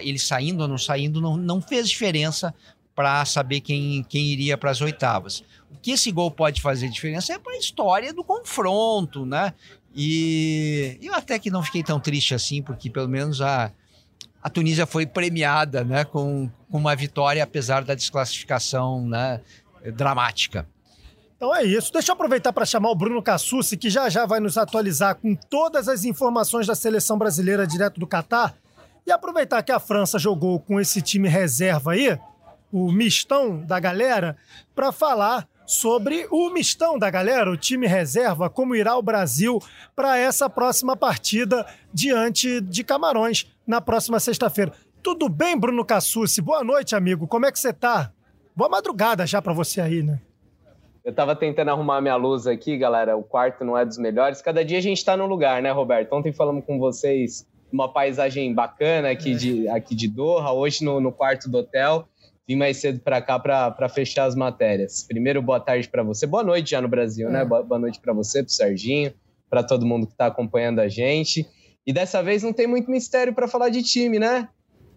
ele 0.00 0.18
saindo 0.18 0.62
ou 0.62 0.68
não 0.68 0.78
saindo, 0.78 1.20
não, 1.20 1.36
não 1.36 1.60
fez 1.60 1.88
diferença 1.90 2.54
para 2.94 3.24
saber 3.24 3.60
quem, 3.60 4.02
quem 4.04 4.26
iria 4.26 4.56
para 4.56 4.70
as 4.70 4.80
oitavas. 4.80 5.42
O 5.70 5.78
que 5.80 5.92
esse 5.92 6.10
gol 6.10 6.30
pode 6.30 6.60
fazer 6.60 6.88
diferença 6.88 7.32
é 7.32 7.38
para 7.38 7.52
a 7.52 7.58
história 7.58 8.12
do 8.12 8.24
confronto, 8.24 9.26
né? 9.26 9.52
E 9.94 10.98
eu 11.02 11.14
até 11.14 11.38
que 11.38 11.50
não 11.50 11.62
fiquei 11.62 11.82
tão 11.82 12.00
triste 12.00 12.34
assim, 12.34 12.62
porque 12.62 12.88
pelo 12.88 13.08
menos 13.08 13.42
a, 13.42 13.70
a 14.42 14.50
Tunísia 14.50 14.86
foi 14.86 15.06
premiada 15.06 15.84
né, 15.84 16.04
com, 16.04 16.50
com 16.70 16.78
uma 16.78 16.96
vitória, 16.96 17.44
apesar 17.44 17.84
da 17.84 17.94
desclassificação 17.94 19.06
né, 19.06 19.40
dramática. 19.94 20.66
Então 21.36 21.54
é 21.54 21.64
isso. 21.64 21.92
Deixa 21.92 22.10
eu 22.10 22.14
aproveitar 22.14 22.52
para 22.52 22.66
chamar 22.66 22.90
o 22.90 22.94
Bruno 22.94 23.22
Cassucci, 23.22 23.76
que 23.76 23.88
já 23.88 24.08
já 24.08 24.26
vai 24.26 24.40
nos 24.40 24.58
atualizar 24.58 25.14
com 25.16 25.34
todas 25.34 25.88
as 25.88 26.04
informações 26.04 26.66
da 26.66 26.74
seleção 26.74 27.16
brasileira 27.16 27.66
direto 27.66 28.00
do 28.00 28.06
Catar. 28.06 28.54
E 29.06 29.10
aproveitar 29.10 29.62
que 29.62 29.72
a 29.72 29.80
França 29.80 30.18
jogou 30.18 30.60
com 30.60 30.80
esse 30.80 31.02
time 31.02 31.28
reserva 31.28 31.92
aí, 31.92 32.18
o 32.70 32.90
mistão 32.90 33.58
da 33.58 33.78
galera, 33.80 34.36
para 34.74 34.92
falar 34.92 35.48
sobre 35.66 36.26
o 36.30 36.50
mistão 36.50 36.98
da 36.98 37.10
galera, 37.10 37.50
o 37.50 37.56
time 37.56 37.86
reserva, 37.86 38.48
como 38.48 38.76
irá 38.76 38.96
o 38.96 39.02
Brasil 39.02 39.60
para 39.94 40.16
essa 40.16 40.48
próxima 40.48 40.96
partida 40.96 41.66
diante 41.92 42.60
de 42.60 42.84
Camarões 42.84 43.51
na 43.66 43.80
próxima 43.80 44.18
sexta-feira. 44.20 44.72
Tudo 45.02 45.28
bem, 45.28 45.58
Bruno 45.58 45.84
Cassucci? 45.84 46.40
Boa 46.40 46.62
noite, 46.62 46.94
amigo. 46.94 47.26
Como 47.26 47.46
é 47.46 47.52
que 47.52 47.58
você 47.58 47.72
tá? 47.72 48.12
Boa 48.54 48.68
madrugada 48.68 49.26
já 49.26 49.40
para 49.40 49.52
você 49.52 49.80
aí, 49.80 50.02
né? 50.02 50.20
Eu 51.04 51.12
tava 51.12 51.34
tentando 51.34 51.70
arrumar 51.70 52.00
minha 52.00 52.14
luz 52.14 52.46
aqui, 52.46 52.76
galera. 52.76 53.16
O 53.16 53.22
quarto 53.22 53.64
não 53.64 53.76
é 53.76 53.84
dos 53.84 53.98
melhores. 53.98 54.40
Cada 54.40 54.64
dia 54.64 54.78
a 54.78 54.82
gente 54.82 55.04
tá 55.04 55.16
no 55.16 55.26
lugar, 55.26 55.60
né, 55.60 55.70
Roberto? 55.72 56.12
Ontem 56.12 56.32
falamos 56.32 56.64
com 56.64 56.78
vocês 56.78 57.46
uma 57.72 57.92
paisagem 57.92 58.54
bacana 58.54 59.10
aqui, 59.10 59.32
é. 59.32 59.34
de, 59.34 59.68
aqui 59.68 59.94
de 59.96 60.06
Doha, 60.06 60.52
hoje 60.52 60.84
no, 60.84 61.00
no 61.00 61.10
quarto 61.10 61.50
do 61.50 61.58
hotel 61.58 62.06
vim 62.46 62.56
mais 62.56 62.76
cedo 62.78 63.00
para 63.00 63.20
cá 63.20 63.38
para 63.38 63.88
fechar 63.88 64.24
as 64.24 64.34
matérias. 64.34 65.04
Primeiro, 65.06 65.40
boa 65.40 65.60
tarde 65.60 65.88
para 65.88 66.02
você. 66.02 66.26
Boa 66.26 66.42
noite 66.42 66.70
já 66.70 66.80
no 66.80 66.88
Brasil, 66.88 67.28
né? 67.30 67.40
é. 67.40 67.42
né? 67.42 67.48
Boa, 67.48 67.62
boa 67.62 67.78
noite 67.78 68.00
para 68.00 68.12
você, 68.12 68.42
para 68.42 68.52
Serginho, 68.52 69.12
para 69.48 69.62
todo 69.62 69.86
mundo 69.86 70.06
que 70.06 70.12
está 70.12 70.26
acompanhando 70.26 70.80
a 70.80 70.88
gente. 70.88 71.46
E 71.86 71.92
dessa 71.92 72.22
vez 72.22 72.42
não 72.42 72.52
tem 72.52 72.66
muito 72.66 72.90
mistério 72.90 73.34
para 73.34 73.48
falar 73.48 73.68
de 73.68 73.82
time, 73.82 74.18
né? 74.18 74.48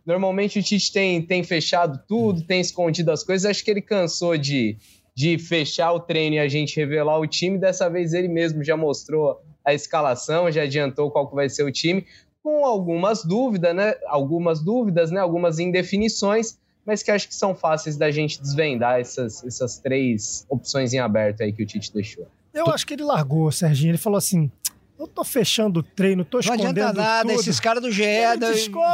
Normalmente 0.06 0.60
o 0.60 0.64
Tite 0.64 0.92
tem, 0.92 1.22
tem 1.22 1.44
fechado 1.44 2.00
tudo, 2.08 2.44
tem 2.44 2.62
escondido 2.62 3.12
as 3.12 3.24
coisas. 3.24 3.50
Acho 3.50 3.64
que 3.64 3.72
ele 3.72 3.82
cansou 3.82 4.38
de, 4.38 4.78
de 5.16 5.38
fechar 5.40 5.92
o 5.94 6.00
treino 6.00 6.36
e 6.36 6.40
a 6.40 6.48
gente 6.48 6.76
revelar 6.76 7.20
o 7.20 7.26
time. 7.26 7.58
Dessa 7.58 7.90
vez 7.90 8.14
ele 8.14 8.28
mesmo 8.28 8.64
já 8.64 8.78
mostrou 8.78 9.42
a 9.66 9.74
escalação, 9.74 10.52
já 10.52 10.62
adiantou 10.62 11.10
qual 11.10 11.28
que 11.28 11.36
vai 11.36 11.50
ser 11.50 11.64
o 11.64 11.72
time, 11.72 12.06
com 12.44 12.64
algumas 12.64 13.26
dúvidas, 13.26 13.76
né? 13.76 13.96
Algumas 14.06 14.62
dúvidas, 14.62 15.10
né? 15.10 15.20
Algumas 15.20 15.58
indefinições 15.58 16.60
mas 16.86 17.02
que 17.02 17.10
acho 17.10 17.28
que 17.28 17.34
são 17.34 17.56
fáceis 17.56 17.98
da 17.98 18.12
gente 18.12 18.40
desvendar 18.40 19.00
essas, 19.00 19.44
essas 19.44 19.80
três 19.80 20.46
opções 20.48 20.94
em 20.94 21.00
aberto 21.00 21.42
aí 21.42 21.52
que 21.52 21.64
o 21.64 21.66
Tite 21.66 21.92
deixou. 21.92 22.28
Eu 22.54 22.68
acho 22.68 22.86
que 22.86 22.94
ele 22.94 23.04
largou, 23.04 23.52
Serginho. 23.52 23.92
Ele 23.92 23.98
falou 23.98 24.18
assim: 24.18 24.52
eu 24.98 25.08
tô 25.08 25.24
fechando 25.24 25.82
o 25.82 25.84
treino, 25.84 26.24
tô 26.24 26.40
escondendo 26.40 26.64
Não 26.64 26.70
adianta 26.70 26.94
nada, 26.94 27.30
tudo. 27.30 27.40
esses 27.40 27.60
caras 27.60 27.84
do 27.84 27.92
GE 27.92 28.04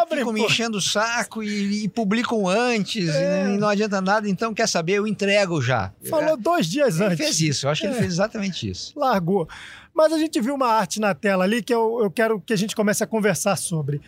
ficam 0.10 0.34
me 0.34 0.41
enchendo 0.41 0.78
o 0.78 0.82
saco 0.82 1.43
e, 1.43 1.84
e 1.84 1.89
publicam 1.89 2.47
antes, 2.47 3.08
é. 3.10 3.54
e 3.54 3.58
não 3.58 3.68
adianta 3.68 4.02
nada, 4.02 4.28
então 4.28 4.54
quer 4.54 4.68
saber, 4.68 4.93
eu 4.93 5.06
entrego 5.06 5.62
já. 5.62 5.93
Falou 6.10 6.36
dois 6.36 6.66
dias 6.66 6.95
ele 6.95 7.06
antes. 7.06 7.20
Ele 7.20 7.28
fez 7.28 7.41
isso, 7.41 7.68
eu 7.68 7.72
acho 7.72 7.82
que 7.82 7.88
é. 7.88 7.91
ele 7.91 7.99
fez 7.99 8.14
exatamente 8.14 8.70
isso. 8.70 8.97
Largou. 8.97 9.47
Mas 9.93 10.12
a 10.12 10.18
gente 10.18 10.39
viu 10.41 10.56
uma 10.56 10.68
arte 10.68 10.99
na 10.99 11.14
tela 11.14 11.43
ali 11.43 11.62
que 11.62 11.74
eu, 11.74 11.99
eu 12.02 12.10
quero 12.10 12.39
que 12.39 12.54
a 12.54 12.58
gente 12.58 12.76
comece 12.76 13.04
a 13.04 13.08
conversar 13.08 13.56
sobre. 13.56 14.02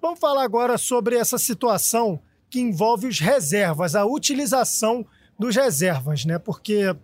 Vamos 0.00 0.20
falar 0.20 0.44
agora 0.44 0.78
sobre 0.78 1.16
essa 1.16 1.36
situação 1.36 2.20
que 2.48 2.60
envolve 2.60 3.06
os 3.06 3.18
reservas, 3.18 3.94
a 3.94 4.04
utilização 4.04 5.04
dos 5.38 5.56
reservas, 5.56 6.24
né? 6.24 6.38
Porque 6.38 6.94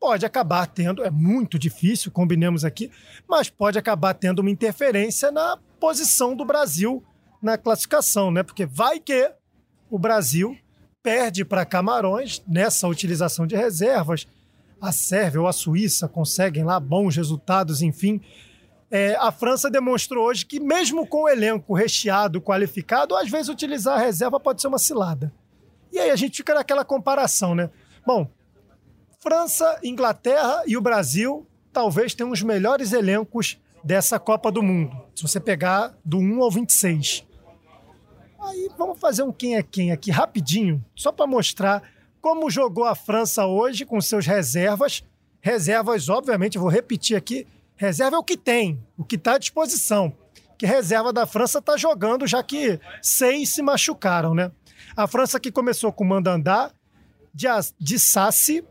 pode 0.00 0.24
acabar 0.24 0.66
tendo, 0.66 1.04
é 1.04 1.10
muito 1.10 1.58
difícil, 1.58 2.10
combinemos 2.10 2.64
aqui, 2.64 2.90
mas 3.28 3.50
pode 3.50 3.78
acabar 3.78 4.14
tendo 4.14 4.38
uma 4.38 4.50
interferência 4.50 5.30
na 5.30 5.58
posição 5.78 6.34
do 6.34 6.44
Brasil 6.44 7.04
na 7.42 7.58
classificação, 7.58 8.30
né? 8.30 8.42
Porque 8.42 8.64
vai 8.64 8.98
que 8.98 9.30
o 9.90 9.98
Brasil 9.98 10.56
perde 11.02 11.44
para 11.44 11.66
Camarões 11.66 12.42
nessa 12.48 12.88
utilização 12.88 13.46
de 13.46 13.54
reservas. 13.54 14.26
A 14.80 14.92
Sérvia 14.92 15.42
ou 15.42 15.46
a 15.46 15.52
Suíça 15.52 16.08
conseguem 16.08 16.64
lá 16.64 16.80
bons 16.80 17.16
resultados, 17.16 17.82
enfim. 17.82 18.20
É, 18.90 19.14
a 19.16 19.30
França 19.30 19.70
demonstrou 19.70 20.26
hoje 20.26 20.44
que, 20.46 20.58
mesmo 20.58 21.06
com 21.06 21.22
o 21.22 21.28
elenco 21.28 21.74
recheado, 21.74 22.40
qualificado, 22.40 23.14
às 23.14 23.30
vezes 23.30 23.48
utilizar 23.48 23.98
a 23.98 24.02
reserva 24.02 24.40
pode 24.40 24.60
ser 24.60 24.68
uma 24.68 24.78
cilada. 24.78 25.32
E 25.92 25.98
aí 25.98 26.10
a 26.10 26.16
gente 26.16 26.38
fica 26.38 26.54
naquela 26.54 26.84
comparação, 26.84 27.54
né? 27.54 27.70
Bom, 28.06 28.28
França, 29.20 29.78
Inglaterra 29.82 30.62
e 30.66 30.76
o 30.76 30.80
Brasil 30.80 31.46
talvez 31.72 32.14
tenham 32.14 32.32
os 32.32 32.42
melhores 32.42 32.92
elencos 32.92 33.58
dessa 33.84 34.18
Copa 34.18 34.50
do 34.50 34.62
Mundo. 34.62 34.96
Se 35.14 35.22
você 35.22 35.38
pegar 35.38 35.94
do 36.04 36.18
1 36.18 36.42
ao 36.42 36.50
26. 36.50 37.26
Aí 38.40 38.70
vamos 38.76 38.98
fazer 38.98 39.22
um 39.22 39.32
quem 39.32 39.56
é 39.56 39.62
quem 39.62 39.92
aqui 39.92 40.10
rapidinho, 40.10 40.84
só 40.96 41.12
para 41.12 41.26
mostrar 41.26 41.82
como 42.20 42.50
jogou 42.50 42.84
a 42.84 42.94
França 42.94 43.46
hoje 43.46 43.84
com 43.84 44.00
seus 44.00 44.26
reservas 44.26 45.04
Reservas, 45.40 46.08
obviamente, 46.08 46.58
vou 46.58 46.68
repetir 46.68 47.16
aqui, 47.16 47.46
reserva 47.74 48.16
é 48.16 48.18
o 48.18 48.24
que 48.24 48.36
tem, 48.36 48.78
o 48.96 49.04
que 49.04 49.16
está 49.16 49.34
à 49.34 49.38
disposição. 49.38 50.12
Que 50.58 50.66
reserva 50.66 51.12
da 51.12 51.24
França 51.26 51.58
está 51.58 51.78
jogando, 51.78 52.26
já 52.26 52.42
que 52.42 52.78
seis 53.00 53.54
se 53.54 53.62
machucaram, 53.62 54.34
né? 54.34 54.52
A 54.94 55.06
França 55.06 55.40
que 55.40 55.50
começou 55.50 55.90
com 55.90 56.04
Mandandá, 56.04 56.70
de 57.32 57.98
Sassi, 57.98 58.62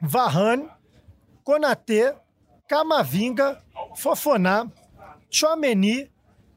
Varane, 0.00 0.68
Konaté, 1.42 2.14
Camavinga, 2.68 3.62
Fofoná, 3.96 4.70
Chouameni, 5.30 6.10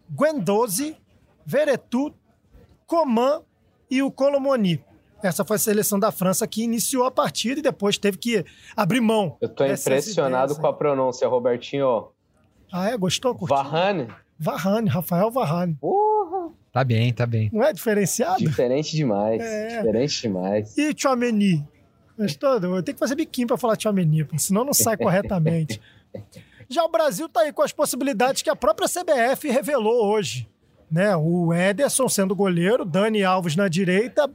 Guendouzi, 0.09 0.97
Veretout, 1.45 2.15
Coman 2.85 3.41
e 3.89 4.01
o 4.01 4.11
Colomoni. 4.11 4.83
Essa 5.21 5.43
foi 5.43 5.57
a 5.57 5.59
seleção 5.59 5.99
da 5.99 6.11
França 6.11 6.47
que 6.47 6.63
iniciou 6.63 7.05
a 7.05 7.11
partida 7.11 7.59
e 7.59 7.63
depois 7.63 7.97
teve 7.97 8.17
que 8.17 8.45
abrir 8.75 9.01
mão. 9.01 9.37
Eu 9.41 9.49
tô 9.49 9.65
impressionado 9.65 10.55
com 10.55 10.67
a 10.67 10.73
pronúncia, 10.73 11.27
Robertinho. 11.27 12.09
Ah, 12.71 12.89
é? 12.89 12.97
Gostou? 12.97 13.35
Curtiu? 13.35 13.55
Varane? 13.55 14.07
Varane, 14.37 14.89
Rafael 14.89 15.29
Varane. 15.29 15.75
Porra! 15.75 16.51
Tá 16.71 16.83
bem, 16.83 17.11
tá 17.11 17.25
bem. 17.25 17.49
Não 17.51 17.63
é 17.63 17.73
diferenciado? 17.73 18.37
Diferente 18.37 18.95
demais. 18.95 19.41
É. 19.41 19.77
Diferente 19.77 20.21
demais. 20.21 20.77
E 20.77 20.93
Chouameni? 20.95 21.67
Gostou? 22.19 22.55
Eu 22.55 22.83
tenho 22.83 22.95
que 22.95 22.99
fazer 22.99 23.15
biquinho 23.15 23.47
pra 23.47 23.57
falar 23.57 23.79
Chouameni, 23.79 24.27
senão 24.37 24.65
não 24.65 24.73
sai 24.73 24.97
corretamente. 24.97 25.79
Já 26.67 26.83
o 26.83 26.91
Brasil 26.91 27.29
tá 27.29 27.41
aí 27.41 27.53
com 27.53 27.61
as 27.61 27.71
possibilidades 27.71 28.41
que 28.41 28.49
a 28.49 28.55
própria 28.55 28.89
CBF 28.89 29.49
revelou 29.49 30.05
hoje. 30.05 30.47
Né? 30.91 31.15
O 31.15 31.53
Ederson 31.53 32.09
sendo 32.09 32.35
goleiro, 32.35 32.83
Dani 32.83 33.23
Alves 33.23 33.55
na 33.55 33.69
direita, 33.69 34.29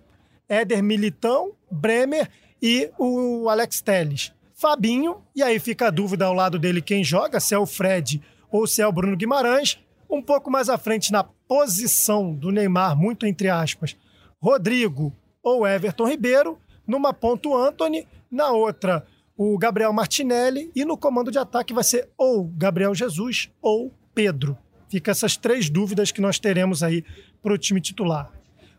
Éder 0.48 0.82
Militão, 0.82 1.52
Bremer 1.70 2.28
e 2.60 2.90
o 2.98 3.48
Alex 3.50 3.82
Telles. 3.82 4.32
Fabinho, 4.54 5.18
e 5.36 5.42
aí 5.42 5.58
fica 5.58 5.88
a 5.88 5.90
dúvida 5.90 6.24
ao 6.24 6.32
lado 6.32 6.58
dele 6.58 6.80
quem 6.80 7.04
joga, 7.04 7.38
se 7.38 7.54
é 7.54 7.58
o 7.58 7.66
Fred 7.66 8.22
ou 8.50 8.66
se 8.66 8.80
é 8.80 8.86
o 8.86 8.92
Bruno 8.92 9.16
Guimarães. 9.16 9.78
Um 10.08 10.22
pouco 10.22 10.50
mais 10.50 10.70
à 10.70 10.78
frente 10.78 11.12
na 11.12 11.22
posição 11.22 12.34
do 12.34 12.50
Neymar, 12.50 12.96
muito 12.96 13.26
entre 13.26 13.48
aspas, 13.50 13.94
Rodrigo 14.40 15.12
ou 15.42 15.66
Everton 15.66 16.08
Ribeiro. 16.08 16.58
Numa 16.86 17.12
ponta 17.12 17.48
o 17.48 17.56
Anthony, 17.56 18.06
na 18.30 18.50
outra 18.50 19.06
o 19.36 19.58
Gabriel 19.58 19.92
Martinelli 19.92 20.70
e 20.74 20.84
no 20.84 20.96
comando 20.96 21.30
de 21.30 21.38
ataque 21.38 21.74
vai 21.74 21.84
ser 21.84 22.08
ou 22.16 22.44
Gabriel 22.44 22.94
Jesus 22.94 23.50
ou 23.60 23.92
Pedro. 24.14 24.56
Fica 24.88 25.10
essas 25.10 25.36
três 25.36 25.68
dúvidas 25.68 26.12
que 26.12 26.20
nós 26.20 26.38
teremos 26.38 26.82
aí 26.82 27.04
para 27.42 27.52
o 27.52 27.58
time 27.58 27.80
titular. 27.80 28.30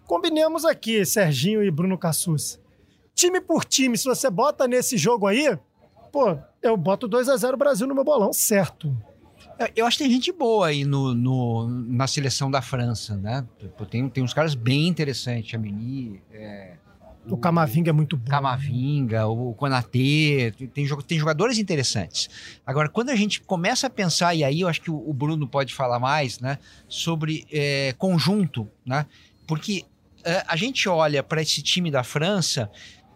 Combinemos 0.06 0.64
aqui, 0.64 1.06
Serginho 1.06 1.64
e 1.64 1.70
Bruno 1.70 1.98
Cassus. 1.98 2.60
Time 3.14 3.42
por 3.42 3.66
time, 3.66 3.98
se 3.98 4.06
você 4.06 4.30
bota 4.30 4.68
nesse 4.68 4.98
jogo 4.98 5.28
aí, 5.28 5.58
pô, 6.12 6.38
eu 6.62 6.78
boto 6.78 7.08
2 7.08 7.28
a 7.28 7.36
0 7.36 7.58
Brasil 7.58 7.88
no 7.88 7.96
meu 7.96 8.04
bolão, 8.04 8.32
certo. 8.32 8.96
É, 9.58 9.72
eu 9.76 9.86
acho 9.86 9.98
que 9.98 10.04
tem 10.04 10.12
gente 10.12 10.32
boa 10.32 10.68
aí 10.68 10.84
no, 10.84 11.14
no 11.14 11.68
na 11.68 12.08
seleção 12.08 12.52
da 12.52 12.62
França, 12.62 13.16
né? 13.16 13.46
Tem, 13.90 14.08
tem 14.10 14.24
uns 14.24 14.34
caras 14.34 14.54
bem 14.54 14.88
interessantes, 14.88 15.54
a 15.54 15.58
Meni, 15.58 16.22
é, 16.32 16.76
o 17.30 17.38
Camavinga 17.38 17.90
é 17.90 17.94
muito 17.94 18.16
bom. 18.18 18.30
Camavinga, 18.30 19.28
o 19.28 19.54
Konatê, 19.54 20.54
tem, 20.74 20.88
tem 20.88 21.20
jogadores 21.20 21.58
interessantes. 21.58 22.30
Agora, 22.66 22.90
quando 22.90 23.10
a 23.10 23.16
gente 23.16 23.42
começa 23.42 23.88
a 23.88 23.90
pensar, 23.90 24.36
e 24.36 24.44
aí 24.44 24.62
eu 24.62 24.68
acho 24.68 24.82
que 24.82 24.92
o 24.92 25.14
Bruno 25.14 25.48
pode 25.48 25.74
falar 25.74 26.00
mais, 26.00 26.40
né, 26.40 26.58
sobre 26.88 27.46
é, 27.52 27.94
conjunto, 27.98 28.68
né? 28.86 29.06
Porque 29.48 29.86
é, 30.24 30.44
a 30.48 30.56
gente 30.56 30.88
olha 30.90 31.22
para 31.24 31.42
esse 31.42 31.62
time 31.62 31.92
da 31.92 32.04
França 32.04 32.70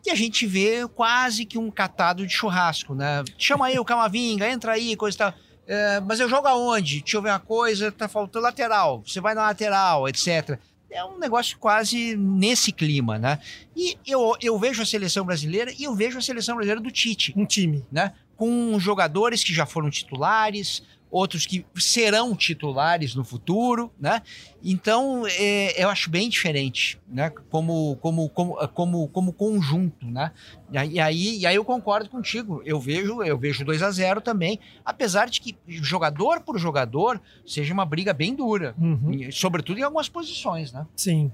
e 0.06 0.12
a 0.12 0.16
gente 0.16 0.46
vê 0.46 0.88
quase 0.88 1.46
que 1.46 1.58
um 1.58 1.70
catado 1.70 2.26
de 2.26 2.34
churrasco, 2.34 2.96
né? 2.96 3.24
Chama 3.38 3.68
aí 3.68 3.80
o 3.80 3.86
Camavinga, 3.86 4.50
entra 4.50 4.74
aí, 4.74 4.96
coisa 4.96 5.16
e 5.16 5.18
tal. 5.18 5.34
É, 5.68 6.00
mas 6.00 6.20
eu 6.20 6.28
jogo 6.28 6.48
aonde? 6.48 7.02
Deixa 7.02 7.18
eu 7.18 7.22
ver 7.22 7.30
uma 7.30 7.40
coisa, 7.40 7.92
tá 7.92 8.08
faltando 8.08 8.44
lateral. 8.44 9.04
Você 9.06 9.22
vai 9.22 9.36
na 9.36 9.44
lateral, 9.44 10.08
etc. 10.08 10.58
É 10.92 11.04
um 11.06 11.20
negócio 11.20 11.58
quase 11.58 12.16
nesse 12.16 12.72
clima, 12.72 13.20
né? 13.20 13.40
E 13.76 13.98
eu, 14.06 14.36
eu 14.42 14.58
vejo 14.58 14.82
a 14.82 14.86
seleção 14.86 15.26
brasileira 15.26 15.72
e 15.78 15.84
eu 15.84 15.96
vejo 15.96 16.18
a 16.18 16.22
seleção 16.22 16.56
brasileira 16.56 16.82
do 16.82 16.92
Tite. 16.92 17.34
Um 17.36 17.46
time. 17.46 17.86
Né? 17.92 18.14
Com 18.36 18.80
jogadores 18.80 19.44
que 19.44 19.54
já 19.54 19.66
foram 19.66 19.90
titulares, 19.90 20.84
outros 21.12 21.46
que 21.46 21.66
serão 21.76 22.36
titulares 22.36 23.16
no 23.16 23.24
futuro, 23.24 23.92
né? 24.00 24.22
Então, 24.64 25.26
é, 25.28 25.84
eu 25.84 25.90
acho 25.90 26.10
bem 26.10 26.30
diferente, 26.30 27.00
né? 27.08 27.30
Como, 27.50 27.98
como, 27.98 28.30
como, 28.30 28.68
como, 28.70 29.08
como 29.08 29.34
conjunto, 29.34 30.06
né? 30.06 30.32
E 30.72 31.00
aí, 31.00 31.40
e 31.40 31.46
aí 31.48 31.56
eu 31.56 31.66
concordo 31.66 32.10
contigo. 32.10 32.62
Eu 32.66 32.80
vejo, 32.80 33.24
eu 33.24 33.38
vejo 33.38 33.66
2 33.66 33.82
a 33.82 33.92
0 33.92 34.22
também, 34.22 34.60
apesar 34.86 35.30
de 35.30 35.42
que 35.42 35.58
jogador 35.68 36.42
por 36.42 36.58
jogador 36.60 37.20
seja 37.46 37.74
uma 37.74 37.86
briga 37.86 38.14
bem 38.14 38.36
dura, 38.36 38.76
uhum. 38.78 39.32
sobretudo 39.32 39.80
em 39.80 39.84
algumas 39.84 40.10
posições, 40.10 40.72
né? 40.72 40.86
Sim. 40.96 41.32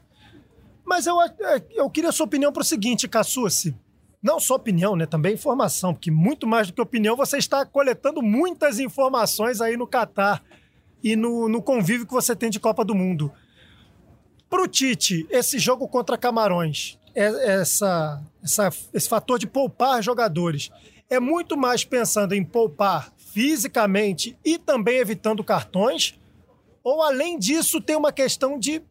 Mas 0.86 1.08
eu, 1.08 1.18
eu 1.72 1.90
queria 1.90 2.12
a 2.12 2.14
sua 2.14 2.28
opinião 2.28 2.54
para 2.54 2.62
o 2.62 2.66
seguinte, 2.66 3.08
Cassucci 3.08 3.76
não 4.26 4.40
só 4.40 4.56
opinião, 4.56 4.96
né? 4.96 5.06
Também 5.06 5.36
informação, 5.36 5.94
porque 5.94 6.10
muito 6.10 6.48
mais 6.48 6.66
do 6.66 6.74
que 6.74 6.82
opinião, 6.82 7.16
você 7.16 7.38
está 7.38 7.64
coletando 7.64 8.24
muitas 8.24 8.80
informações 8.80 9.62
aí 9.62 9.78
no 9.78 9.86
Catar 9.86 10.44
e 11.04 11.16
no, 11.16 11.48
no 11.48 11.62
convívio 11.62 12.08
que 12.08 12.12
você 12.12 12.36
tem 12.36 12.50
de 12.50 12.60
Copa 12.60 12.84
do 12.84 12.96
Mundo. 12.96 13.32
Para 14.50 14.64
o 14.64 14.68
Tite, 14.68 15.28
esse 15.30 15.60
jogo 15.60 15.88
contra 15.88 16.18
Camarões, 16.18 16.98
é, 17.14 17.60
essa, 17.60 18.20
essa, 18.44 18.70
esse 18.92 19.08
fator 19.08 19.38
de 19.38 19.46
poupar 19.46 20.02
jogadores, 20.02 20.72
é 21.08 21.20
muito 21.20 21.56
mais 21.56 21.86
pensando 21.86 22.34
em 22.34 22.44
poupar 22.44 23.14
fisicamente 23.18 24.36
e 24.44 24.58
também 24.58 24.98
evitando 24.98 25.44
cartões? 25.44 26.20
Ou 26.84 27.04
além 27.04 27.38
disso, 27.38 27.80
tem 27.80 27.96
uma 27.96 28.12
questão 28.12 28.58
de 28.58 28.82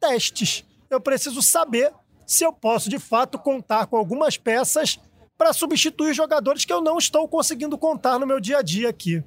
testes? 0.00 0.64
Eu 0.88 0.98
preciso 0.98 1.42
saber 1.42 1.92
se 2.28 2.44
eu 2.44 2.52
posso 2.52 2.90
de 2.90 2.98
fato 2.98 3.38
contar 3.38 3.86
com 3.86 3.96
algumas 3.96 4.36
peças 4.36 5.00
para 5.38 5.54
substituir 5.54 6.12
jogadores 6.12 6.66
que 6.66 6.72
eu 6.72 6.82
não 6.82 6.98
estou 6.98 7.26
conseguindo 7.26 7.78
contar 7.78 8.18
no 8.18 8.26
meu 8.26 8.38
dia 8.38 8.58
a 8.58 8.62
dia 8.62 8.90
aqui. 8.90 9.24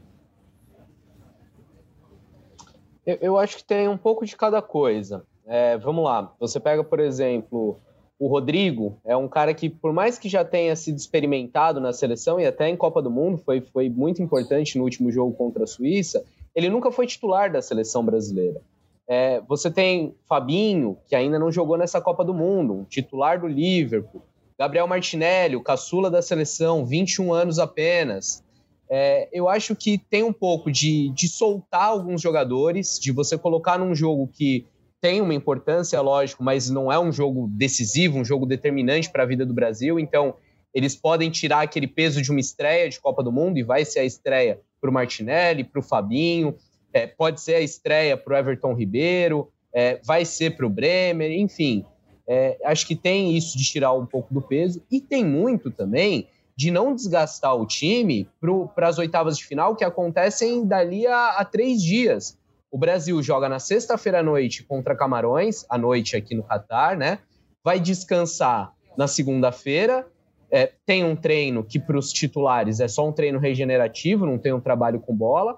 Eu, 3.04 3.18
eu 3.20 3.38
acho 3.39 3.58
que 3.58 3.64
tem 3.64 3.88
um 3.88 3.97
pouco 3.97 4.24
de 4.24 4.38
cada 4.38 4.62
coisa. 4.62 5.26
É, 5.47 5.80
vamos 5.80 6.04
lá, 6.04 6.32
você 6.39 6.60
pega, 6.60 6.84
por 6.84 6.99
exemplo, 6.99 7.80
o 8.20 8.28
Rodrigo, 8.28 8.99
é 9.04 9.18
um 9.18 9.28
cara 9.28 9.52
que, 9.52 9.68
por 9.68 9.91
mais 9.91 10.20
que 10.20 10.30
já 10.30 10.45
tenha 10.45 10.76
sido 10.76 10.97
experimentado 10.97 11.82
na 11.82 11.91
seleção 11.91 12.39
e 12.39 12.45
até 12.45 12.70
em 12.70 12.78
Copa 12.78 13.02
do 13.02 13.10
Mundo, 13.10 13.39
foi, 13.39 13.62
foi 13.62 13.89
muito 13.89 14.22
importante 14.22 14.78
no 14.78 14.84
último 14.84 15.12
jogo 15.12 15.34
contra 15.34 15.64
a 15.64 15.68
Suíça, 15.68 16.24
ele 16.54 16.70
nunca 16.70 16.91
foi 16.91 17.08
titular 17.08 17.52
da 17.52 17.64
seleção 17.64 18.06
brasileira. 18.06 18.62
É, 19.08 19.41
você 19.41 19.70
tem 19.70 20.16
Fabinho, 20.28 20.97
que 21.08 21.16
ainda 21.16 21.38
não 21.38 21.52
jogou 21.52 21.78
nessa 21.78 21.99
Copa 21.99 22.24
do 22.24 22.34
Mundo, 22.34 22.74
um 22.74 22.84
titular 22.84 23.39
do 23.39 23.47
Liverpool. 23.47 24.24
Gabriel 24.58 24.88
Martinelli, 24.88 25.56
o 25.56 25.64
caçula 25.64 26.10
da 26.10 26.22
seleção, 26.22 26.86
21 26.86 27.34
anos 27.34 27.60
apenas. 27.60 28.43
É, 28.89 29.30
eu 29.32 29.49
acho 29.49 29.76
que 29.76 29.97
tem 29.97 30.22
um 30.22 30.34
pouco 30.34 30.72
de, 30.72 31.10
de 31.10 31.28
soltar 31.28 31.86
alguns 31.86 32.22
jogadores, 32.22 32.99
de 32.99 33.12
você 33.12 33.38
colocar 33.38 33.80
num 33.80 33.95
jogo 33.95 34.28
que 34.28 34.68
tem 35.02 35.20
uma 35.20 35.34
importância, 35.34 35.99
lógico, 35.99 36.43
mas 36.43 36.70
não 36.70 36.91
é 36.91 36.99
um 36.99 37.12
jogo 37.12 37.49
decisivo, 37.52 38.20
um 38.20 38.24
jogo 38.24 38.45
determinante 38.45 39.10
para 39.10 39.24
a 39.24 39.26
vida 39.26 39.45
do 39.45 39.54
Brasil. 39.54 39.99
Então, 39.99 40.36
eles 40.74 40.95
podem 40.95 41.32
tirar 41.32 41.62
aquele 41.62 41.88
peso 41.88 42.22
de 42.22 42.30
uma 42.30 42.39
estreia 42.39 42.88
de 42.88 42.99
Copa 42.99 43.24
do 43.24 43.32
Mundo 43.32 43.58
e 43.58 43.64
vai 43.64 43.84
ser 43.84 43.99
a 43.99 44.06
estreia 44.06 44.62
para 44.80 44.89
o 44.89 44.93
Martinelli, 44.93 45.64
para 45.64 45.80
o 45.80 45.84
Fabinho, 45.84 46.56
é, 46.93 47.07
pode 47.07 47.41
ser 47.41 47.55
a 47.55 47.61
estreia 47.61 48.17
para 48.17 48.33
o 48.33 48.37
Everton 48.37 48.73
Ribeiro, 48.73 49.51
é, 49.73 49.99
vai 50.03 50.25
ser 50.25 50.55
para 50.55 50.65
o 50.65 50.69
Bremer, 50.69 51.31
enfim. 51.31 51.85
É, 52.27 52.57
acho 52.65 52.87
que 52.87 52.95
tem 52.95 53.35
isso 53.35 53.57
de 53.57 53.63
tirar 53.63 53.93
um 53.93 54.05
pouco 54.05 54.33
do 54.33 54.41
peso 54.41 54.81
e 54.91 55.01
tem 55.01 55.25
muito 55.25 55.71
também 55.71 56.27
de 56.55 56.69
não 56.69 56.93
desgastar 56.93 57.55
o 57.55 57.65
time 57.65 58.29
para 58.75 58.87
as 58.87 58.97
oitavas 58.97 59.37
de 59.37 59.45
final 59.45 59.75
que 59.75 59.83
acontecem 59.83 60.65
dali 60.65 61.07
a, 61.07 61.29
a 61.39 61.45
três 61.45 61.81
dias. 61.81 62.37
O 62.69 62.77
Brasil 62.77 63.21
joga 63.21 63.49
na 63.49 63.59
sexta-feira 63.59 64.19
à 64.19 64.23
noite 64.23 64.63
contra 64.63 64.95
Camarões, 64.95 65.65
à 65.69 65.77
noite 65.77 66.15
aqui 66.15 66.35
no 66.35 66.43
Catar, 66.43 66.95
né? 66.95 67.19
Vai 67.63 67.79
descansar 67.79 68.73
na 68.95 69.07
segunda-feira. 69.07 70.07
É, 70.49 70.71
tem 70.85 71.03
um 71.03 71.15
treino 71.15 71.63
que 71.63 71.79
para 71.79 71.97
os 71.97 72.13
titulares 72.13 72.79
é 72.79 72.87
só 72.87 73.07
um 73.07 73.11
treino 73.11 73.39
regenerativo, 73.39 74.25
não 74.25 74.37
tem 74.37 74.53
um 74.53 74.59
trabalho 74.59 74.99
com 74.99 75.15
bola. 75.15 75.57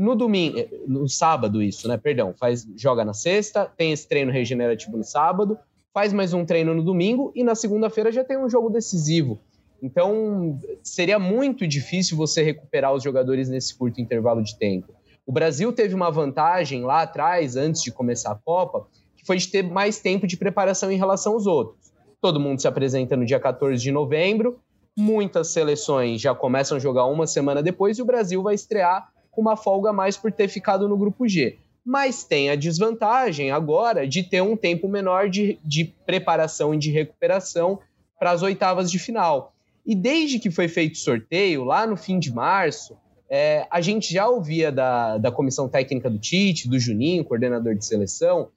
No 0.00 0.16
domingo, 0.16 0.58
eh, 0.58 0.66
no 0.86 1.06
sábado 1.06 1.62
isso, 1.62 1.86
né? 1.86 1.98
Perdão, 1.98 2.34
faz 2.38 2.66
joga 2.74 3.04
na 3.04 3.12
sexta, 3.12 3.66
tem 3.66 3.92
esse 3.92 4.08
treino 4.08 4.32
regenerativo 4.32 4.96
no 4.96 5.04
sábado, 5.04 5.58
faz 5.92 6.10
mais 6.10 6.32
um 6.32 6.42
treino 6.42 6.74
no 6.74 6.82
domingo 6.82 7.30
e 7.34 7.44
na 7.44 7.54
segunda-feira 7.54 8.10
já 8.10 8.24
tem 8.24 8.38
um 8.38 8.48
jogo 8.48 8.70
decisivo. 8.70 9.38
Então, 9.82 10.58
seria 10.82 11.18
muito 11.18 11.68
difícil 11.68 12.16
você 12.16 12.42
recuperar 12.42 12.94
os 12.94 13.02
jogadores 13.02 13.50
nesse 13.50 13.76
curto 13.76 14.00
intervalo 14.00 14.42
de 14.42 14.58
tempo. 14.58 14.90
O 15.26 15.32
Brasil 15.32 15.70
teve 15.70 15.94
uma 15.94 16.10
vantagem 16.10 16.82
lá 16.82 17.02
atrás, 17.02 17.54
antes 17.54 17.82
de 17.82 17.92
começar 17.92 18.32
a 18.32 18.36
Copa, 18.36 18.86
que 19.14 19.26
foi 19.26 19.36
de 19.36 19.48
ter 19.48 19.62
mais 19.62 20.00
tempo 20.00 20.26
de 20.26 20.38
preparação 20.38 20.90
em 20.90 20.96
relação 20.96 21.34
aos 21.34 21.46
outros. 21.46 21.92
Todo 22.22 22.40
mundo 22.40 22.58
se 22.58 22.66
apresenta 22.66 23.18
no 23.18 23.26
dia 23.26 23.38
14 23.38 23.82
de 23.82 23.92
novembro, 23.92 24.58
Muitas 24.96 25.48
seleções 25.48 26.20
já 26.20 26.34
começam 26.34 26.76
a 26.76 26.80
jogar 26.80 27.06
uma 27.06 27.26
semana 27.26 27.62
depois 27.62 27.98
e 27.98 28.02
o 28.02 28.04
Brasil 28.04 28.42
vai 28.42 28.54
estrear 28.54 29.08
com 29.30 29.40
uma 29.40 29.56
folga 29.56 29.90
a 29.90 29.92
mais 29.92 30.16
por 30.16 30.32
ter 30.32 30.48
ficado 30.48 30.88
no 30.88 30.96
grupo 30.96 31.28
G. 31.28 31.58
Mas 31.84 32.24
tem 32.24 32.50
a 32.50 32.56
desvantagem 32.56 33.50
agora 33.50 34.06
de 34.06 34.22
ter 34.22 34.42
um 34.42 34.56
tempo 34.56 34.88
menor 34.88 35.28
de, 35.28 35.58
de 35.64 35.84
preparação 35.84 36.74
e 36.74 36.78
de 36.78 36.90
recuperação 36.90 37.78
para 38.18 38.30
as 38.32 38.42
oitavas 38.42 38.90
de 38.90 38.98
final. 38.98 39.54
E 39.86 39.94
desde 39.94 40.38
que 40.38 40.50
foi 40.50 40.68
feito 40.68 40.94
o 40.94 40.98
sorteio, 40.98 41.64
lá 41.64 41.86
no 41.86 41.96
fim 41.96 42.18
de 42.18 42.32
março, 42.32 42.96
é, 43.28 43.66
a 43.70 43.80
gente 43.80 44.12
já 44.12 44.28
ouvia 44.28 44.70
da, 44.70 45.16
da 45.16 45.32
comissão 45.32 45.68
técnica 45.68 46.10
do 46.10 46.18
Tite, 46.18 46.68
do 46.68 46.78
Juninho, 46.78 47.24
coordenador 47.24 47.74
de 47.74 47.86
seleção, 47.86 48.48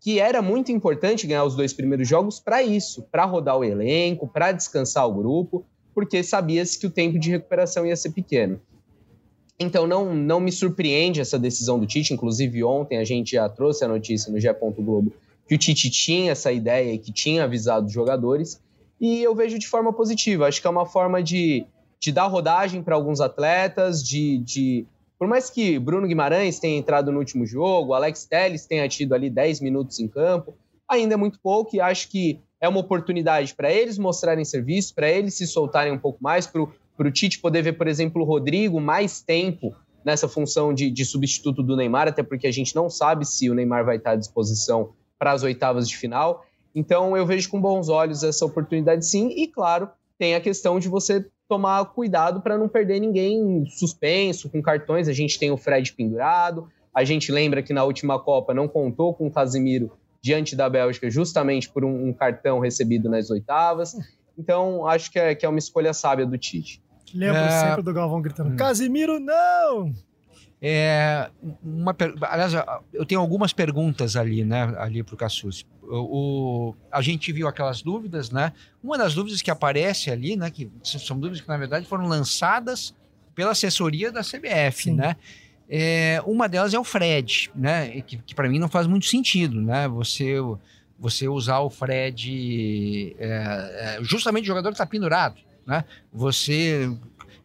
que 0.00 0.18
era 0.18 0.42
muito 0.42 0.72
importante 0.72 1.26
ganhar 1.26 1.44
os 1.44 1.54
dois 1.54 1.72
primeiros 1.72 2.08
jogos 2.08 2.40
para 2.40 2.62
isso, 2.62 3.02
para 3.10 3.24
rodar 3.24 3.56
o 3.56 3.64
elenco, 3.64 4.26
para 4.26 4.52
descansar 4.52 5.08
o 5.08 5.14
grupo, 5.14 5.64
porque 5.94 6.22
sabia-se 6.22 6.78
que 6.78 6.86
o 6.86 6.90
tempo 6.90 7.18
de 7.18 7.30
recuperação 7.30 7.86
ia 7.86 7.96
ser 7.96 8.10
pequeno. 8.10 8.60
Então 9.58 9.86
não, 9.86 10.14
não 10.14 10.40
me 10.40 10.50
surpreende 10.50 11.20
essa 11.20 11.38
decisão 11.38 11.78
do 11.78 11.86
Tite, 11.86 12.12
inclusive 12.12 12.64
ontem 12.64 12.98
a 12.98 13.04
gente 13.04 13.32
já 13.32 13.48
trouxe 13.48 13.84
a 13.84 13.88
notícia 13.88 14.32
no 14.32 14.40
G. 14.40 14.52
Globo 14.52 15.12
que 15.46 15.54
o 15.54 15.58
Tite 15.58 15.90
tinha 15.90 16.32
essa 16.32 16.50
ideia 16.50 16.92
e 16.92 16.98
que 16.98 17.12
tinha 17.12 17.44
avisado 17.44 17.86
os 17.86 17.92
jogadores, 17.92 18.60
e 19.00 19.22
eu 19.22 19.34
vejo 19.34 19.58
de 19.58 19.68
forma 19.68 19.92
positiva. 19.92 20.46
Acho 20.46 20.60
que 20.60 20.66
é 20.66 20.70
uma 20.70 20.86
forma 20.86 21.22
de, 21.22 21.66
de 22.00 22.10
dar 22.10 22.26
rodagem 22.26 22.82
para 22.82 22.94
alguns 22.94 23.20
atletas, 23.20 24.02
de, 24.02 24.38
de. 24.38 24.86
Por 25.18 25.28
mais 25.28 25.50
que 25.50 25.78
Bruno 25.78 26.06
Guimarães 26.06 26.58
tenha 26.58 26.78
entrado 26.78 27.12
no 27.12 27.18
último 27.18 27.46
jogo, 27.46 27.92
Alex 27.92 28.24
Telles 28.24 28.66
tenha 28.66 28.88
tido 28.88 29.14
ali 29.14 29.28
10 29.28 29.60
minutos 29.60 30.00
em 30.00 30.08
campo, 30.08 30.54
ainda 30.88 31.14
é 31.14 31.16
muito 31.16 31.38
pouco 31.40 31.76
e 31.76 31.80
acho 31.80 32.08
que 32.08 32.40
é 32.60 32.68
uma 32.68 32.80
oportunidade 32.80 33.54
para 33.54 33.72
eles 33.72 33.98
mostrarem 33.98 34.44
serviço, 34.44 34.94
para 34.94 35.10
eles 35.10 35.34
se 35.34 35.46
soltarem 35.46 35.92
um 35.92 35.98
pouco 35.98 36.22
mais, 36.22 36.46
para 36.46 36.62
o 36.62 36.72
Tite 37.12 37.40
poder 37.40 37.62
ver, 37.62 37.72
por 37.72 37.88
exemplo, 37.88 38.22
o 38.22 38.24
Rodrigo 38.24 38.80
mais 38.80 39.20
tempo 39.20 39.74
nessa 40.04 40.28
função 40.28 40.72
de, 40.72 40.90
de 40.90 41.04
substituto 41.04 41.62
do 41.62 41.76
Neymar, 41.76 42.08
até 42.08 42.22
porque 42.22 42.46
a 42.46 42.52
gente 42.52 42.74
não 42.74 42.90
sabe 42.90 43.24
se 43.24 43.48
o 43.48 43.54
Neymar 43.54 43.84
vai 43.84 43.96
estar 43.96 44.12
à 44.12 44.16
disposição 44.16 44.90
para 45.18 45.32
as 45.32 45.42
oitavas 45.42 45.88
de 45.88 45.96
final. 45.96 46.44
Então 46.74 47.16
eu 47.16 47.24
vejo 47.24 47.48
com 47.48 47.60
bons 47.60 47.88
olhos 47.88 48.22
essa 48.22 48.44
oportunidade 48.44 49.06
sim, 49.06 49.28
e 49.30 49.48
claro, 49.48 49.88
tem 50.18 50.34
a 50.34 50.40
questão 50.40 50.78
de 50.78 50.88
você 50.88 51.26
tomar 51.48 51.84
cuidado 51.86 52.40
para 52.40 52.58
não 52.58 52.68
perder 52.68 53.00
ninguém 53.00 53.64
suspenso, 53.66 54.48
com 54.50 54.62
cartões. 54.62 55.08
A 55.08 55.12
gente 55.12 55.38
tem 55.38 55.50
o 55.50 55.56
Fred 55.56 55.92
pendurado, 55.92 56.68
a 56.94 57.04
gente 57.04 57.32
lembra 57.32 57.62
que 57.62 57.72
na 57.72 57.84
última 57.84 58.18
Copa 58.18 58.54
não 58.54 58.68
contou 58.68 59.14
com 59.14 59.26
o 59.26 59.30
Casimiro 59.30 59.92
diante 60.20 60.56
da 60.56 60.70
Bélgica, 60.70 61.10
justamente 61.10 61.68
por 61.68 61.84
um, 61.84 62.08
um 62.08 62.12
cartão 62.12 62.58
recebido 62.58 63.10
nas 63.10 63.30
oitavas. 63.30 63.94
Então, 64.38 64.86
acho 64.86 65.10
que 65.10 65.18
é, 65.18 65.34
que 65.34 65.44
é 65.44 65.48
uma 65.48 65.58
escolha 65.58 65.92
sábia 65.92 66.26
do 66.26 66.38
Tite. 66.38 66.82
Lembro 67.14 67.38
é... 67.38 67.60
sempre 67.60 67.82
do 67.82 67.92
Galvão 67.92 68.20
gritando: 68.20 68.50
hum. 68.50 68.56
Casimiro, 68.56 69.20
não! 69.20 69.94
É, 70.66 71.28
uma, 71.62 71.94
aliás, 72.22 72.52
eu 72.90 73.04
tenho 73.04 73.20
algumas 73.20 73.52
perguntas 73.52 74.16
ali, 74.16 74.44
né, 74.44 74.74
ali 74.78 75.02
para 75.02 75.14
o 75.14 75.18
Cassus. 75.18 75.66
O, 75.82 76.74
a 76.90 77.02
gente 77.02 77.30
viu 77.32 77.46
aquelas 77.46 77.82
dúvidas, 77.82 78.30
né? 78.30 78.50
Uma 78.82 78.96
das 78.96 79.14
dúvidas 79.14 79.42
que 79.42 79.50
aparece 79.50 80.10
ali, 80.10 80.36
né, 80.36 80.50
que 80.50 80.70
são 80.82 81.20
dúvidas 81.20 81.42
que 81.42 81.48
na 81.48 81.58
verdade 81.58 81.86
foram 81.86 82.06
lançadas 82.06 82.94
pela 83.34 83.50
assessoria 83.50 84.10
da 84.10 84.22
CBF, 84.22 84.84
Sim. 84.84 84.94
né? 84.94 85.16
É, 85.68 86.22
uma 86.26 86.48
delas 86.48 86.72
é 86.72 86.78
o 86.78 86.84
Fred, 86.84 87.50
né? 87.54 88.00
Que, 88.00 88.16
que 88.18 88.34
para 88.34 88.48
mim 88.48 88.58
não 88.58 88.68
faz 88.68 88.86
muito 88.86 89.06
sentido, 89.06 89.60
né? 89.60 89.86
Você 89.88 90.36
você 90.98 91.28
usar 91.28 91.58
o 91.58 91.68
Fred 91.68 93.16
é, 93.18 93.98
é, 93.98 93.98
justamente 94.02 94.44
o 94.44 94.46
jogador 94.46 94.70
está 94.70 94.86
pendurado, 94.86 95.36
né? 95.66 95.84
Você 96.12 96.90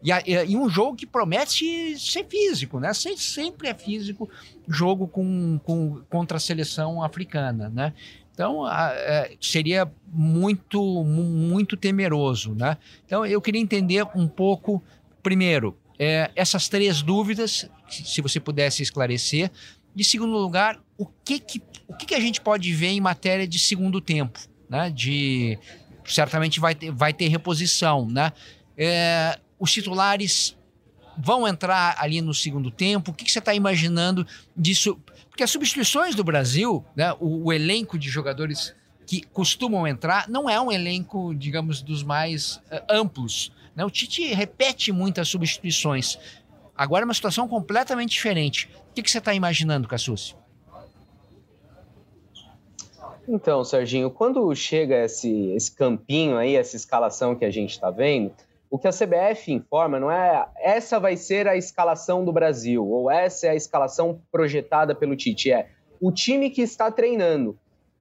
e, 0.02 0.12
e, 0.52 0.56
um 0.56 0.70
jogo 0.70 0.96
que 0.96 1.06
promete 1.06 2.00
ser 2.00 2.26
físico, 2.26 2.80
né? 2.80 2.92
Sempre 2.94 3.68
é 3.68 3.74
físico 3.74 4.30
jogo 4.68 5.08
com, 5.08 5.60
com, 5.64 6.02
contra 6.10 6.38
a 6.38 6.40
seleção 6.40 7.04
africana, 7.04 7.70
né? 7.70 7.94
Então, 8.34 8.64
a, 8.64 8.92
é, 8.94 9.36
seria 9.42 9.92
muito, 10.08 11.04
muito 11.04 11.76
temeroso, 11.76 12.56
né? 12.56 12.78
Então, 13.06 13.26
eu 13.26 13.42
queria 13.42 13.60
entender 13.60 14.08
um 14.16 14.28
pouco, 14.28 14.82
primeiro, 15.22 15.78
é, 16.00 16.32
essas 16.34 16.70
três 16.70 17.02
dúvidas, 17.02 17.70
se 17.90 18.22
você 18.22 18.40
pudesse 18.40 18.82
esclarecer. 18.82 19.52
De 19.94 20.06
segundo 20.06 20.32
lugar, 20.38 20.80
o 20.98 21.06
que, 21.06 21.40
que, 21.40 21.62
o 21.86 21.94
que, 21.94 22.06
que 22.06 22.16
a 22.16 22.20
gente 22.22 22.40
pode 22.40 22.72
ver 22.74 22.88
em 22.88 23.02
matéria 23.02 23.46
de 23.46 23.60
segundo 23.60 24.00
tempo, 24.00 24.40
né? 24.70 24.90
De, 24.90 25.60
certamente 26.10 26.60
vai 26.60 26.76
ter, 26.76 26.92
vai 26.92 27.14
ter 27.14 27.28
reposição, 27.28 28.08
né? 28.08 28.32
É, 28.78 29.40
os 29.60 29.72
titulares 29.72 30.58
vão 31.18 31.48
entrar 31.48 31.96
ali 32.00 32.22
no 32.22 32.34
segundo 32.34 32.72
tempo? 32.72 33.12
O 33.12 33.14
que, 33.14 33.26
que 33.26 33.32
você 33.32 33.40
está 33.40 33.54
imaginando 33.54 34.26
disso? 34.56 34.98
Porque 35.30 35.44
as 35.44 35.52
substituições 35.52 36.16
do 36.16 36.24
Brasil, 36.24 36.86
né, 36.96 37.14
o, 37.20 37.46
o, 37.46 37.54
elenco 37.54 38.00
de 38.00 38.10
jogadores 38.10 38.74
que 39.06 39.22
costumam 39.22 39.86
entrar, 39.86 40.30
não 40.30 40.50
é 40.50 40.60
um 40.62 40.72
elenco, 40.72 41.34
digamos, 41.36 41.82
dos 41.82 42.04
mais 42.04 42.56
uh, 42.72 42.82
amplos. 42.90 43.52
Né? 43.76 43.84
O 43.84 43.90
Tite 43.90 44.34
repete 44.34 44.92
muitas 44.92 45.28
substituições. 45.28 46.18
Agora 46.76 47.04
é 47.04 47.06
uma 47.06 47.14
situação 47.14 47.48
completamente 47.48 48.12
diferente. 48.12 48.70
O 48.92 48.94
que, 48.94 49.04
que 49.04 49.12
você 49.12 49.18
está 49.18 49.34
imaginando, 49.34 49.88
Cassucci? 49.88 50.36
Então, 53.32 53.64
Serginho, 53.64 54.10
quando 54.10 54.56
chega 54.56 55.06
esse, 55.06 55.52
esse 55.52 55.72
campinho 55.72 56.36
aí, 56.36 56.56
essa 56.56 56.76
escalação 56.76 57.36
que 57.36 57.46
a 57.46 57.52
gente 57.52 57.70
está 57.70 57.92
vendo, 57.92 58.32
o 58.72 58.80
que 58.80 58.88
a 58.88 58.92
CBF 58.92 59.52
informa 59.52 60.00
não 60.00 60.12
é 60.12 60.48
essa 60.58 61.00
vai 61.00 61.16
ser 61.16 61.48
a 61.48 61.56
escalação 61.56 62.26
do 62.26 62.34
Brasil, 62.34 62.84
ou 62.84 63.10
essa 63.10 63.46
é 63.46 63.52
a 63.52 63.56
escalação 63.56 64.20
projetada 64.32 64.96
pelo 64.96 65.16
Tite, 65.16 65.52
é 65.52 65.70
o 66.02 66.12
time 66.12 66.50
que 66.50 66.64
está 66.64 66.90
treinando. 66.90 67.56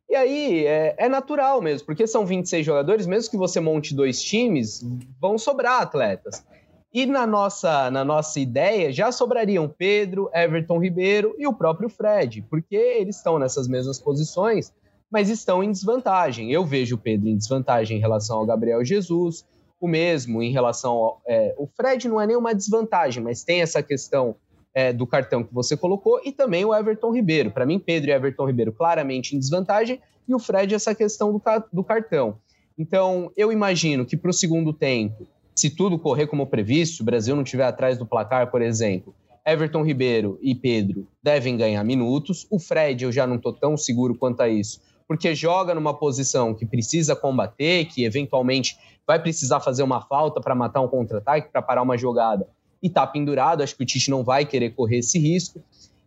E 0.09 0.17
aí 0.17 0.65
é, 0.65 0.95
é, 0.97 1.11
natural 1.11 1.61
mesmo, 1.61 1.85
porque 1.85 2.07
são 2.07 2.25
26 2.25 2.65
jogadores, 2.65 3.07
mesmo 3.07 3.31
que 3.31 3.37
você 3.37 3.61
monte 3.61 3.95
dois 3.95 4.23
times, 4.23 4.83
vão 5.21 5.37
sobrar 5.37 5.83
atletas. 5.83 6.43
E 6.91 7.05
na 7.05 7.27
nossa, 7.27 7.91
na 7.91 8.03
nossa 8.03 8.41
ideia 8.41 8.91
já 8.91 9.13
sobrariam 9.13 9.69
Pedro, 9.69 10.31
Everton 10.33 10.79
Ribeiro 10.79 11.35
e 11.39 11.47
o 11.47 11.53
próprio 11.53 11.91
Fred, 11.91 12.41
porque 12.49 12.77
eles 12.77 13.17
estão 13.17 13.39
nessas 13.39 13.69
mesmas 13.69 13.99
posições, 13.99 14.73
mas 15.11 15.29
estão 15.29 15.63
em 15.63 15.71
desvantagem. 15.71 16.53
Eu 16.53 16.65
vejo 16.65 16.97
o 16.97 16.99
Pedro 16.99 17.29
em 17.29 17.37
desvantagem 17.37 17.97
em 17.97 18.01
relação 18.01 18.39
ao 18.39 18.47
Gabriel 18.47 18.85
Jesus, 18.85 19.45
o 19.81 19.89
mesmo 19.89 20.43
em 20.43 20.53
relação 20.53 20.93
ao. 20.93 21.23
É, 21.27 21.55
o 21.57 21.67
Fred 21.67 22.09
não 22.09 22.21
é 22.21 22.27
nenhuma 22.27 22.55
desvantagem, 22.55 23.23
mas 23.23 23.45
tem 23.45 23.63
essa 23.63 23.83
questão 23.83 24.37
é, 24.75 24.93
do 24.93 25.07
cartão 25.07 25.43
que 25.43 25.53
você 25.53 25.77
colocou 25.77 26.21
e 26.25 26.33
também 26.33 26.65
o 26.65 26.75
Everton 26.75 27.13
Ribeiro. 27.13 27.51
Para 27.51 27.67
mim, 27.67 27.79
Pedro 27.79 28.11
e 28.11 28.13
Everton 28.13 28.47
Ribeiro 28.47 28.73
claramente 28.73 29.35
em 29.35 29.39
desvantagem 29.39 30.01
e 30.27 30.35
o 30.35 30.39
Fred 30.39 30.75
essa 30.75 30.95
questão 30.95 31.33
do, 31.33 31.43
do 31.73 31.83
cartão. 31.83 32.39
Então, 32.77 33.33
eu 33.37 33.51
imagino 33.51 34.05
que 34.05 34.17
para 34.17 34.31
o 34.31 34.33
segundo 34.33 34.73
tempo, 34.73 35.27
se 35.55 35.71
tudo 35.71 35.99
correr 35.99 36.29
como 36.29 36.47
previsto, 36.47 37.03
o 37.03 37.05
Brasil 37.05 37.35
não 37.35 37.43
estiver 37.43 37.65
atrás 37.65 37.99
do 37.99 38.07
placar, 38.07 38.51
por 38.51 38.63
exemplo, 38.63 39.13
Everton 39.45 39.83
Ribeiro 39.83 40.39
e 40.43 40.55
Pedro 40.55 41.09
devem 41.23 41.57
ganhar 41.57 41.83
minutos. 41.83 42.47
O 42.51 42.61
Fred, 42.61 43.03
eu 43.03 43.11
já 43.11 43.27
não 43.27 43.37
estou 43.37 43.53
tão 43.53 43.77
seguro 43.77 44.15
quanto 44.15 44.43
a 44.43 44.49
isso, 44.49 44.81
porque 45.09 45.35
joga 45.35 45.75
numa 45.75 45.95
posição 45.95 46.55
que 46.55 46.67
precisa 46.67 47.17
combater, 47.17 47.87
que 47.87 48.05
eventualmente 48.05 48.79
vai 49.07 49.19
precisar 49.19 49.59
fazer 49.59 49.83
uma 49.83 50.03
falta 50.03 50.39
para 50.39 50.55
matar 50.55 50.83
um 50.83 50.89
contra-ataque, 50.89 51.51
para 51.51 51.63
parar 51.63 51.83
uma 51.83 51.97
jogada 51.97 52.47
e 52.83 52.91
tá 52.91 53.07
pendurado. 53.07 53.63
Acho 53.63 53.75
que 53.75 53.83
o 53.83 53.87
Tite 53.87 54.11
não 54.11 54.23
vai 54.23 54.45
querer 54.45 54.75
correr 54.75 54.99
esse 54.99 55.19
risco. 55.19 55.63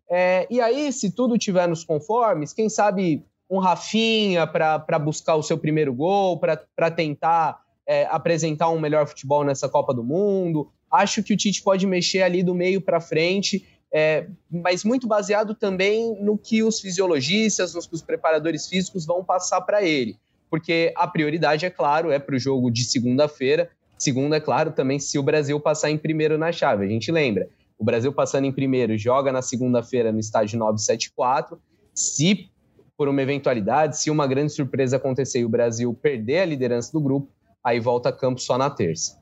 É, 0.08 0.46
e 0.52 0.62
aí, 0.62 0.94
se 0.94 1.10
tudo 1.10 1.36
tiver 1.38 1.68
nos 1.68 1.84
conformes, 1.84 2.54
quem 2.54 2.70
sabe 2.70 3.26
um 3.50 3.58
Rafinha 3.58 4.46
para 4.46 5.00
buscar 5.00 5.36
o 5.36 5.44
seu 5.44 5.58
primeiro 5.58 5.94
gol, 5.94 6.38
para 6.38 6.92
tentar 6.92 7.60
é, 7.88 8.06
apresentar 8.06 8.70
um 8.70 8.80
melhor 8.80 9.08
futebol 9.08 9.44
nessa 9.44 9.68
Copa 9.68 9.94
do 9.94 10.04
Mundo. 10.04 10.70
Acho 10.92 11.24
que 11.24 11.34
o 11.34 11.38
Tite 11.38 11.64
pode 11.64 11.88
mexer 11.88 12.22
ali 12.22 12.44
do 12.44 12.54
meio 12.54 12.80
para 12.80 13.02
frente, 13.02 13.66
é, 13.94 14.28
mas 14.50 14.84
muito 14.84 15.08
baseado 15.08 15.54
também 15.54 16.16
no 16.22 16.38
que 16.38 16.64
os 16.64 16.80
fisiologistas, 16.80 17.74
nos 17.74 17.90
os 17.92 18.02
preparadores 18.02 18.68
físicos 18.68 19.06
vão 19.06 19.24
passar 19.24 19.62
para 19.62 19.84
ele 19.84 20.18
porque 20.52 20.92
a 20.98 21.08
prioridade, 21.08 21.66
é 21.66 21.70
claro, 21.70 22.12
é 22.12 22.20
para 22.20 22.36
o 22.36 22.40
jogo 22.40 22.70
de 22.70 22.84
segunda-feira. 22.84 23.72
Segunda, 23.98 24.36
é 24.36 24.40
claro, 24.42 24.74
também 24.74 25.00
se 25.00 25.18
o 25.18 25.24
Brasil 25.24 25.58
passar 25.62 25.90
em 25.90 25.98
primeiro 25.98 26.38
na 26.38 26.52
chave. 26.52 26.86
A 26.86 26.90
gente 26.90 27.10
lembra, 27.10 27.48
o 27.80 27.86
Brasil 27.86 28.12
passando 28.12 28.44
em 28.44 28.52
primeiro 28.52 28.98
joga 28.98 29.32
na 29.32 29.42
segunda-feira 29.42 30.12
no 30.12 30.20
estádio 30.20 30.60
974. 30.60 31.58
Se 31.96 32.50
por 32.98 33.08
uma 33.08 33.22
eventualidade, 33.22 33.98
se 33.98 34.12
uma 34.12 34.28
grande 34.28 34.52
surpresa 34.52 34.98
acontecer 34.98 35.40
e 35.40 35.46
o 35.46 35.50
Brasil 35.50 35.94
perder 35.94 36.40
a 36.40 36.46
liderança 36.46 36.92
do 36.92 37.00
grupo, 37.00 37.30
aí 37.64 37.80
volta 37.80 38.10
a 38.10 38.12
campo 38.12 38.42
só 38.42 38.58
na 38.58 38.70
terça. 38.70 39.18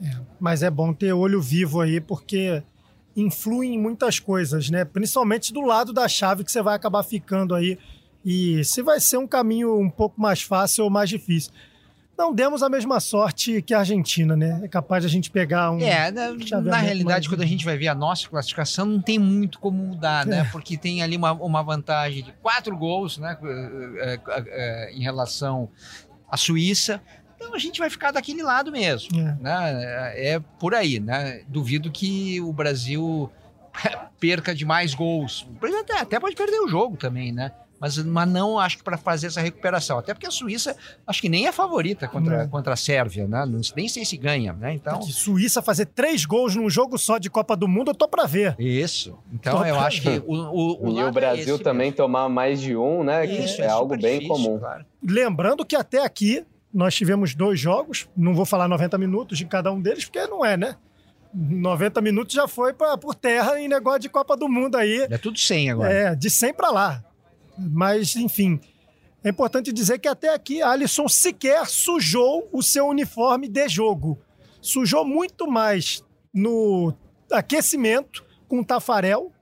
É, 0.00 0.16
mas 0.38 0.62
é 0.62 0.70
bom 0.70 0.94
ter 0.94 1.12
olho 1.12 1.42
vivo 1.42 1.80
aí, 1.80 2.00
porque 2.00 2.62
influi 3.16 3.68
em 3.68 3.78
muitas 3.78 4.18
coisas, 4.20 4.68
né? 4.68 4.84
Principalmente 4.84 5.52
do 5.52 5.62
lado 5.62 5.92
da 5.92 6.06
chave 6.06 6.44
que 6.44 6.52
você 6.52 6.60
vai 6.60 6.76
acabar 6.76 7.02
ficando 7.02 7.54
aí 7.54 7.78
e 8.24 8.62
se 8.64 8.82
vai 8.82 9.00
ser 9.00 9.16
um 9.16 9.26
caminho 9.26 9.78
um 9.78 9.88
pouco 9.88 10.20
mais 10.20 10.42
fácil 10.42 10.84
ou 10.84 10.90
mais 10.90 11.08
difícil. 11.08 11.52
não 12.18 12.34
demos 12.34 12.62
a 12.62 12.68
mesma 12.68 12.98
sorte 12.98 13.62
que 13.62 13.72
a 13.72 13.78
Argentina, 13.78 14.36
né? 14.36 14.60
É 14.64 14.68
capaz 14.68 15.02
de 15.02 15.06
a 15.06 15.10
gente 15.10 15.30
pegar 15.30 15.70
um. 15.70 15.80
É, 15.80 16.10
na, 16.10 16.32
na 16.60 16.76
realidade, 16.78 17.28
mais... 17.28 17.28
quando 17.28 17.42
a 17.42 17.46
gente 17.46 17.64
vai 17.64 17.76
ver 17.76 17.88
a 17.88 17.94
nossa 17.94 18.28
classificação, 18.28 18.84
não 18.84 19.00
tem 19.00 19.18
muito 19.18 19.58
como 19.58 19.82
mudar, 19.82 20.26
né? 20.26 20.38
é. 20.38 20.42
né? 20.42 20.48
Porque 20.50 20.76
tem 20.76 21.02
ali 21.02 21.16
uma, 21.16 21.32
uma 21.32 21.62
vantagem 21.62 22.22
de 22.22 22.32
quatro 22.42 22.76
gols, 22.76 23.16
né? 23.16 23.38
É, 23.98 24.20
é, 24.28 24.92
em 24.92 25.02
relação 25.02 25.70
à 26.28 26.36
Suíça. 26.36 27.00
Então 27.36 27.54
a 27.54 27.58
gente 27.58 27.78
vai 27.78 27.90
ficar 27.90 28.10
daquele 28.10 28.42
lado 28.42 28.72
mesmo, 28.72 29.18
é. 29.18 29.36
né? 29.40 30.12
É 30.16 30.40
por 30.58 30.74
aí, 30.74 30.98
né? 30.98 31.42
Duvido 31.46 31.90
que 31.90 32.40
o 32.40 32.52
Brasil 32.52 33.30
perca 34.18 34.54
de 34.54 34.64
mais 34.64 34.94
gols. 34.94 35.42
O 35.42 35.52
Brasil 35.52 35.80
até, 35.80 35.98
até 35.98 36.20
pode 36.20 36.34
perder 36.34 36.60
o 36.60 36.68
jogo 36.68 36.96
também, 36.96 37.32
né? 37.32 37.52
mas, 37.80 37.98
mas 37.98 38.28
não 38.28 38.58
acho 38.58 38.78
que 38.78 38.84
para 38.84 38.96
fazer 38.96 39.26
essa 39.26 39.40
recuperação. 39.40 39.98
Até 39.98 40.14
porque 40.14 40.26
a 40.26 40.30
Suíça 40.30 40.76
acho 41.06 41.20
que 41.20 41.28
nem 41.28 41.46
é 41.46 41.52
favorita 41.52 42.08
contra, 42.08 42.48
contra 42.48 42.72
a 42.72 42.76
Sérvia, 42.76 43.26
né? 43.26 43.44
Nem 43.76 43.88
sei 43.88 44.04
se 44.04 44.16
ganha, 44.16 44.52
né? 44.52 44.74
Então. 44.74 45.02
Suíça 45.02 45.60
fazer 45.60 45.86
três 45.86 46.24
gols 46.24 46.56
num 46.56 46.70
jogo 46.70 46.98
só 46.98 47.18
de 47.18 47.28
Copa 47.28 47.56
do 47.56 47.68
Mundo, 47.68 47.90
eu 47.90 47.94
tô 47.94 48.08
para 48.08 48.26
ver. 48.26 48.56
Isso. 48.58 49.18
Então 49.32 49.58
tô 49.58 49.64
eu 49.64 49.78
acho 49.78 50.02
que 50.02 50.22
o, 50.26 50.34
o, 50.34 50.88
o 50.88 50.98
E 50.98 51.02
o 51.02 51.08
é 51.08 51.12
Brasil 51.12 51.56
é 51.56 51.58
também 51.58 51.86
mesmo. 51.88 51.96
tomar 51.96 52.28
mais 52.28 52.60
de 52.60 52.76
um, 52.76 53.04
né? 53.04 53.26
Isso, 53.26 53.60
é, 53.60 53.66
é 53.66 53.68
algo 53.68 53.96
bem 53.96 54.20
difícil, 54.20 54.28
comum. 54.28 54.58
Claro. 54.58 54.84
Lembrando 55.02 55.64
que 55.64 55.76
até 55.76 56.04
aqui 56.04 56.44
nós 56.76 56.94
tivemos 56.94 57.34
dois 57.34 57.58
jogos, 57.58 58.06
não 58.14 58.34
vou 58.34 58.44
falar 58.44 58.68
90 58.68 58.98
minutos 58.98 59.38
de 59.38 59.46
cada 59.46 59.72
um 59.72 59.80
deles, 59.80 60.04
porque 60.04 60.26
não 60.26 60.44
é, 60.44 60.58
né? 60.58 60.76
90 61.32 62.02
minutos 62.02 62.34
já 62.34 62.46
foi 62.46 62.74
pra, 62.74 62.98
por 62.98 63.14
terra 63.14 63.58
em 63.58 63.66
negócio 63.66 64.00
de 64.00 64.10
Copa 64.10 64.36
do 64.36 64.46
Mundo 64.46 64.76
aí. 64.76 65.06
É 65.10 65.16
tudo 65.16 65.38
100 65.38 65.70
agora. 65.70 65.90
É, 65.90 66.14
de 66.14 66.28
100 66.28 66.52
para 66.52 66.70
lá. 66.70 67.04
Mas, 67.58 68.14
enfim, 68.14 68.60
é 69.24 69.30
importante 69.30 69.72
dizer 69.72 69.98
que 69.98 70.06
até 70.06 70.34
aqui 70.34 70.60
Alisson 70.60 71.08
sequer 71.08 71.66
sujou 71.66 72.46
o 72.52 72.62
seu 72.62 72.86
uniforme 72.88 73.48
de 73.48 73.66
jogo. 73.70 74.18
Sujou 74.60 75.02
muito 75.02 75.50
mais 75.50 76.04
no 76.32 76.92
aquecimento 77.32 78.22
com 78.46 78.62
Tafarel 78.62 79.32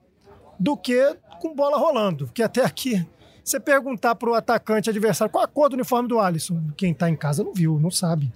do 0.57 0.77
que 0.77 1.17
com 1.41 1.53
bola 1.53 1.77
rolando. 1.79 2.27
Porque 2.27 2.45
até 2.45 2.65
aqui, 2.65 3.05
você 3.45 3.61
perguntar 3.61 4.15
para 4.15 4.31
o 4.31 4.35
atacante 4.35 4.89
adversário 4.89 5.31
qual 5.31 5.45
a 5.45 5.49
cor 5.49 5.69
do 5.69 5.75
uniforme 5.75 6.09
do 6.09 6.19
Alisson, 6.19 6.63
quem 6.77 6.93
está 6.93 7.11
em 7.11 7.17
casa 7.17 7.45
não 7.45 7.53
viu, 7.53 7.79
não 7.79 7.91
sabe. 7.91 8.33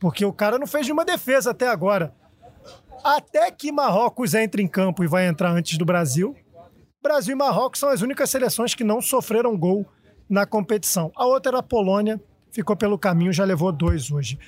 Porque 0.00 0.24
o 0.24 0.32
cara 0.32 0.58
não 0.58 0.66
fez 0.66 0.86
nenhuma 0.86 1.04
defesa 1.04 1.52
até 1.52 1.68
agora. 1.68 2.12
Até 3.04 3.50
que 3.52 3.70
Marrocos 3.70 4.34
entre 4.34 4.62
em 4.62 4.68
campo 4.68 5.04
e 5.04 5.06
vai 5.06 5.26
entrar 5.26 5.50
antes 5.50 5.78
do 5.78 5.84
Brasil, 5.84 6.36
Brasil 7.00 7.32
e 7.32 7.38
Marrocos 7.38 7.78
são 7.78 7.88
as 7.88 8.02
únicas 8.02 8.28
seleções 8.28 8.74
que 8.74 8.82
não 8.82 9.00
sofreram 9.00 9.56
gol 9.56 9.86
na 10.28 10.44
competição. 10.44 11.12
A 11.14 11.24
outra 11.24 11.50
era 11.50 11.58
a 11.60 11.62
Polônia, 11.62 12.20
ficou 12.50 12.76
pelo 12.76 12.98
caminho, 12.98 13.32
já 13.32 13.44
levou 13.44 13.70
dois 13.70 14.10
hoje. 14.10 14.38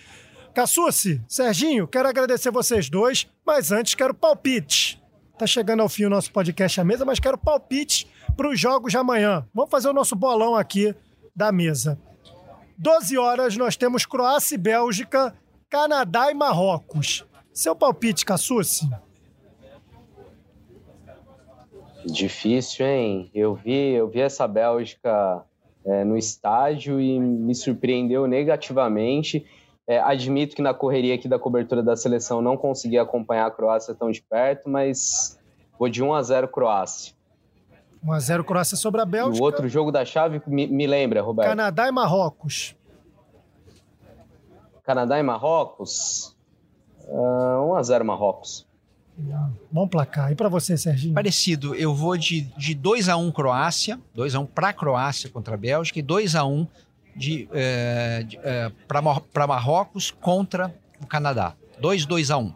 Cassucci, 0.52 1.22
Serginho, 1.28 1.86
quero 1.86 2.08
agradecer 2.08 2.50
vocês 2.50 2.90
dois, 2.90 3.28
mas 3.46 3.70
antes 3.70 3.94
quero 3.94 4.12
palpite. 4.12 5.00
Tá 5.38 5.46
chegando 5.46 5.80
ao 5.80 5.88
fim 5.88 6.04
o 6.04 6.10
nosso 6.10 6.32
podcast 6.32 6.80
à 6.80 6.84
mesa, 6.84 7.04
mas 7.04 7.20
quero 7.20 7.38
palpite 7.38 8.08
para 8.40 8.48
os 8.48 8.58
jogos 8.58 8.90
de 8.90 8.96
amanhã. 8.96 9.46
Vamos 9.52 9.70
fazer 9.70 9.90
o 9.90 9.92
nosso 9.92 10.16
bolão 10.16 10.56
aqui 10.56 10.94
da 11.36 11.52
mesa. 11.52 12.00
12 12.78 13.18
horas 13.18 13.54
nós 13.54 13.76
temos 13.76 14.06
Croácia 14.06 14.54
e 14.54 14.58
Bélgica, 14.58 15.34
Canadá 15.68 16.30
e 16.30 16.34
Marrocos. 16.34 17.26
Seu 17.52 17.76
palpite, 17.76 18.24
Cassucci? 18.24 18.88
Difícil, 22.06 22.86
hein? 22.86 23.30
Eu 23.34 23.54
vi, 23.54 23.92
eu 23.92 24.08
vi 24.08 24.22
essa 24.22 24.48
Bélgica 24.48 25.44
é, 25.84 26.02
no 26.02 26.16
estádio 26.16 26.98
e 26.98 27.20
me 27.20 27.54
surpreendeu 27.54 28.26
negativamente. 28.26 29.44
É, 29.86 30.00
admito 30.00 30.56
que 30.56 30.62
na 30.62 30.72
correria 30.72 31.14
aqui 31.14 31.28
da 31.28 31.38
cobertura 31.38 31.82
da 31.82 31.94
seleção 31.94 32.40
não 32.40 32.56
consegui 32.56 32.96
acompanhar 32.96 33.48
a 33.48 33.50
Croácia 33.50 33.94
tão 33.94 34.10
de 34.10 34.22
perto, 34.22 34.66
mas 34.66 35.38
vou 35.78 35.90
de 35.90 36.02
1 36.02 36.14
a 36.14 36.22
0 36.22 36.48
Croácia. 36.48 37.19
1 38.02 38.12
a 38.12 38.20
0 38.20 38.44
Croácia 38.44 38.76
sobre 38.76 39.00
a 39.00 39.04
Bélgica. 39.04 39.36
E 39.36 39.40
o 39.40 39.44
outro 39.44 39.68
jogo 39.68 39.92
da 39.92 40.04
chave 40.04 40.40
me, 40.46 40.66
me 40.66 40.86
lembra, 40.86 41.22
Roberto. 41.22 41.48
Canadá 41.48 41.88
e 41.88 41.92
Marrocos. 41.92 42.74
Canadá 44.82 45.18
e 45.18 45.22
Marrocos. 45.22 46.36
Uh, 47.06 47.72
1 47.72 47.74
a 47.74 47.82
0 47.82 48.04
Marrocos. 48.04 48.66
Bom 49.70 49.86
placar. 49.86 50.32
E 50.32 50.34
para 50.34 50.48
você, 50.48 50.76
Serginho? 50.76 51.14
Parecido. 51.14 51.74
Eu 51.74 51.94
vou 51.94 52.16
de, 52.16 52.42
de 52.56 52.74
2 52.74 53.08
a 53.08 53.16
1 53.16 53.26
um 53.26 53.30
Croácia, 53.30 54.00
2 54.14 54.34
a 54.34 54.40
1 54.40 54.42
um 54.42 54.46
para 54.46 54.72
Croácia 54.72 55.28
contra 55.28 55.54
a 55.54 55.56
Bélgica 55.56 55.98
e 55.98 56.02
2 56.02 56.34
a 56.34 56.44
1 56.44 56.52
um 56.52 56.66
de, 57.14 57.48
é, 57.52 58.26
é, 58.42 58.72
para 58.88 59.46
Marrocos 59.46 60.10
contra 60.10 60.74
o 61.02 61.06
Canadá. 61.06 61.54
2 61.80 62.06
2 62.06 62.30
a 62.30 62.38
1. 62.38 62.52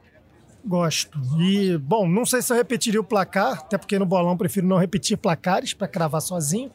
Gosto. 0.66 1.18
E, 1.38 1.76
bom, 1.76 2.08
não 2.08 2.24
sei 2.24 2.40
se 2.40 2.52
eu 2.52 2.56
repetiria 2.56 3.00
o 3.00 3.04
placar, 3.04 3.58
até 3.58 3.76
porque 3.76 3.98
no 3.98 4.06
bolão 4.06 4.36
prefiro 4.36 4.66
não 4.66 4.78
repetir 4.78 5.18
placares 5.18 5.74
para 5.74 5.86
cravar 5.86 6.22
sozinho. 6.22 6.70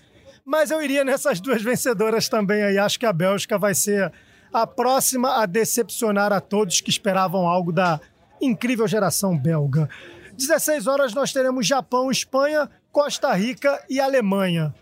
Mas 0.45 0.69
eu 0.71 0.81
iria 0.81 1.03
nessas 1.03 1.39
duas 1.39 1.61
vencedoras 1.61 2.29
também 2.29 2.61
aí. 2.61 2.77
Acho 2.77 2.99
que 2.99 3.05
a 3.05 3.13
Bélgica 3.13 3.57
vai 3.57 3.73
ser 3.73 4.11
a 4.53 4.65
próxima 4.65 5.41
a 5.41 5.45
decepcionar 5.45 6.31
a 6.31 6.39
todos 6.39 6.81
que 6.81 6.89
esperavam 6.89 7.47
algo 7.47 7.71
da 7.71 7.99
incrível 8.41 8.87
geração 8.87 9.37
belga. 9.37 9.89
16 10.37 10.87
horas 10.87 11.13
nós 11.13 11.33
teremos 11.33 11.67
Japão, 11.67 12.09
Espanha, 12.09 12.69
Costa 12.91 13.33
Rica 13.33 13.83
e 13.89 13.99
Alemanha. 13.99 14.73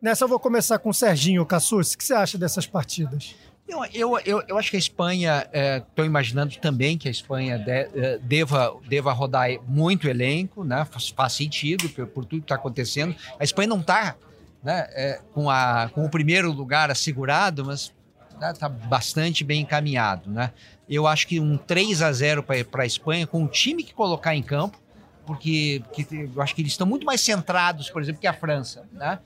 Nessa 0.00 0.24
eu 0.24 0.28
vou 0.28 0.40
começar 0.40 0.78
com 0.78 0.90
o 0.90 0.94
Serginho 0.94 1.46
Cassus. 1.46 1.92
O 1.92 1.98
que 1.98 2.04
você 2.04 2.14
acha 2.14 2.36
dessas 2.36 2.66
partidas? 2.66 3.34
Eu, 3.68 3.84
eu, 3.92 4.18
eu, 4.24 4.42
eu 4.46 4.58
acho 4.58 4.70
que 4.70 4.76
a 4.76 4.78
Espanha, 4.78 5.48
estou 5.78 6.04
é, 6.04 6.06
imaginando 6.06 6.56
também 6.58 6.96
que 6.96 7.08
a 7.08 7.10
Espanha 7.10 7.58
de, 7.58 7.70
é, 7.70 8.18
deva, 8.18 8.76
deva 8.88 9.12
rodar 9.12 9.48
muito 9.66 10.08
elenco, 10.08 10.62
né? 10.62 10.84
faz, 10.84 11.08
faz 11.08 11.32
sentido 11.32 11.88
por, 11.88 12.06
por, 12.06 12.24
tudo 12.24 12.40
que 12.40 12.44
está 12.44 12.54
acontecendo. 12.54 13.14
A 13.40 13.42
Espanha 13.42 13.68
não 13.68 13.80
está 13.80 14.16
né, 14.62 14.86
é, 14.90 15.20
com, 15.34 15.46
com 15.92 16.04
o 16.04 16.08
primeiro 16.08 16.52
lugar 16.52 16.90
assegurado, 16.92 17.64
mas 17.64 17.92
está 18.40 18.68
né, 18.68 18.76
bastante 18.88 19.42
bem 19.42 19.62
encaminhado. 19.62 20.30
Né? 20.30 20.52
Eu 20.88 21.06
acho 21.06 21.26
que 21.26 21.40
um 21.40 21.56
3 21.56 22.02
a 22.02 22.12
0 22.12 22.44
para 22.44 22.82
a 22.82 22.86
Espanha, 22.86 23.26
com 23.26 23.44
o 23.44 23.48
time 23.48 23.82
que 23.82 23.92
colocar 23.92 24.34
em 24.36 24.42
campo, 24.42 24.78
porque, 25.26 25.82
porque 25.92 26.30
eu 26.32 26.40
acho 26.40 26.54
que 26.54 26.62
eles 26.62 26.72
estão 26.72 26.86
muito 26.86 27.04
mais 27.04 27.20
centrados, 27.20 27.90
por 27.90 28.00
exemplo, 28.00 28.20
que 28.20 28.28
a 28.28 28.32
França. 28.32 28.84
Né? 28.92 29.18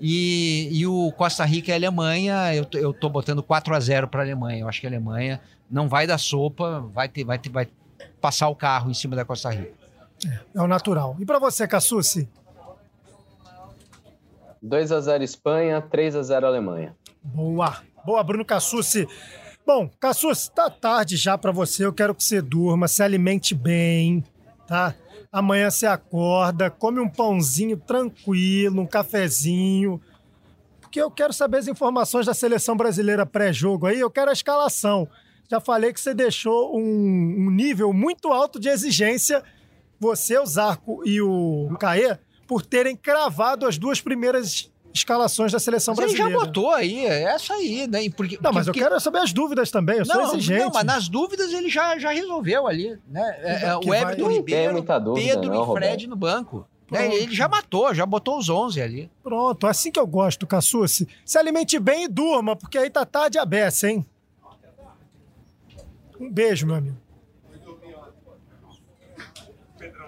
E, 0.00 0.68
e 0.70 0.86
o 0.86 1.10
Costa 1.12 1.44
Rica 1.44 1.70
e 1.70 1.72
a 1.72 1.76
Alemanha, 1.76 2.54
eu, 2.54 2.66
eu 2.74 2.92
tô 2.92 3.08
botando 3.08 3.42
4 3.42 3.74
a 3.74 3.80
0 3.80 4.08
para 4.08 4.20
a 4.20 4.24
Alemanha. 4.24 4.60
Eu 4.60 4.68
acho 4.68 4.80
que 4.80 4.86
a 4.86 4.90
Alemanha 4.90 5.40
não 5.70 5.88
vai 5.88 6.06
dar 6.06 6.18
sopa, 6.18 6.80
vai, 6.92 7.08
ter, 7.08 7.24
vai, 7.24 7.38
ter, 7.38 7.48
vai 7.48 7.68
passar 8.20 8.48
o 8.48 8.54
carro 8.54 8.90
em 8.90 8.94
cima 8.94 9.16
da 9.16 9.24
Costa 9.24 9.50
Rica. 9.50 9.72
É, 10.26 10.58
é 10.58 10.62
o 10.62 10.66
natural. 10.66 11.16
E 11.18 11.24
para 11.24 11.38
você, 11.38 11.66
Cassucci? 11.66 12.28
2 14.62 14.92
a 14.92 15.00
0 15.00 15.22
Espanha, 15.22 15.80
3 15.80 16.16
a 16.16 16.22
0 16.22 16.46
Alemanha. 16.46 16.94
Boa. 17.22 17.82
Boa, 18.04 18.22
Bruno 18.22 18.44
Cassucci. 18.44 19.06
Bom, 19.66 19.88
Cassucci, 19.98 20.50
tá 20.52 20.70
tarde 20.70 21.16
já 21.16 21.36
para 21.36 21.50
você. 21.50 21.84
Eu 21.84 21.92
quero 21.92 22.14
que 22.14 22.22
você 22.22 22.40
durma, 22.40 22.86
se 22.86 23.02
alimente 23.02 23.54
bem, 23.54 24.22
tá? 24.66 24.94
Amanhã 25.36 25.70
você 25.70 25.84
acorda, 25.84 26.70
come 26.70 26.98
um 26.98 27.06
pãozinho 27.06 27.76
tranquilo, 27.76 28.80
um 28.80 28.86
cafezinho. 28.86 30.00
Porque 30.80 30.98
eu 30.98 31.10
quero 31.10 31.30
saber 31.30 31.58
as 31.58 31.68
informações 31.68 32.24
da 32.24 32.32
seleção 32.32 32.74
brasileira 32.74 33.26
pré-jogo 33.26 33.84
aí. 33.84 34.00
Eu 34.00 34.10
quero 34.10 34.30
a 34.30 34.32
escalação. 34.32 35.06
Já 35.46 35.60
falei 35.60 35.92
que 35.92 36.00
você 36.00 36.14
deixou 36.14 36.74
um, 36.74 36.80
um 36.80 37.50
nível 37.50 37.92
muito 37.92 38.32
alto 38.32 38.58
de 38.58 38.70
exigência, 38.70 39.42
você, 40.00 40.38
o 40.38 40.46
Zarco 40.46 41.02
e 41.04 41.20
o 41.20 41.68
Caê, 41.78 42.16
por 42.46 42.64
terem 42.64 42.96
cravado 42.96 43.66
as 43.66 43.76
duas 43.76 44.00
primeiras 44.00 44.72
escalações 44.96 45.52
da 45.52 45.58
seleção 45.58 45.94
mas 45.94 46.06
brasileira. 46.06 46.30
Ele 46.30 46.38
já 46.38 46.46
botou 46.46 46.70
aí, 46.70 47.06
é 47.06 47.22
essa 47.24 47.54
aí, 47.54 47.86
né? 47.86 48.08
Porque, 48.10 48.38
não, 48.42 48.52
mas 48.52 48.66
eu 48.66 48.74
quero 48.74 48.98
saber 49.00 49.18
as 49.18 49.32
dúvidas 49.32 49.70
também, 49.70 49.98
eu 49.98 50.06
não, 50.06 50.26
sou 50.26 50.34
exigente. 50.34 50.60
Não, 50.64 50.70
mas 50.72 50.84
nas 50.84 51.08
dúvidas 51.08 51.52
ele 51.52 51.68
já, 51.68 51.98
já 51.98 52.10
resolveu 52.10 52.66
ali, 52.66 52.98
né? 53.08 53.36
É, 53.40 53.66
é, 53.66 53.76
o 53.76 53.94
Everton 53.94 54.28
Ribeiro, 54.28 54.82
Pedro 54.82 55.14
não, 55.14 55.16
e 55.16 55.18
Fred 55.18 55.56
Roberto. 55.66 56.08
no 56.08 56.16
banco. 56.16 56.68
Né? 56.90 57.14
Ele 57.16 57.34
já 57.34 57.48
matou, 57.48 57.92
já 57.92 58.06
botou 58.06 58.38
os 58.38 58.48
11 58.48 58.80
ali. 58.80 59.10
Pronto, 59.22 59.66
assim 59.66 59.90
que 59.90 59.98
eu 59.98 60.06
gosto, 60.06 60.46
Cassucci. 60.46 61.08
Se 61.24 61.36
alimente 61.36 61.78
bem 61.78 62.04
e 62.04 62.08
durma, 62.08 62.54
porque 62.54 62.78
aí 62.78 62.88
tá 62.88 63.04
tarde 63.04 63.38
a 63.38 63.44
beça, 63.44 63.90
hein? 63.90 64.06
Um 66.20 66.30
beijo, 66.30 66.66
meu 66.66 66.76
amigo. 66.76 66.96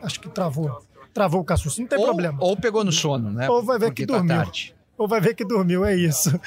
Acho 0.00 0.20
que 0.20 0.28
travou. 0.28 0.80
Travou 1.12 1.40
o 1.40 1.44
Cassucci, 1.44 1.80
não 1.80 1.88
tem 1.88 1.98
ou, 1.98 2.04
problema. 2.04 2.38
Ou 2.40 2.56
pegou 2.56 2.84
no 2.84 2.92
sono, 2.92 3.30
né? 3.30 3.50
Ou 3.50 3.62
vai 3.62 3.78
ver 3.78 3.86
porque 3.86 4.02
que 4.02 4.12
tá 4.12 4.18
dormiu. 4.18 4.36
Tá 4.36 4.44
tarde 4.44 4.77
ou 4.98 5.06
vai 5.08 5.20
ver 5.20 5.34
que 5.34 5.44
dormiu, 5.44 5.84
é 5.84 5.94
isso. 5.96 6.38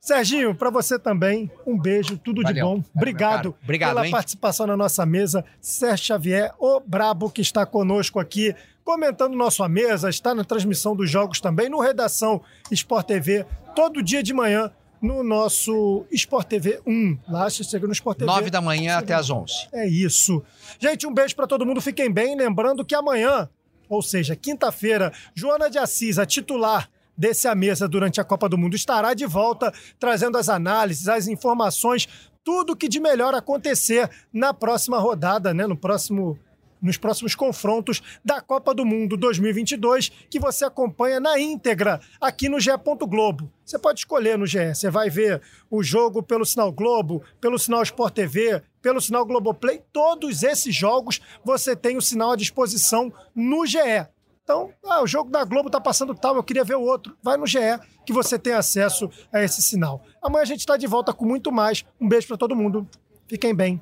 Serginho, 0.00 0.54
para 0.54 0.70
você 0.70 0.98
também, 0.98 1.50
um 1.66 1.76
beijo, 1.76 2.16
tudo 2.16 2.42
Valeu. 2.42 2.54
de 2.54 2.62
bom. 2.62 2.84
Obrigado, 2.94 3.54
Obrigado 3.62 3.90
pela 3.90 4.06
hein? 4.06 4.12
participação 4.12 4.66
na 4.66 4.76
nossa 4.76 5.04
mesa. 5.04 5.44
Sérgio 5.60 6.06
Xavier, 6.06 6.54
o 6.58 6.80
brabo 6.80 7.28
que 7.28 7.42
está 7.42 7.66
conosco 7.66 8.20
aqui, 8.20 8.54
comentando 8.84 9.34
nossa 9.34 9.68
mesa, 9.68 10.08
está 10.08 10.34
na 10.34 10.44
transmissão 10.44 10.94
dos 10.94 11.10
jogos 11.10 11.40
também, 11.40 11.68
no 11.68 11.80
Redação 11.80 12.40
Sport 12.70 13.06
TV, 13.06 13.44
todo 13.74 14.02
dia 14.02 14.22
de 14.22 14.32
manhã, 14.32 14.70
no 15.02 15.22
nosso 15.22 16.06
Sport 16.12 16.46
TV 16.48 16.80
1. 16.86 17.18
Lá 17.28 17.50
você 17.50 17.62
chega 17.64 17.86
no 17.86 17.92
Sport 17.92 18.18
TV. 18.18 18.30
9 18.30 18.50
da 18.50 18.60
manhã 18.60 18.98
até 18.98 19.14
as 19.14 19.28
11. 19.30 19.68
É 19.72 19.86
isso. 19.86 20.42
Gente, 20.78 21.06
um 21.06 21.12
beijo 21.12 21.36
para 21.36 21.46
todo 21.46 21.66
mundo. 21.66 21.80
Fiquem 21.80 22.10
bem. 22.10 22.36
Lembrando 22.36 22.84
que 22.84 22.94
amanhã, 22.94 23.48
ou 23.88 24.02
seja, 24.02 24.34
quinta-feira, 24.34 25.12
Joana 25.34 25.68
de 25.68 25.78
Assis, 25.78 26.18
a 26.18 26.26
titular 26.26 26.88
desse 27.18 27.48
a 27.48 27.54
mesa 27.54 27.88
durante 27.88 28.20
a 28.20 28.24
Copa 28.24 28.48
do 28.48 28.56
Mundo, 28.56 28.76
estará 28.76 29.12
de 29.12 29.26
volta 29.26 29.74
trazendo 29.98 30.38
as 30.38 30.48
análises, 30.48 31.08
as 31.08 31.26
informações, 31.26 32.08
tudo 32.44 32.76
que 32.76 32.88
de 32.88 33.00
melhor 33.00 33.34
acontecer 33.34 34.08
na 34.32 34.54
próxima 34.54 34.98
rodada, 34.98 35.52
né? 35.52 35.66
No 35.66 35.76
próximo 35.76 36.38
nos 36.80 36.96
próximos 36.96 37.34
confrontos 37.34 38.00
da 38.24 38.40
Copa 38.40 38.72
do 38.72 38.86
Mundo 38.86 39.16
2022, 39.16 40.10
que 40.30 40.38
você 40.38 40.64
acompanha 40.64 41.18
na 41.18 41.38
íntegra 41.38 42.00
aqui 42.20 42.48
no 42.48 42.60
GE. 42.60 42.70
Globo. 43.08 43.50
Você 43.64 43.78
pode 43.78 44.00
escolher 44.00 44.38
no 44.38 44.46
GE. 44.46 44.74
Você 44.74 44.90
vai 44.90 45.10
ver 45.10 45.42
o 45.70 45.82
jogo 45.82 46.22
pelo 46.22 46.46
sinal 46.46 46.72
Globo, 46.72 47.22
pelo 47.40 47.58
sinal 47.58 47.82
Sport 47.82 48.14
TV, 48.14 48.62
pelo 48.80 49.00
sinal 49.00 49.26
Globoplay. 49.26 49.82
Todos 49.92 50.42
esses 50.42 50.74
jogos 50.74 51.20
você 51.44 51.74
tem 51.74 51.96
o 51.96 52.02
sinal 52.02 52.32
à 52.32 52.36
disposição 52.36 53.12
no 53.34 53.66
GE. 53.66 54.06
Então, 54.48 54.72
ah, 54.86 55.02
o 55.02 55.06
jogo 55.06 55.30
da 55.30 55.44
Globo 55.44 55.68
tá 55.68 55.78
passando 55.78 56.14
tal, 56.14 56.34
eu 56.34 56.42
queria 56.42 56.64
ver 56.64 56.74
o 56.74 56.80
outro. 56.80 57.14
Vai 57.22 57.36
no 57.36 57.46
GE 57.46 57.58
que 58.06 58.14
você 58.14 58.38
tem 58.38 58.54
acesso 58.54 59.10
a 59.30 59.42
esse 59.42 59.60
sinal. 59.60 60.02
Amanhã 60.22 60.40
a 60.40 60.46
gente 60.46 60.60
está 60.60 60.74
de 60.74 60.86
volta 60.86 61.12
com 61.12 61.26
muito 61.26 61.52
mais. 61.52 61.84
Um 62.00 62.08
beijo 62.08 62.28
para 62.28 62.38
todo 62.38 62.56
mundo. 62.56 62.88
Fiquem 63.26 63.54
bem. 63.54 63.78